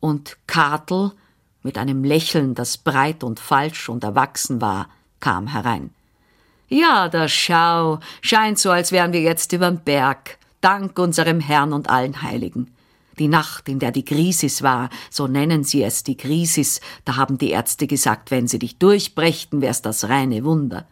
und 0.00 0.36
Kartel, 0.46 1.12
mit 1.62 1.78
einem 1.78 2.02
Lächeln, 2.02 2.54
das 2.54 2.76
breit 2.76 3.22
und 3.22 3.38
falsch 3.38 3.88
und 3.88 4.02
erwachsen 4.02 4.60
war, 4.60 4.88
kam 5.20 5.46
herein. 5.46 5.90
Ja, 6.68 7.08
da 7.08 7.28
schau, 7.28 8.00
scheint 8.20 8.58
so, 8.58 8.70
als 8.70 8.90
wären 8.90 9.12
wir 9.12 9.20
jetzt 9.20 9.52
überm 9.52 9.78
Berg, 9.78 10.38
dank 10.60 10.98
unserem 10.98 11.38
Herrn 11.38 11.72
und 11.72 11.88
allen 11.88 12.22
Heiligen. 12.22 12.74
Die 13.22 13.28
Nacht, 13.28 13.68
in 13.68 13.78
der 13.78 13.92
die 13.92 14.04
Krisis 14.04 14.64
war, 14.64 14.90
so 15.08 15.28
nennen 15.28 15.62
sie 15.62 15.84
es 15.84 16.02
die 16.02 16.16
Krisis, 16.16 16.80
da 17.04 17.14
haben 17.14 17.38
die 17.38 17.50
Ärzte 17.50 17.86
gesagt, 17.86 18.32
wenn 18.32 18.48
sie 18.48 18.58
dich 18.58 18.78
durchbrächten, 18.78 19.60
wär's 19.60 19.80
das 19.80 20.08
reine 20.08 20.44
Wunder. 20.44 20.88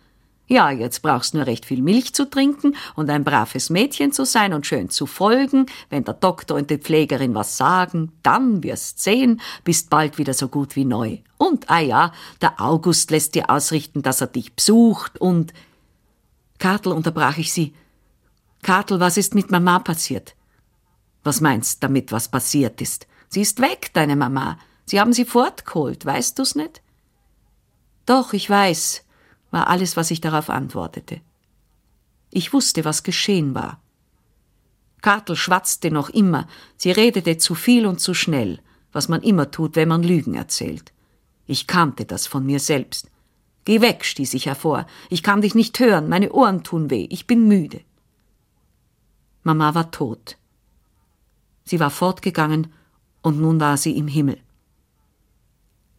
Ja, 0.46 0.70
jetzt 0.70 1.02
brauchst 1.02 1.34
nur 1.34 1.46
recht 1.46 1.66
viel 1.66 1.82
Milch 1.82 2.14
zu 2.14 2.30
trinken 2.30 2.76
und 2.94 3.10
ein 3.10 3.24
braves 3.24 3.68
Mädchen 3.68 4.12
zu 4.12 4.24
sein 4.24 4.52
und 4.52 4.64
schön 4.64 4.90
zu 4.90 5.06
folgen. 5.06 5.66
Wenn 5.88 6.04
der 6.04 6.14
Doktor 6.14 6.56
und 6.56 6.70
die 6.70 6.78
Pflegerin 6.78 7.34
was 7.34 7.56
sagen, 7.56 8.12
dann 8.22 8.62
wirst 8.62 9.00
sehen, 9.02 9.40
bist 9.64 9.90
bald 9.90 10.16
wieder 10.16 10.32
so 10.32 10.46
gut 10.46 10.76
wie 10.76 10.84
neu. 10.84 11.18
Und, 11.36 11.68
ah 11.68 11.80
ja, 11.80 12.12
der 12.40 12.60
August 12.60 13.10
lässt 13.10 13.34
dir 13.34 13.50
ausrichten, 13.50 14.02
dass 14.02 14.20
er 14.20 14.28
dich 14.28 14.52
besucht 14.52 15.20
und... 15.20 15.52
Kartel 16.60 16.92
unterbrach 16.92 17.38
ich 17.38 17.52
sie. 17.52 17.74
Kartel, 18.62 19.00
was 19.00 19.16
ist 19.16 19.34
mit 19.34 19.50
Mama 19.50 19.80
passiert? 19.80 20.36
Was 21.22 21.40
meinst 21.40 21.82
damit, 21.82 22.12
was 22.12 22.28
passiert 22.28 22.80
ist? 22.80 23.06
Sie 23.28 23.42
ist 23.42 23.60
weg, 23.60 23.90
deine 23.92 24.16
Mama. 24.16 24.58
Sie 24.86 24.98
haben 25.00 25.12
sie 25.12 25.24
fortgeholt, 25.24 26.04
weißt 26.04 26.38
du's 26.38 26.54
nicht? 26.54 26.82
Doch, 28.06 28.32
ich 28.32 28.48
weiß, 28.48 29.04
war 29.50 29.68
alles, 29.68 29.96
was 29.96 30.10
ich 30.10 30.20
darauf 30.20 30.50
antwortete. 30.50 31.20
Ich 32.30 32.52
wusste, 32.52 32.84
was 32.84 33.02
geschehen 33.02 33.54
war. 33.54 33.80
Kartel 35.02 35.36
schwatzte 35.36 35.90
noch 35.90 36.10
immer, 36.10 36.46
sie 36.76 36.90
redete 36.90 37.38
zu 37.38 37.54
viel 37.54 37.86
und 37.86 38.00
zu 38.00 38.14
schnell, 38.14 38.60
was 38.92 39.08
man 39.08 39.22
immer 39.22 39.50
tut, 39.50 39.76
wenn 39.76 39.88
man 39.88 40.02
Lügen 40.02 40.34
erzählt. 40.34 40.92
Ich 41.46 41.66
kannte 41.66 42.04
das 42.04 42.26
von 42.26 42.44
mir 42.44 42.60
selbst. 42.60 43.10
Geh 43.64 43.80
weg, 43.80 44.04
stieß 44.04 44.34
ich 44.34 44.46
hervor. 44.46 44.86
Ich 45.08 45.22
kann 45.22 45.42
dich 45.42 45.54
nicht 45.54 45.78
hören, 45.80 46.08
meine 46.08 46.32
Ohren 46.32 46.62
tun 46.62 46.90
weh, 46.90 47.06
ich 47.10 47.26
bin 47.26 47.46
müde. 47.46 47.82
Mama 49.42 49.74
war 49.74 49.90
tot. 49.90 50.36
Sie 51.70 51.78
war 51.78 51.90
fortgegangen, 51.90 52.66
und 53.22 53.40
nun 53.40 53.60
war 53.60 53.76
sie 53.76 53.96
im 53.96 54.08
Himmel. 54.08 54.38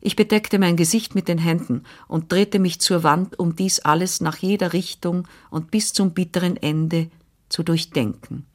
Ich 0.01 0.17
bedeckte 0.17 0.59
mein 0.59 0.75
Gesicht 0.75 1.15
mit 1.15 1.29
den 1.29 1.37
Händen 1.37 1.83
und 2.09 2.29
drehte 2.29 2.59
mich 2.59 2.81
zur 2.81 3.03
Wand, 3.03 3.39
um 3.39 3.55
dies 3.55 3.79
alles 3.79 4.19
nach 4.19 4.35
jeder 4.35 4.73
Richtung 4.73 5.29
und 5.49 5.71
bis 5.71 5.93
zum 5.93 6.11
bitteren 6.11 6.57
Ende 6.57 7.09
zu 7.47 7.63
durchdenken. 7.63 8.45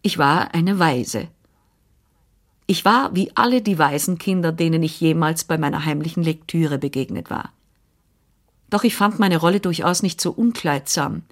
Ich 0.00 0.18
war 0.18 0.52
eine 0.52 0.80
Weise. 0.80 1.28
Ich 2.66 2.84
war 2.84 3.14
wie 3.14 3.30
alle 3.36 3.62
die 3.62 3.78
Waisenkinder, 3.78 4.50
denen 4.50 4.82
ich 4.82 5.00
jemals 5.00 5.44
bei 5.44 5.58
meiner 5.58 5.84
heimlichen 5.84 6.24
Lektüre 6.24 6.78
begegnet 6.78 7.30
war. 7.30 7.52
Doch 8.68 8.82
ich 8.82 8.96
fand 8.96 9.20
meine 9.20 9.36
Rolle 9.36 9.60
durchaus 9.60 10.02
nicht 10.02 10.20
so 10.20 10.32
unkleidsam. 10.32 11.22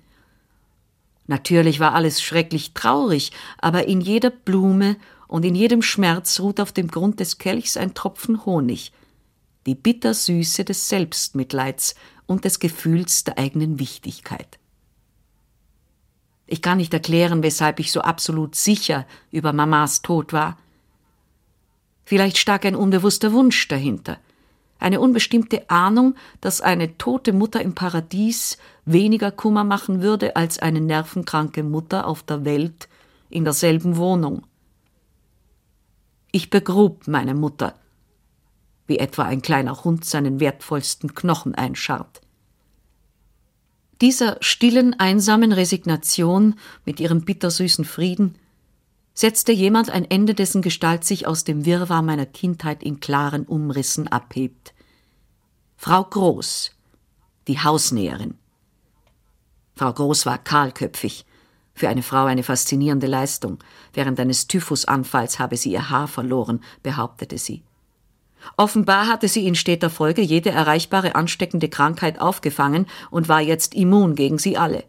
Natürlich 1.30 1.78
war 1.78 1.94
alles 1.94 2.20
schrecklich 2.20 2.74
traurig, 2.74 3.30
aber 3.58 3.86
in 3.86 4.00
jeder 4.00 4.30
Blume 4.30 4.96
und 5.28 5.44
in 5.44 5.54
jedem 5.54 5.80
Schmerz 5.80 6.40
ruht 6.40 6.58
auf 6.58 6.72
dem 6.72 6.88
Grund 6.88 7.20
des 7.20 7.38
Kelchs 7.38 7.76
ein 7.76 7.94
Tropfen 7.94 8.44
Honig, 8.44 8.90
die 9.64 9.76
Bittersüße 9.76 10.64
des 10.64 10.88
Selbstmitleids 10.88 11.94
und 12.26 12.44
des 12.44 12.58
Gefühls 12.58 13.22
der 13.22 13.38
eigenen 13.38 13.78
Wichtigkeit. 13.78 14.58
Ich 16.48 16.62
kann 16.62 16.78
nicht 16.78 16.92
erklären, 16.94 17.44
weshalb 17.44 17.78
ich 17.78 17.92
so 17.92 18.00
absolut 18.00 18.56
sicher 18.56 19.06
über 19.30 19.52
Mamas 19.52 20.02
Tod 20.02 20.32
war. 20.32 20.58
Vielleicht 22.04 22.38
stak 22.38 22.64
ein 22.64 22.74
unbewusster 22.74 23.32
Wunsch 23.32 23.68
dahinter, 23.68 24.18
eine 24.80 25.00
unbestimmte 25.00 25.68
Ahnung, 25.70 26.16
dass 26.40 26.60
eine 26.60 26.96
tote 26.98 27.32
Mutter 27.32 27.60
im 27.60 27.74
Paradies 27.74 28.58
weniger 28.84 29.30
Kummer 29.30 29.62
machen 29.62 30.02
würde 30.02 30.34
als 30.36 30.58
eine 30.58 30.80
nervenkranke 30.80 31.62
Mutter 31.62 32.08
auf 32.08 32.22
der 32.22 32.44
Welt 32.44 32.88
in 33.28 33.44
derselben 33.44 33.96
Wohnung. 33.96 34.46
Ich 36.32 36.50
begrub 36.50 37.06
meine 37.06 37.34
Mutter, 37.34 37.74
wie 38.86 38.98
etwa 38.98 39.24
ein 39.24 39.42
kleiner 39.42 39.84
Hund 39.84 40.04
seinen 40.04 40.40
wertvollsten 40.40 41.14
Knochen 41.14 41.54
einscharrt. 41.54 42.20
Dieser 44.00 44.38
stillen, 44.40 44.98
einsamen 44.98 45.52
Resignation 45.52 46.54
mit 46.86 47.00
ihrem 47.00 47.22
bittersüßen 47.22 47.84
Frieden 47.84 48.36
setzte 49.20 49.52
jemand 49.52 49.90
ein 49.90 50.10
Ende, 50.10 50.32
dessen 50.32 50.62
Gestalt 50.62 51.04
sich 51.04 51.26
aus 51.26 51.44
dem 51.44 51.66
Wirrwarr 51.66 52.00
meiner 52.00 52.24
Kindheit 52.24 52.82
in 52.82 53.00
klaren 53.00 53.44
Umrissen 53.44 54.08
abhebt. 54.08 54.72
Frau 55.76 56.04
Groß, 56.04 56.70
die 57.46 57.58
Hausnäherin. 57.58 58.38
Frau 59.76 59.92
Groß 59.92 60.24
war 60.24 60.38
kahlköpfig, 60.38 61.26
für 61.74 61.90
eine 61.90 62.02
Frau 62.02 62.24
eine 62.24 62.42
faszinierende 62.42 63.06
Leistung. 63.06 63.58
Während 63.92 64.18
eines 64.18 64.46
Typhusanfalls 64.46 65.38
habe 65.38 65.58
sie 65.58 65.72
ihr 65.72 65.90
Haar 65.90 66.08
verloren, 66.08 66.64
behauptete 66.82 67.36
sie. 67.36 67.62
Offenbar 68.56 69.06
hatte 69.06 69.28
sie 69.28 69.46
in 69.46 69.54
steter 69.54 69.90
Folge 69.90 70.22
jede 70.22 70.48
erreichbare 70.48 71.14
ansteckende 71.14 71.68
Krankheit 71.68 72.22
aufgefangen 72.22 72.86
und 73.10 73.28
war 73.28 73.42
jetzt 73.42 73.74
immun 73.74 74.14
gegen 74.14 74.38
sie 74.38 74.56
alle. 74.56 74.84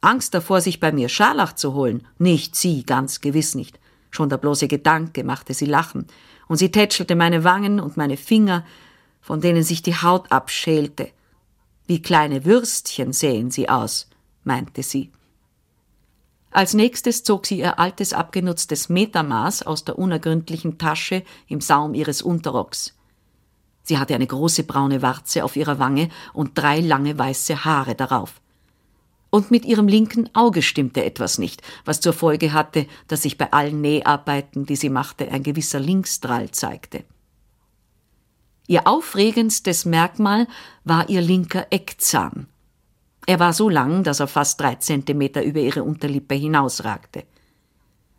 Angst 0.00 0.32
davor, 0.34 0.60
sich 0.60 0.80
bei 0.80 0.92
mir 0.92 1.08
Scharlach 1.08 1.54
zu 1.54 1.74
holen? 1.74 2.06
Nicht 2.18 2.56
sie, 2.56 2.84
ganz 2.84 3.20
gewiss 3.20 3.54
nicht. 3.54 3.78
Schon 4.10 4.28
der 4.28 4.38
bloße 4.38 4.66
Gedanke 4.66 5.24
machte 5.24 5.54
sie 5.54 5.66
lachen, 5.66 6.06
und 6.48 6.56
sie 6.56 6.70
tätschelte 6.70 7.14
meine 7.14 7.44
Wangen 7.44 7.80
und 7.80 7.96
meine 7.96 8.16
Finger, 8.16 8.64
von 9.20 9.40
denen 9.40 9.62
sich 9.62 9.82
die 9.82 9.94
Haut 9.94 10.32
abschälte. 10.32 11.10
Wie 11.86 12.02
kleine 12.02 12.44
Würstchen 12.44 13.12
sehen 13.12 13.50
sie 13.50 13.68
aus, 13.68 14.08
meinte 14.42 14.82
sie. 14.82 15.12
Als 16.50 16.74
nächstes 16.74 17.22
zog 17.22 17.46
sie 17.46 17.58
ihr 17.58 17.78
altes 17.78 18.12
abgenutztes 18.12 18.88
Metermaß 18.88 19.62
aus 19.62 19.84
der 19.84 19.98
unergründlichen 19.98 20.78
Tasche 20.78 21.22
im 21.46 21.60
Saum 21.60 21.94
ihres 21.94 22.22
Unterrocks. 22.22 22.96
Sie 23.82 23.98
hatte 23.98 24.14
eine 24.14 24.26
große 24.26 24.64
braune 24.64 25.02
Warze 25.02 25.44
auf 25.44 25.56
ihrer 25.56 25.78
Wange 25.78 26.08
und 26.32 26.58
drei 26.58 26.80
lange 26.80 27.16
weiße 27.16 27.64
Haare 27.64 27.94
darauf. 27.94 28.40
Und 29.30 29.50
mit 29.50 29.64
ihrem 29.64 29.86
linken 29.86 30.28
Auge 30.34 30.60
stimmte 30.60 31.04
etwas 31.04 31.38
nicht, 31.38 31.62
was 31.84 32.00
zur 32.00 32.12
Folge 32.12 32.52
hatte, 32.52 32.86
dass 33.06 33.22
sich 33.22 33.38
bei 33.38 33.52
allen 33.52 33.80
Näharbeiten, 33.80 34.66
die 34.66 34.76
sie 34.76 34.90
machte, 34.90 35.30
ein 35.30 35.42
gewisser 35.42 35.78
Linksdrall 35.78 36.50
zeigte. 36.50 37.04
Ihr 38.66 38.86
aufregendstes 38.86 39.84
Merkmal 39.84 40.46
war 40.84 41.08
ihr 41.08 41.20
linker 41.20 41.66
Eckzahn, 41.70 42.48
er 43.26 43.38
war 43.38 43.52
so 43.52 43.68
lang, 43.68 44.02
dass 44.02 44.20
er 44.20 44.26
fast 44.26 44.60
drei 44.60 44.76
Zentimeter 44.76 45.44
über 45.44 45.60
ihre 45.60 45.84
Unterlippe 45.84 46.34
hinausragte. 46.34 47.24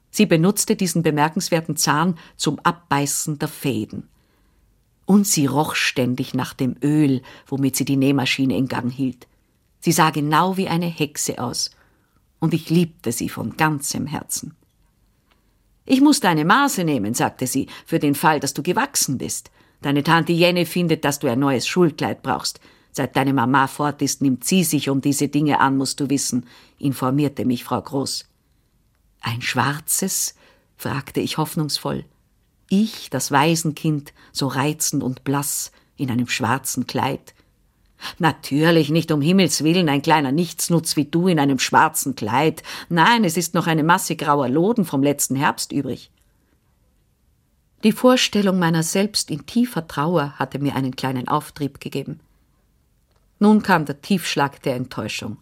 Sie 0.09 0.25
benutzte 0.25 0.75
diesen 0.75 1.03
bemerkenswerten 1.03 1.77
Zahn 1.77 2.17
zum 2.35 2.59
Abbeißen 2.59 3.39
der 3.39 3.47
Fäden. 3.47 4.09
Und 5.05 5.27
sie 5.27 5.47
roch 5.47 5.75
ständig 5.75 6.33
nach 6.33 6.53
dem 6.53 6.75
Öl, 6.81 7.21
womit 7.47 7.75
sie 7.75 7.85
die 7.85 7.97
Nähmaschine 7.97 8.55
in 8.55 8.67
Gang 8.67 8.89
hielt. 8.91 9.27
Sie 9.81 9.91
sah 9.91 10.11
genau 10.11 10.57
wie 10.57 10.67
eine 10.67 10.85
Hexe 10.85 11.39
aus. 11.39 11.71
Und 12.39 12.53
ich 12.53 12.69
liebte 12.69 13.11
sie 13.11 13.29
von 13.29 13.57
ganzem 13.57 14.07
Herzen. 14.07 14.55
Ich 15.85 16.01
muss 16.01 16.19
deine 16.19 16.45
Maße 16.45 16.83
nehmen, 16.83 17.13
sagte 17.13 17.47
sie, 17.47 17.67
für 17.85 17.99
den 17.99 18.15
Fall, 18.15 18.39
dass 18.39 18.53
du 18.53 18.63
gewachsen 18.63 19.17
bist. 19.17 19.51
Deine 19.81 20.03
Tante 20.03 20.31
Jenne 20.31 20.65
findet, 20.65 21.03
dass 21.03 21.19
du 21.19 21.27
ein 21.27 21.39
neues 21.39 21.67
Schulkleid 21.67 22.21
brauchst. 22.21 22.59
Seit 22.91 23.15
deine 23.15 23.33
Mama 23.33 23.67
fort 23.67 24.01
ist, 24.01 24.21
nimmt 24.21 24.43
sie 24.43 24.63
sich 24.63 24.89
um 24.89 25.01
diese 25.01 25.27
Dinge 25.27 25.59
an, 25.59 25.77
musst 25.77 25.99
du 25.99 26.09
wissen, 26.09 26.45
informierte 26.77 27.45
mich 27.45 27.63
Frau 27.63 27.81
Groß. 27.81 28.25
Ein 29.21 29.41
schwarzes? 29.41 30.35
fragte 30.77 31.19
ich 31.19 31.37
hoffnungsvoll. 31.37 32.05
Ich, 32.69 33.09
das 33.09 33.31
Waisenkind, 33.31 34.13
so 34.31 34.47
reizend 34.47 35.03
und 35.03 35.23
blass, 35.23 35.71
in 35.95 36.09
einem 36.09 36.27
schwarzen 36.27 36.87
Kleid. 36.87 37.33
Natürlich 38.19 38.89
nicht 38.89 39.11
um 39.11 39.21
Himmels 39.21 39.63
willen 39.63 39.89
ein 39.89 40.01
kleiner 40.01 40.31
Nichtsnutz 40.31 40.95
wie 40.95 41.05
du 41.05 41.27
in 41.27 41.39
einem 41.39 41.59
schwarzen 41.59 42.15
Kleid. 42.15 42.63
Nein, 42.89 43.23
es 43.23 43.37
ist 43.37 43.53
noch 43.53 43.67
eine 43.67 43.83
Masse 43.83 44.15
grauer 44.15 44.49
Loden 44.49 44.85
vom 44.85 45.03
letzten 45.03 45.35
Herbst 45.35 45.71
übrig. 45.71 46.11
Die 47.83 47.91
Vorstellung 47.91 48.59
meiner 48.59 48.83
selbst 48.83 49.31
in 49.31 49.45
tiefer 49.45 49.87
Trauer 49.87 50.33
hatte 50.37 50.59
mir 50.59 50.75
einen 50.75 50.95
kleinen 50.95 51.27
Auftrieb 51.27 51.79
gegeben. 51.79 52.19
Nun 53.39 53.63
kam 53.63 53.85
der 53.85 54.01
Tiefschlag 54.01 54.61
der 54.61 54.75
Enttäuschung. 54.75 55.37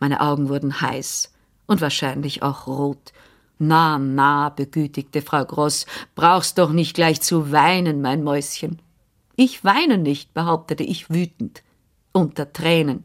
Meine 0.00 0.20
Augen 0.20 0.50
wurden 0.50 0.82
heiß 0.82 1.32
und 1.66 1.80
wahrscheinlich 1.80 2.42
auch 2.42 2.66
rot. 2.66 3.14
Na, 3.58 3.98
na, 3.98 4.50
begütigte 4.50 5.22
Frau 5.22 5.42
Groß, 5.42 5.86
brauchst 6.14 6.58
doch 6.58 6.72
nicht 6.72 6.94
gleich 6.94 7.22
zu 7.22 7.52
weinen, 7.52 8.02
mein 8.02 8.22
Mäuschen. 8.22 8.80
Ich 9.36 9.64
weine 9.64 9.98
nicht, 9.98 10.34
behauptete 10.34 10.84
ich 10.84 11.10
wütend, 11.10 11.62
unter 12.12 12.52
Tränen. 12.52 13.04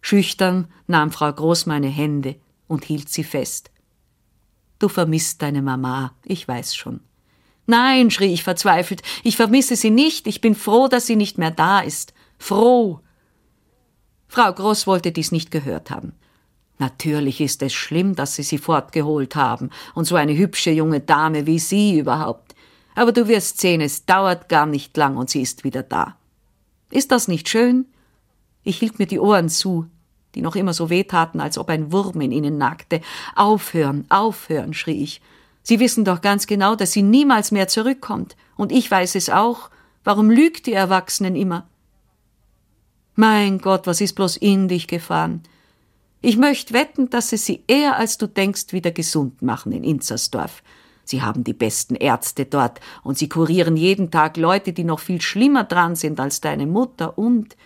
Schüchtern 0.00 0.68
nahm 0.86 1.10
Frau 1.10 1.32
Groß 1.32 1.66
meine 1.66 1.88
Hände 1.88 2.36
und 2.68 2.84
hielt 2.84 3.08
sie 3.08 3.24
fest. 3.24 3.70
Du 4.78 4.88
vermisst 4.88 5.42
deine 5.42 5.62
Mama, 5.62 6.14
ich 6.24 6.46
weiß 6.46 6.76
schon. 6.76 7.00
Nein, 7.66 8.10
schrie 8.10 8.32
ich 8.32 8.44
verzweifelt, 8.44 9.02
ich 9.24 9.36
vermisse 9.36 9.76
sie 9.76 9.90
nicht, 9.90 10.26
ich 10.26 10.40
bin 10.40 10.54
froh, 10.54 10.88
dass 10.88 11.06
sie 11.06 11.16
nicht 11.16 11.36
mehr 11.36 11.50
da 11.50 11.80
ist. 11.80 12.14
Froh. 12.38 13.00
Frau 14.28 14.52
Groß 14.52 14.86
wollte 14.86 15.10
dies 15.10 15.32
nicht 15.32 15.50
gehört 15.50 15.90
haben. 15.90 16.12
Natürlich 16.78 17.40
ist 17.40 17.60
es 17.62 17.72
schlimm, 17.72 18.14
dass 18.14 18.36
Sie 18.36 18.44
sie 18.44 18.58
fortgeholt 18.58 19.34
haben, 19.34 19.70
und 19.94 20.04
so 20.04 20.14
eine 20.14 20.36
hübsche 20.36 20.70
junge 20.70 21.00
Dame 21.00 21.44
wie 21.46 21.58
Sie 21.58 21.98
überhaupt. 21.98 22.47
Aber 22.98 23.12
du 23.12 23.28
wirst 23.28 23.60
sehen, 23.60 23.80
es 23.80 24.06
dauert 24.06 24.48
gar 24.48 24.66
nicht 24.66 24.96
lang 24.96 25.16
und 25.16 25.30
sie 25.30 25.40
ist 25.40 25.62
wieder 25.62 25.84
da. 25.84 26.16
Ist 26.90 27.12
das 27.12 27.28
nicht 27.28 27.48
schön? 27.48 27.86
Ich 28.64 28.80
hielt 28.80 28.98
mir 28.98 29.06
die 29.06 29.20
Ohren 29.20 29.48
zu, 29.48 29.86
die 30.34 30.42
noch 30.42 30.56
immer 30.56 30.72
so 30.72 30.90
wehtaten, 30.90 31.40
als 31.40 31.58
ob 31.58 31.68
ein 31.68 31.92
Wurm 31.92 32.20
in 32.20 32.32
ihnen 32.32 32.58
nagte. 32.58 33.00
Aufhören, 33.36 34.04
aufhören, 34.08 34.74
schrie 34.74 35.00
ich. 35.00 35.20
Sie 35.62 35.78
wissen 35.78 36.04
doch 36.04 36.22
ganz 36.22 36.48
genau, 36.48 36.74
dass 36.74 36.90
sie 36.90 37.02
niemals 37.02 37.52
mehr 37.52 37.68
zurückkommt. 37.68 38.36
Und 38.56 38.72
ich 38.72 38.90
weiß 38.90 39.14
es 39.14 39.30
auch. 39.30 39.70
Warum 40.02 40.28
lügt 40.28 40.66
die 40.66 40.72
Erwachsenen 40.72 41.36
immer? 41.36 41.68
Mein 43.14 43.58
Gott, 43.60 43.86
was 43.86 44.00
ist 44.00 44.14
bloß 44.14 44.38
in 44.38 44.66
dich 44.66 44.88
gefahren? 44.88 45.44
Ich 46.20 46.36
möchte 46.36 46.74
wetten, 46.74 47.10
dass 47.10 47.28
sie 47.28 47.36
sie 47.36 47.62
eher 47.68 47.96
als 47.96 48.18
du 48.18 48.26
denkst 48.26 48.72
wieder 48.72 48.90
gesund 48.90 49.40
machen 49.40 49.70
in 49.70 49.84
Inzersdorf. 49.84 50.64
Sie 51.08 51.22
haben 51.22 51.42
die 51.42 51.54
besten 51.54 51.94
Ärzte 51.94 52.44
dort 52.44 52.80
und 53.02 53.16
sie 53.16 53.30
kurieren 53.30 53.78
jeden 53.78 54.10
Tag 54.10 54.36
Leute, 54.36 54.74
die 54.74 54.84
noch 54.84 55.00
viel 55.00 55.22
schlimmer 55.22 55.64
dran 55.64 55.96
sind 55.96 56.20
als 56.20 56.42
deine 56.42 56.66
Mutter 56.66 57.16
und 57.16 57.56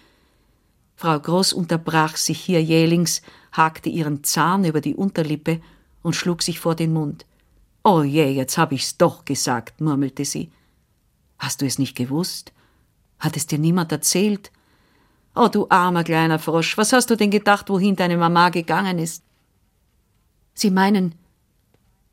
Frau 0.94 1.18
Groß 1.18 1.52
unterbrach 1.52 2.16
sich 2.16 2.38
hier 2.38 2.62
jählings, 2.62 3.20
hakte 3.50 3.88
ihren 3.88 4.22
Zahn 4.22 4.64
über 4.64 4.80
die 4.80 4.94
Unterlippe 4.94 5.60
und 6.02 6.14
schlug 6.14 6.40
sich 6.40 6.60
vor 6.60 6.76
den 6.76 6.92
Mund. 6.92 7.26
Oh 7.82 8.02
je, 8.02 8.30
jetzt 8.30 8.58
hab 8.58 8.70
ich's 8.70 8.96
doch 8.96 9.24
gesagt, 9.24 9.80
murmelte 9.80 10.24
sie. 10.24 10.52
Hast 11.40 11.62
du 11.62 11.66
es 11.66 11.80
nicht 11.80 11.96
gewusst? 11.96 12.52
Hat 13.18 13.36
es 13.36 13.48
dir 13.48 13.58
niemand 13.58 13.90
erzählt? 13.90 14.52
Oh, 15.34 15.48
du 15.48 15.66
armer 15.68 16.04
kleiner 16.04 16.38
Frosch, 16.38 16.78
was 16.78 16.92
hast 16.92 17.10
du 17.10 17.16
denn 17.16 17.32
gedacht, 17.32 17.68
wohin 17.70 17.96
deine 17.96 18.16
Mama 18.16 18.50
gegangen 18.50 19.00
ist? 19.00 19.24
Sie 20.54 20.70
meinen, 20.70 21.16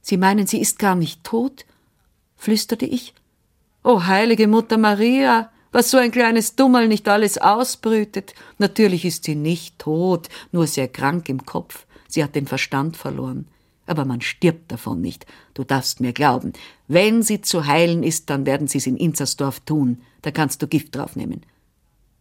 Sie 0.01 0.17
meinen, 0.17 0.47
sie 0.47 0.59
ist 0.59 0.79
gar 0.79 0.95
nicht 0.95 1.23
tot? 1.23 1.65
flüsterte 2.35 2.85
ich. 2.85 3.13
Oh, 3.83 4.05
heilige 4.05 4.47
Mutter 4.47 4.77
Maria, 4.77 5.51
was 5.71 5.91
so 5.91 5.97
ein 5.97 6.11
kleines 6.11 6.55
Dummerl 6.55 6.87
nicht 6.87 7.07
alles 7.07 7.37
ausbrütet. 7.37 8.33
Natürlich 8.57 9.05
ist 9.05 9.25
sie 9.25 9.35
nicht 9.35 9.77
tot, 9.79 10.29
nur 10.51 10.67
sehr 10.67 10.87
krank 10.87 11.29
im 11.29 11.45
Kopf. 11.45 11.85
Sie 12.07 12.23
hat 12.23 12.35
den 12.35 12.47
Verstand 12.47 12.97
verloren. 12.97 13.47
Aber 13.85 14.05
man 14.05 14.21
stirbt 14.21 14.71
davon 14.71 15.01
nicht. 15.01 15.25
Du 15.53 15.63
darfst 15.63 15.99
mir 15.99 16.13
glauben. 16.13 16.53
Wenn 16.87 17.23
sie 17.23 17.41
zu 17.41 17.65
heilen 17.65 18.03
ist, 18.03 18.29
dann 18.29 18.45
werden 18.45 18.67
sie's 18.67 18.87
in 18.87 18.97
Inzersdorf 18.97 19.59
tun. 19.61 20.01
Da 20.21 20.31
kannst 20.31 20.61
du 20.61 20.67
Gift 20.67 20.95
draufnehmen. 20.95 21.45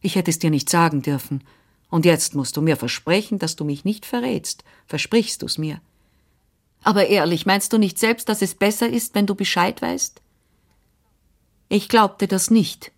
Ich 0.00 0.14
hätte 0.14 0.30
es 0.30 0.38
dir 0.38 0.50
nicht 0.50 0.70
sagen 0.70 1.02
dürfen. 1.02 1.42
Und 1.90 2.04
jetzt 2.04 2.34
musst 2.34 2.56
du 2.56 2.62
mir 2.62 2.76
versprechen, 2.76 3.38
dass 3.38 3.56
du 3.56 3.64
mich 3.64 3.84
nicht 3.84 4.06
verrätst. 4.06 4.64
Versprichst 4.86 5.42
du's 5.42 5.58
mir? 5.58 5.80
Aber 6.82 7.06
ehrlich, 7.06 7.46
meinst 7.46 7.72
du 7.72 7.78
nicht 7.78 7.98
selbst, 7.98 8.28
dass 8.28 8.42
es 8.42 8.54
besser 8.54 8.88
ist, 8.88 9.14
wenn 9.14 9.26
du 9.26 9.34
Bescheid 9.34 9.82
weißt? 9.82 10.22
Ich 11.68 11.88
glaubte 11.88 12.26
das 12.26 12.50
nicht. 12.50 12.92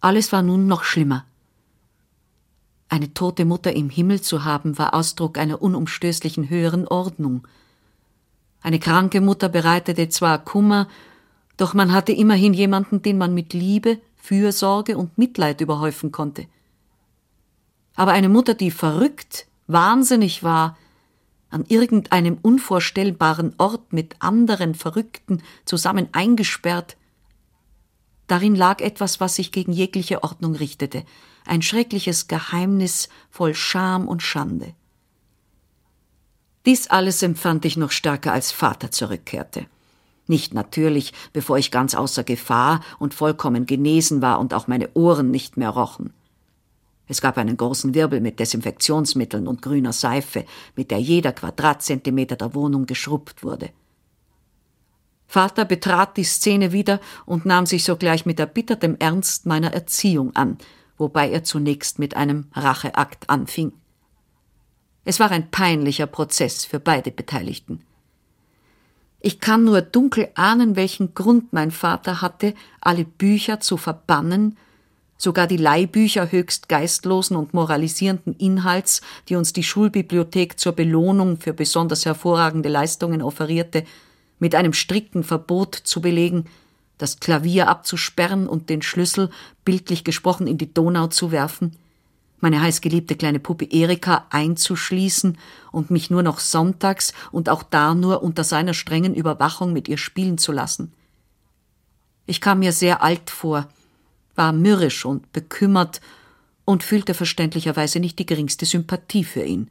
Alles 0.00 0.32
war 0.32 0.42
nun 0.42 0.66
noch 0.66 0.84
schlimmer. 0.84 1.24
Eine 2.88 3.14
tote 3.14 3.44
Mutter 3.44 3.74
im 3.74 3.88
Himmel 3.88 4.20
zu 4.20 4.44
haben, 4.44 4.78
war 4.78 4.94
Ausdruck 4.94 5.38
einer 5.38 5.62
unumstößlichen 5.62 6.50
höheren 6.50 6.86
Ordnung. 6.86 7.46
Eine 8.60 8.78
kranke 8.78 9.20
Mutter 9.20 9.48
bereitete 9.48 10.08
zwar 10.10 10.44
Kummer, 10.44 10.88
doch 11.56 11.74
man 11.74 11.92
hatte 11.92 12.12
immerhin 12.12 12.54
jemanden, 12.54 13.02
den 13.02 13.18
man 13.18 13.34
mit 13.34 13.52
Liebe, 13.52 13.98
Fürsorge 14.16 14.96
und 14.96 15.16
Mitleid 15.18 15.60
überhäufen 15.60 16.12
konnte. 16.12 16.46
Aber 17.94 18.12
eine 18.12 18.28
Mutter, 18.28 18.54
die 18.54 18.70
verrückt, 18.70 19.46
wahnsinnig 19.66 20.42
war, 20.42 20.76
an 21.52 21.64
irgendeinem 21.68 22.38
unvorstellbaren 22.40 23.54
Ort 23.58 23.92
mit 23.92 24.16
anderen 24.20 24.74
Verrückten 24.74 25.42
zusammen 25.64 26.08
eingesperrt. 26.12 26.96
Darin 28.26 28.54
lag 28.54 28.80
etwas, 28.80 29.20
was 29.20 29.36
sich 29.36 29.52
gegen 29.52 29.72
jegliche 29.72 30.22
Ordnung 30.22 30.54
richtete, 30.54 31.04
ein 31.44 31.62
schreckliches 31.62 32.28
Geheimnis 32.28 33.08
voll 33.30 33.54
Scham 33.54 34.08
und 34.08 34.22
Schande. 34.22 34.74
Dies 36.64 36.86
alles 36.86 37.22
empfand 37.22 37.64
ich 37.64 37.76
noch 37.76 37.90
stärker, 37.90 38.32
als 38.32 38.52
Vater 38.52 38.90
zurückkehrte. 38.90 39.66
Nicht 40.28 40.54
natürlich, 40.54 41.12
bevor 41.32 41.58
ich 41.58 41.72
ganz 41.72 41.94
außer 41.94 42.22
Gefahr 42.22 42.80
und 42.98 43.12
vollkommen 43.12 43.66
genesen 43.66 44.22
war 44.22 44.38
und 44.38 44.54
auch 44.54 44.68
meine 44.68 44.88
Ohren 44.94 45.30
nicht 45.30 45.56
mehr 45.56 45.70
rochen. 45.70 46.14
Es 47.08 47.20
gab 47.20 47.36
einen 47.36 47.56
großen 47.56 47.94
Wirbel 47.94 48.20
mit 48.20 48.38
Desinfektionsmitteln 48.38 49.46
und 49.46 49.60
grüner 49.60 49.92
Seife, 49.92 50.44
mit 50.76 50.90
der 50.90 50.98
jeder 50.98 51.32
Quadratzentimeter 51.32 52.36
der 52.36 52.54
Wohnung 52.54 52.86
geschrubbt 52.86 53.42
wurde. 53.42 53.70
Vater 55.26 55.64
betrat 55.64 56.16
die 56.16 56.24
Szene 56.24 56.72
wieder 56.72 57.00
und 57.24 57.46
nahm 57.46 57.66
sich 57.66 57.84
sogleich 57.84 58.26
mit 58.26 58.38
erbittertem 58.38 58.96
Ernst 58.98 59.46
meiner 59.46 59.72
Erziehung 59.72 60.36
an, 60.36 60.58
wobei 60.98 61.30
er 61.30 61.42
zunächst 61.42 61.98
mit 61.98 62.16
einem 62.16 62.48
Racheakt 62.52 63.30
anfing. 63.30 63.72
Es 65.04 65.18
war 65.18 65.30
ein 65.30 65.50
peinlicher 65.50 66.06
Prozess 66.06 66.64
für 66.64 66.78
beide 66.78 67.10
Beteiligten. 67.10 67.82
Ich 69.20 69.40
kann 69.40 69.64
nur 69.64 69.80
dunkel 69.80 70.28
ahnen, 70.34 70.76
welchen 70.76 71.14
Grund 71.14 71.52
mein 71.52 71.70
Vater 71.70 72.20
hatte, 72.20 72.54
alle 72.80 73.04
Bücher 73.04 73.60
zu 73.60 73.76
verbannen 73.76 74.58
sogar 75.22 75.46
die 75.46 75.56
Leihbücher 75.56 76.32
höchst 76.32 76.68
geistlosen 76.68 77.36
und 77.36 77.54
moralisierenden 77.54 78.34
Inhalts, 78.38 79.02
die 79.28 79.36
uns 79.36 79.52
die 79.52 79.62
Schulbibliothek 79.62 80.58
zur 80.58 80.72
Belohnung 80.72 81.38
für 81.38 81.52
besonders 81.52 82.04
hervorragende 82.04 82.68
Leistungen 82.68 83.22
offerierte, 83.22 83.84
mit 84.40 84.56
einem 84.56 84.72
strikten 84.72 85.22
Verbot 85.22 85.76
zu 85.76 86.00
belegen, 86.00 86.46
das 86.98 87.20
Klavier 87.20 87.68
abzusperren 87.68 88.48
und 88.48 88.68
den 88.68 88.82
Schlüssel, 88.82 89.30
bildlich 89.64 90.02
gesprochen, 90.02 90.48
in 90.48 90.58
die 90.58 90.74
Donau 90.74 91.06
zu 91.06 91.30
werfen, 91.30 91.76
meine 92.40 92.60
heißgeliebte 92.60 93.14
kleine 93.14 93.38
Puppe 93.38 93.66
Erika 93.66 94.26
einzuschließen 94.30 95.38
und 95.70 95.92
mich 95.92 96.10
nur 96.10 96.24
noch 96.24 96.40
sonntags 96.40 97.12
und 97.30 97.48
auch 97.48 97.62
da 97.62 97.94
nur 97.94 98.24
unter 98.24 98.42
seiner 98.42 98.74
strengen 98.74 99.14
Überwachung 99.14 99.72
mit 99.72 99.86
ihr 99.86 99.98
spielen 99.98 100.36
zu 100.38 100.50
lassen. 100.50 100.92
Ich 102.26 102.40
kam 102.40 102.58
mir 102.58 102.72
sehr 102.72 103.04
alt 103.04 103.30
vor, 103.30 103.68
war 104.34 104.52
mürrisch 104.52 105.04
und 105.04 105.32
bekümmert 105.32 106.00
und 106.64 106.82
fühlte 106.82 107.14
verständlicherweise 107.14 108.00
nicht 108.00 108.18
die 108.18 108.26
geringste 108.26 108.66
Sympathie 108.66 109.24
für 109.24 109.42
ihn. 109.42 109.68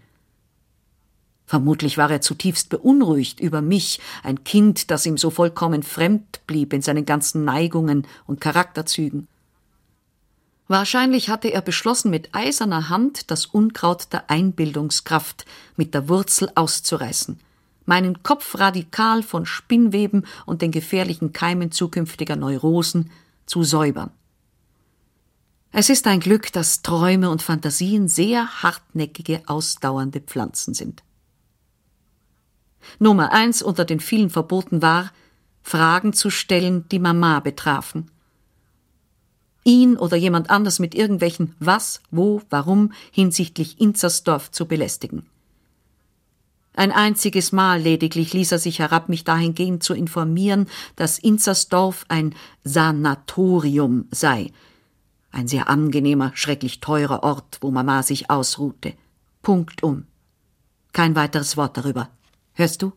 Vermutlich 1.46 1.98
war 1.98 2.10
er 2.10 2.22
zutiefst 2.22 2.70
beunruhigt 2.70 3.42
über 3.42 3.62
mich, 3.62 4.00
ein 4.24 4.46
Kind, 4.46 4.90
das 4.90 5.06
ihm 5.06 5.18
so 5.18 5.30
vollkommen 5.30 5.84
fremd 5.84 6.40
blieb 6.48 6.72
in 6.72 6.82
seinen 6.82 7.06
ganzen 7.06 7.44
Neigungen 7.44 8.08
und 8.26 8.40
Charakterzügen. 8.40 9.28
Wahrscheinlich 10.70 11.28
hatte 11.28 11.50
er 11.50 11.62
beschlossen, 11.62 12.10
mit 12.10 12.34
eiserner 12.34 12.88
Hand 12.88 13.30
das 13.30 13.46
Unkraut 13.46 14.14
der 14.14 14.30
Einbildungskraft 14.30 15.46
mit 15.76 15.94
der 15.94 16.08
Wurzel 16.08 16.50
auszureißen, 16.56 17.38
meinen 17.86 18.24
Kopf 18.24 18.58
radikal 18.58 19.22
von 19.22 19.46
Spinnweben 19.46 20.26
und 20.46 20.62
den 20.62 20.72
gefährlichen 20.72 21.34
Keimen 21.34 21.72
zukünftiger 21.74 22.38
Neurosen 22.38 23.12
zu 23.46 23.64
säubern. 23.64 24.12
Es 25.74 25.90
ist 25.90 26.06
ein 26.06 26.20
Glück, 26.20 26.52
dass 26.52 26.82
Träume 26.82 27.30
und 27.30 27.42
Fantasien 27.42 28.10
sehr 28.10 28.62
hartnäckige, 28.62 29.42
ausdauernde 29.46 30.20
Pflanzen 30.20 30.74
sind. 30.74 31.02
Nummer 33.00 33.32
eins 33.32 33.62
unter 33.62 33.86
den 33.86 34.02
vielen 34.02 34.30
Verboten 34.30 34.82
war, 34.82 35.12
Fragen 35.64 36.12
zu 36.14 36.30
stellen, 36.30 36.88
die 36.90 37.00
Mama 37.00 37.40
betrafen. 37.40 38.12
ihn 39.64 39.96
oder 39.96 40.18
jemand 40.18 40.50
anders 40.50 40.80
mit 40.80 40.96
irgendwelchen 40.96 41.56
was, 41.60 42.02
wo, 42.10 42.42
warum 42.50 42.94
hinsichtlich 43.12 43.80
Inzersdorf 43.80 44.50
zu 44.50 44.66
belästigen. 44.66 45.28
Ein 46.74 46.92
einziges 46.92 47.52
Mal 47.52 47.80
lediglich 47.80 48.34
ließ 48.34 48.54
er 48.54 48.60
sich 48.60 48.80
herab, 48.80 49.08
mich 49.08 49.24
dahingehend 49.24 49.84
zu 49.84 49.94
informieren, 49.94 50.68
dass 50.96 51.20
Inzersdorf 51.20 52.06
ein 52.08 52.34
Sanatorium 52.64 54.08
sei. 54.10 54.52
Ein 55.32 55.48
sehr 55.48 55.70
angenehmer, 55.70 56.32
schrecklich 56.36 56.82
teurer 56.82 57.24
Ort, 57.24 57.58
wo 57.62 57.72
Mama 57.72 58.04
sich 58.04 58.30
ausruhte. 58.30 58.94
Punkt 59.42 59.82
um. 59.82 60.06
Kein 60.92 61.16
weiteres 61.16 61.56
Wort 61.56 61.78
darüber. 61.78 62.10
Hörst 62.54 62.82
du? 62.82 62.92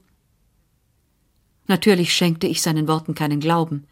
Natürlich 1.66 2.12
schenkte 2.12 2.46
ich 2.46 2.60
seinen 2.60 2.88
Worten 2.88 3.14
keinen 3.14 3.40
Glauben. 3.40 3.86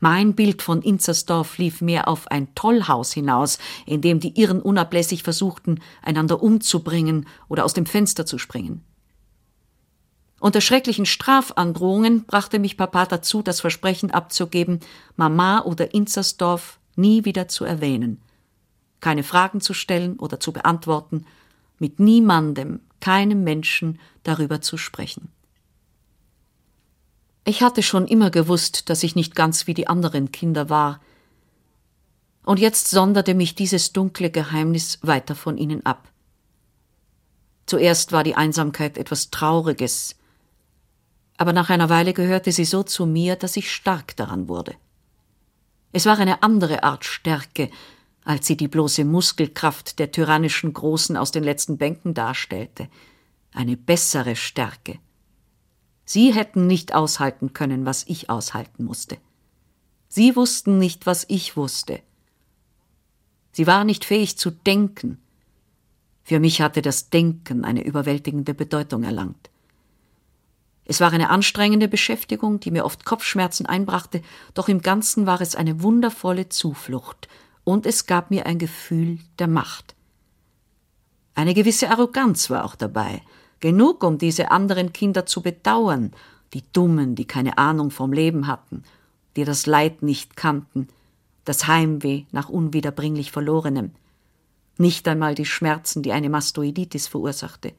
Mein 0.00 0.34
Bild 0.34 0.60
von 0.60 0.82
Inzersdorf 0.82 1.56
lief 1.56 1.80
mehr 1.80 2.08
auf 2.08 2.30
ein 2.30 2.54
Tollhaus 2.54 3.12
hinaus, 3.12 3.58
in 3.86 4.02
dem 4.02 4.20
die 4.20 4.38
Irren 4.38 4.60
unablässig 4.60 5.22
versuchten, 5.22 5.80
einander 6.02 6.42
umzubringen 6.42 7.26
oder 7.48 7.64
aus 7.64 7.72
dem 7.72 7.86
Fenster 7.86 8.26
zu 8.26 8.36
springen. 8.36 8.84
Unter 10.40 10.60
schrecklichen 10.60 11.06
Strafandrohungen 11.06 12.26
brachte 12.26 12.58
mich 12.58 12.76
Papa 12.76 13.06
dazu, 13.06 13.40
das 13.40 13.62
Versprechen 13.62 14.10
abzugeben, 14.10 14.80
Mama 15.16 15.62
oder 15.62 15.94
Inzersdorf 15.94 16.78
nie 16.96 17.24
wieder 17.24 17.48
zu 17.48 17.64
erwähnen, 17.64 18.20
keine 19.00 19.22
Fragen 19.22 19.60
zu 19.60 19.74
stellen 19.74 20.18
oder 20.18 20.40
zu 20.40 20.52
beantworten, 20.52 21.26
mit 21.78 22.00
niemandem, 22.00 22.80
keinem 23.00 23.44
Menschen 23.44 24.00
darüber 24.22 24.60
zu 24.60 24.76
sprechen. 24.76 25.28
Ich 27.44 27.62
hatte 27.62 27.82
schon 27.82 28.06
immer 28.06 28.30
gewusst, 28.30 28.88
dass 28.88 29.02
ich 29.02 29.16
nicht 29.16 29.34
ganz 29.34 29.66
wie 29.66 29.74
die 29.74 29.88
anderen 29.88 30.32
Kinder 30.32 30.70
war, 30.70 31.00
und 32.44 32.60
jetzt 32.60 32.88
sonderte 32.88 33.34
mich 33.34 33.54
dieses 33.54 33.92
dunkle 33.92 34.30
Geheimnis 34.30 34.98
weiter 35.02 35.34
von 35.34 35.56
ihnen 35.56 35.84
ab. 35.86 36.08
Zuerst 37.66 38.12
war 38.12 38.22
die 38.22 38.34
Einsamkeit 38.34 38.98
etwas 38.98 39.30
Trauriges, 39.30 40.16
aber 41.38 41.52
nach 41.52 41.70
einer 41.70 41.88
Weile 41.88 42.12
gehörte 42.12 42.52
sie 42.52 42.66
so 42.66 42.82
zu 42.82 43.06
mir, 43.06 43.36
dass 43.36 43.56
ich 43.56 43.72
stark 43.72 44.14
daran 44.16 44.48
wurde. 44.48 44.74
Es 45.96 46.06
war 46.06 46.18
eine 46.18 46.42
andere 46.42 46.82
Art 46.82 47.04
Stärke, 47.04 47.70
als 48.24 48.48
sie 48.48 48.56
die 48.56 48.66
bloße 48.66 49.04
Muskelkraft 49.04 50.00
der 50.00 50.10
tyrannischen 50.10 50.72
Großen 50.72 51.16
aus 51.16 51.30
den 51.30 51.44
letzten 51.44 51.78
Bänken 51.78 52.14
darstellte, 52.14 52.88
eine 53.52 53.76
bessere 53.76 54.34
Stärke. 54.34 54.98
Sie 56.04 56.34
hätten 56.34 56.66
nicht 56.66 56.96
aushalten 56.96 57.52
können, 57.52 57.86
was 57.86 58.02
ich 58.08 58.28
aushalten 58.28 58.84
musste. 58.84 59.18
Sie 60.08 60.34
wussten 60.34 60.78
nicht, 60.78 61.06
was 61.06 61.26
ich 61.28 61.56
wusste. 61.56 62.00
Sie 63.52 63.68
war 63.68 63.84
nicht 63.84 64.04
fähig 64.04 64.36
zu 64.36 64.50
denken. 64.50 65.18
Für 66.24 66.40
mich 66.40 66.60
hatte 66.60 66.82
das 66.82 67.10
Denken 67.10 67.64
eine 67.64 67.84
überwältigende 67.84 68.52
Bedeutung 68.52 69.04
erlangt. 69.04 69.48
Es 70.86 71.00
war 71.00 71.12
eine 71.12 71.30
anstrengende 71.30 71.88
Beschäftigung, 71.88 72.60
die 72.60 72.70
mir 72.70 72.84
oft 72.84 73.04
Kopfschmerzen 73.04 73.66
einbrachte, 73.66 74.22
doch 74.52 74.68
im 74.68 74.82
Ganzen 74.82 75.26
war 75.26 75.40
es 75.40 75.56
eine 75.56 75.82
wundervolle 75.82 76.48
Zuflucht, 76.48 77.28
und 77.64 77.86
es 77.86 78.06
gab 78.06 78.30
mir 78.30 78.46
ein 78.46 78.58
Gefühl 78.58 79.18
der 79.38 79.48
Macht. 79.48 79.94
Eine 81.34 81.54
gewisse 81.54 81.90
Arroganz 81.90 82.50
war 82.50 82.64
auch 82.64 82.74
dabei, 82.74 83.22
genug, 83.60 84.04
um 84.04 84.18
diese 84.18 84.50
anderen 84.50 84.92
Kinder 84.92 85.24
zu 85.24 85.42
bedauern, 85.42 86.12
die 86.52 86.62
Dummen, 86.72 87.14
die 87.14 87.24
keine 87.24 87.56
Ahnung 87.58 87.90
vom 87.90 88.12
Leben 88.12 88.46
hatten, 88.46 88.84
die 89.36 89.44
das 89.44 89.66
Leid 89.66 90.02
nicht 90.02 90.36
kannten, 90.36 90.88
das 91.44 91.66
Heimweh 91.66 92.24
nach 92.30 92.48
unwiederbringlich 92.48 93.32
Verlorenem, 93.32 93.92
nicht 94.76 95.08
einmal 95.08 95.34
die 95.34 95.46
Schmerzen, 95.46 96.02
die 96.02 96.12
eine 96.12 96.28
Mastoiditis 96.28 97.08
verursachte. 97.08 97.72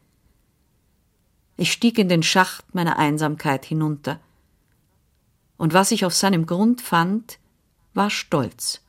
Ich 1.57 1.71
stieg 1.71 1.97
in 1.97 2.09
den 2.09 2.23
Schacht 2.23 2.75
meiner 2.75 2.97
Einsamkeit 2.97 3.65
hinunter, 3.65 4.19
und 5.57 5.73
was 5.73 5.91
ich 5.91 6.03
auf 6.03 6.13
seinem 6.13 6.45
Grund 6.45 6.81
fand, 6.81 7.39
war 7.93 8.09
Stolz. 8.09 8.81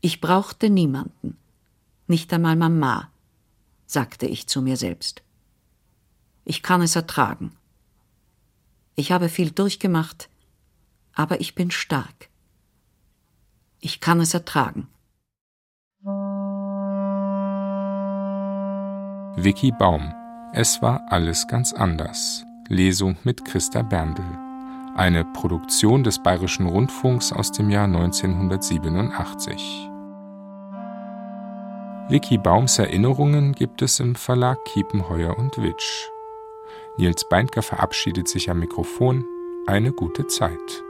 Ich 0.00 0.20
brauchte 0.20 0.70
niemanden, 0.70 1.36
nicht 2.06 2.32
einmal 2.32 2.54
Mama, 2.54 3.10
sagte 3.86 4.26
ich 4.26 4.46
zu 4.46 4.62
mir 4.62 4.76
selbst. 4.76 5.22
Ich 6.44 6.62
kann 6.62 6.82
es 6.82 6.94
ertragen. 6.94 7.56
Ich 8.94 9.10
habe 9.10 9.28
viel 9.28 9.50
durchgemacht, 9.50 10.28
aber 11.12 11.40
ich 11.40 11.54
bin 11.54 11.70
stark. 11.70 12.28
Ich 13.80 14.00
kann 14.00 14.20
es 14.20 14.32
ertragen. 14.32 14.88
Vicky 19.36 19.72
Baum. 19.72 20.23
Es 20.56 20.80
war 20.80 21.02
alles 21.08 21.48
ganz 21.48 21.72
anders. 21.72 22.46
Lesung 22.68 23.16
mit 23.24 23.44
Christa 23.44 23.82
Berndl. 23.82 24.22
Eine 24.94 25.24
Produktion 25.24 26.04
des 26.04 26.22
Bayerischen 26.22 26.66
Rundfunks 26.66 27.32
aus 27.32 27.50
dem 27.50 27.70
Jahr 27.70 27.86
1987. 27.86 29.90
Vicky 32.08 32.38
Baums 32.38 32.78
Erinnerungen 32.78 33.54
gibt 33.54 33.82
es 33.82 33.98
im 33.98 34.14
Verlag 34.14 34.64
Kiepenheuer 34.66 35.36
und 35.36 35.58
Witsch. 35.58 36.08
Nils 36.98 37.28
Beindker 37.28 37.62
verabschiedet 37.62 38.28
sich 38.28 38.48
am 38.48 38.60
Mikrofon. 38.60 39.24
Eine 39.66 39.90
gute 39.90 40.28
Zeit. 40.28 40.83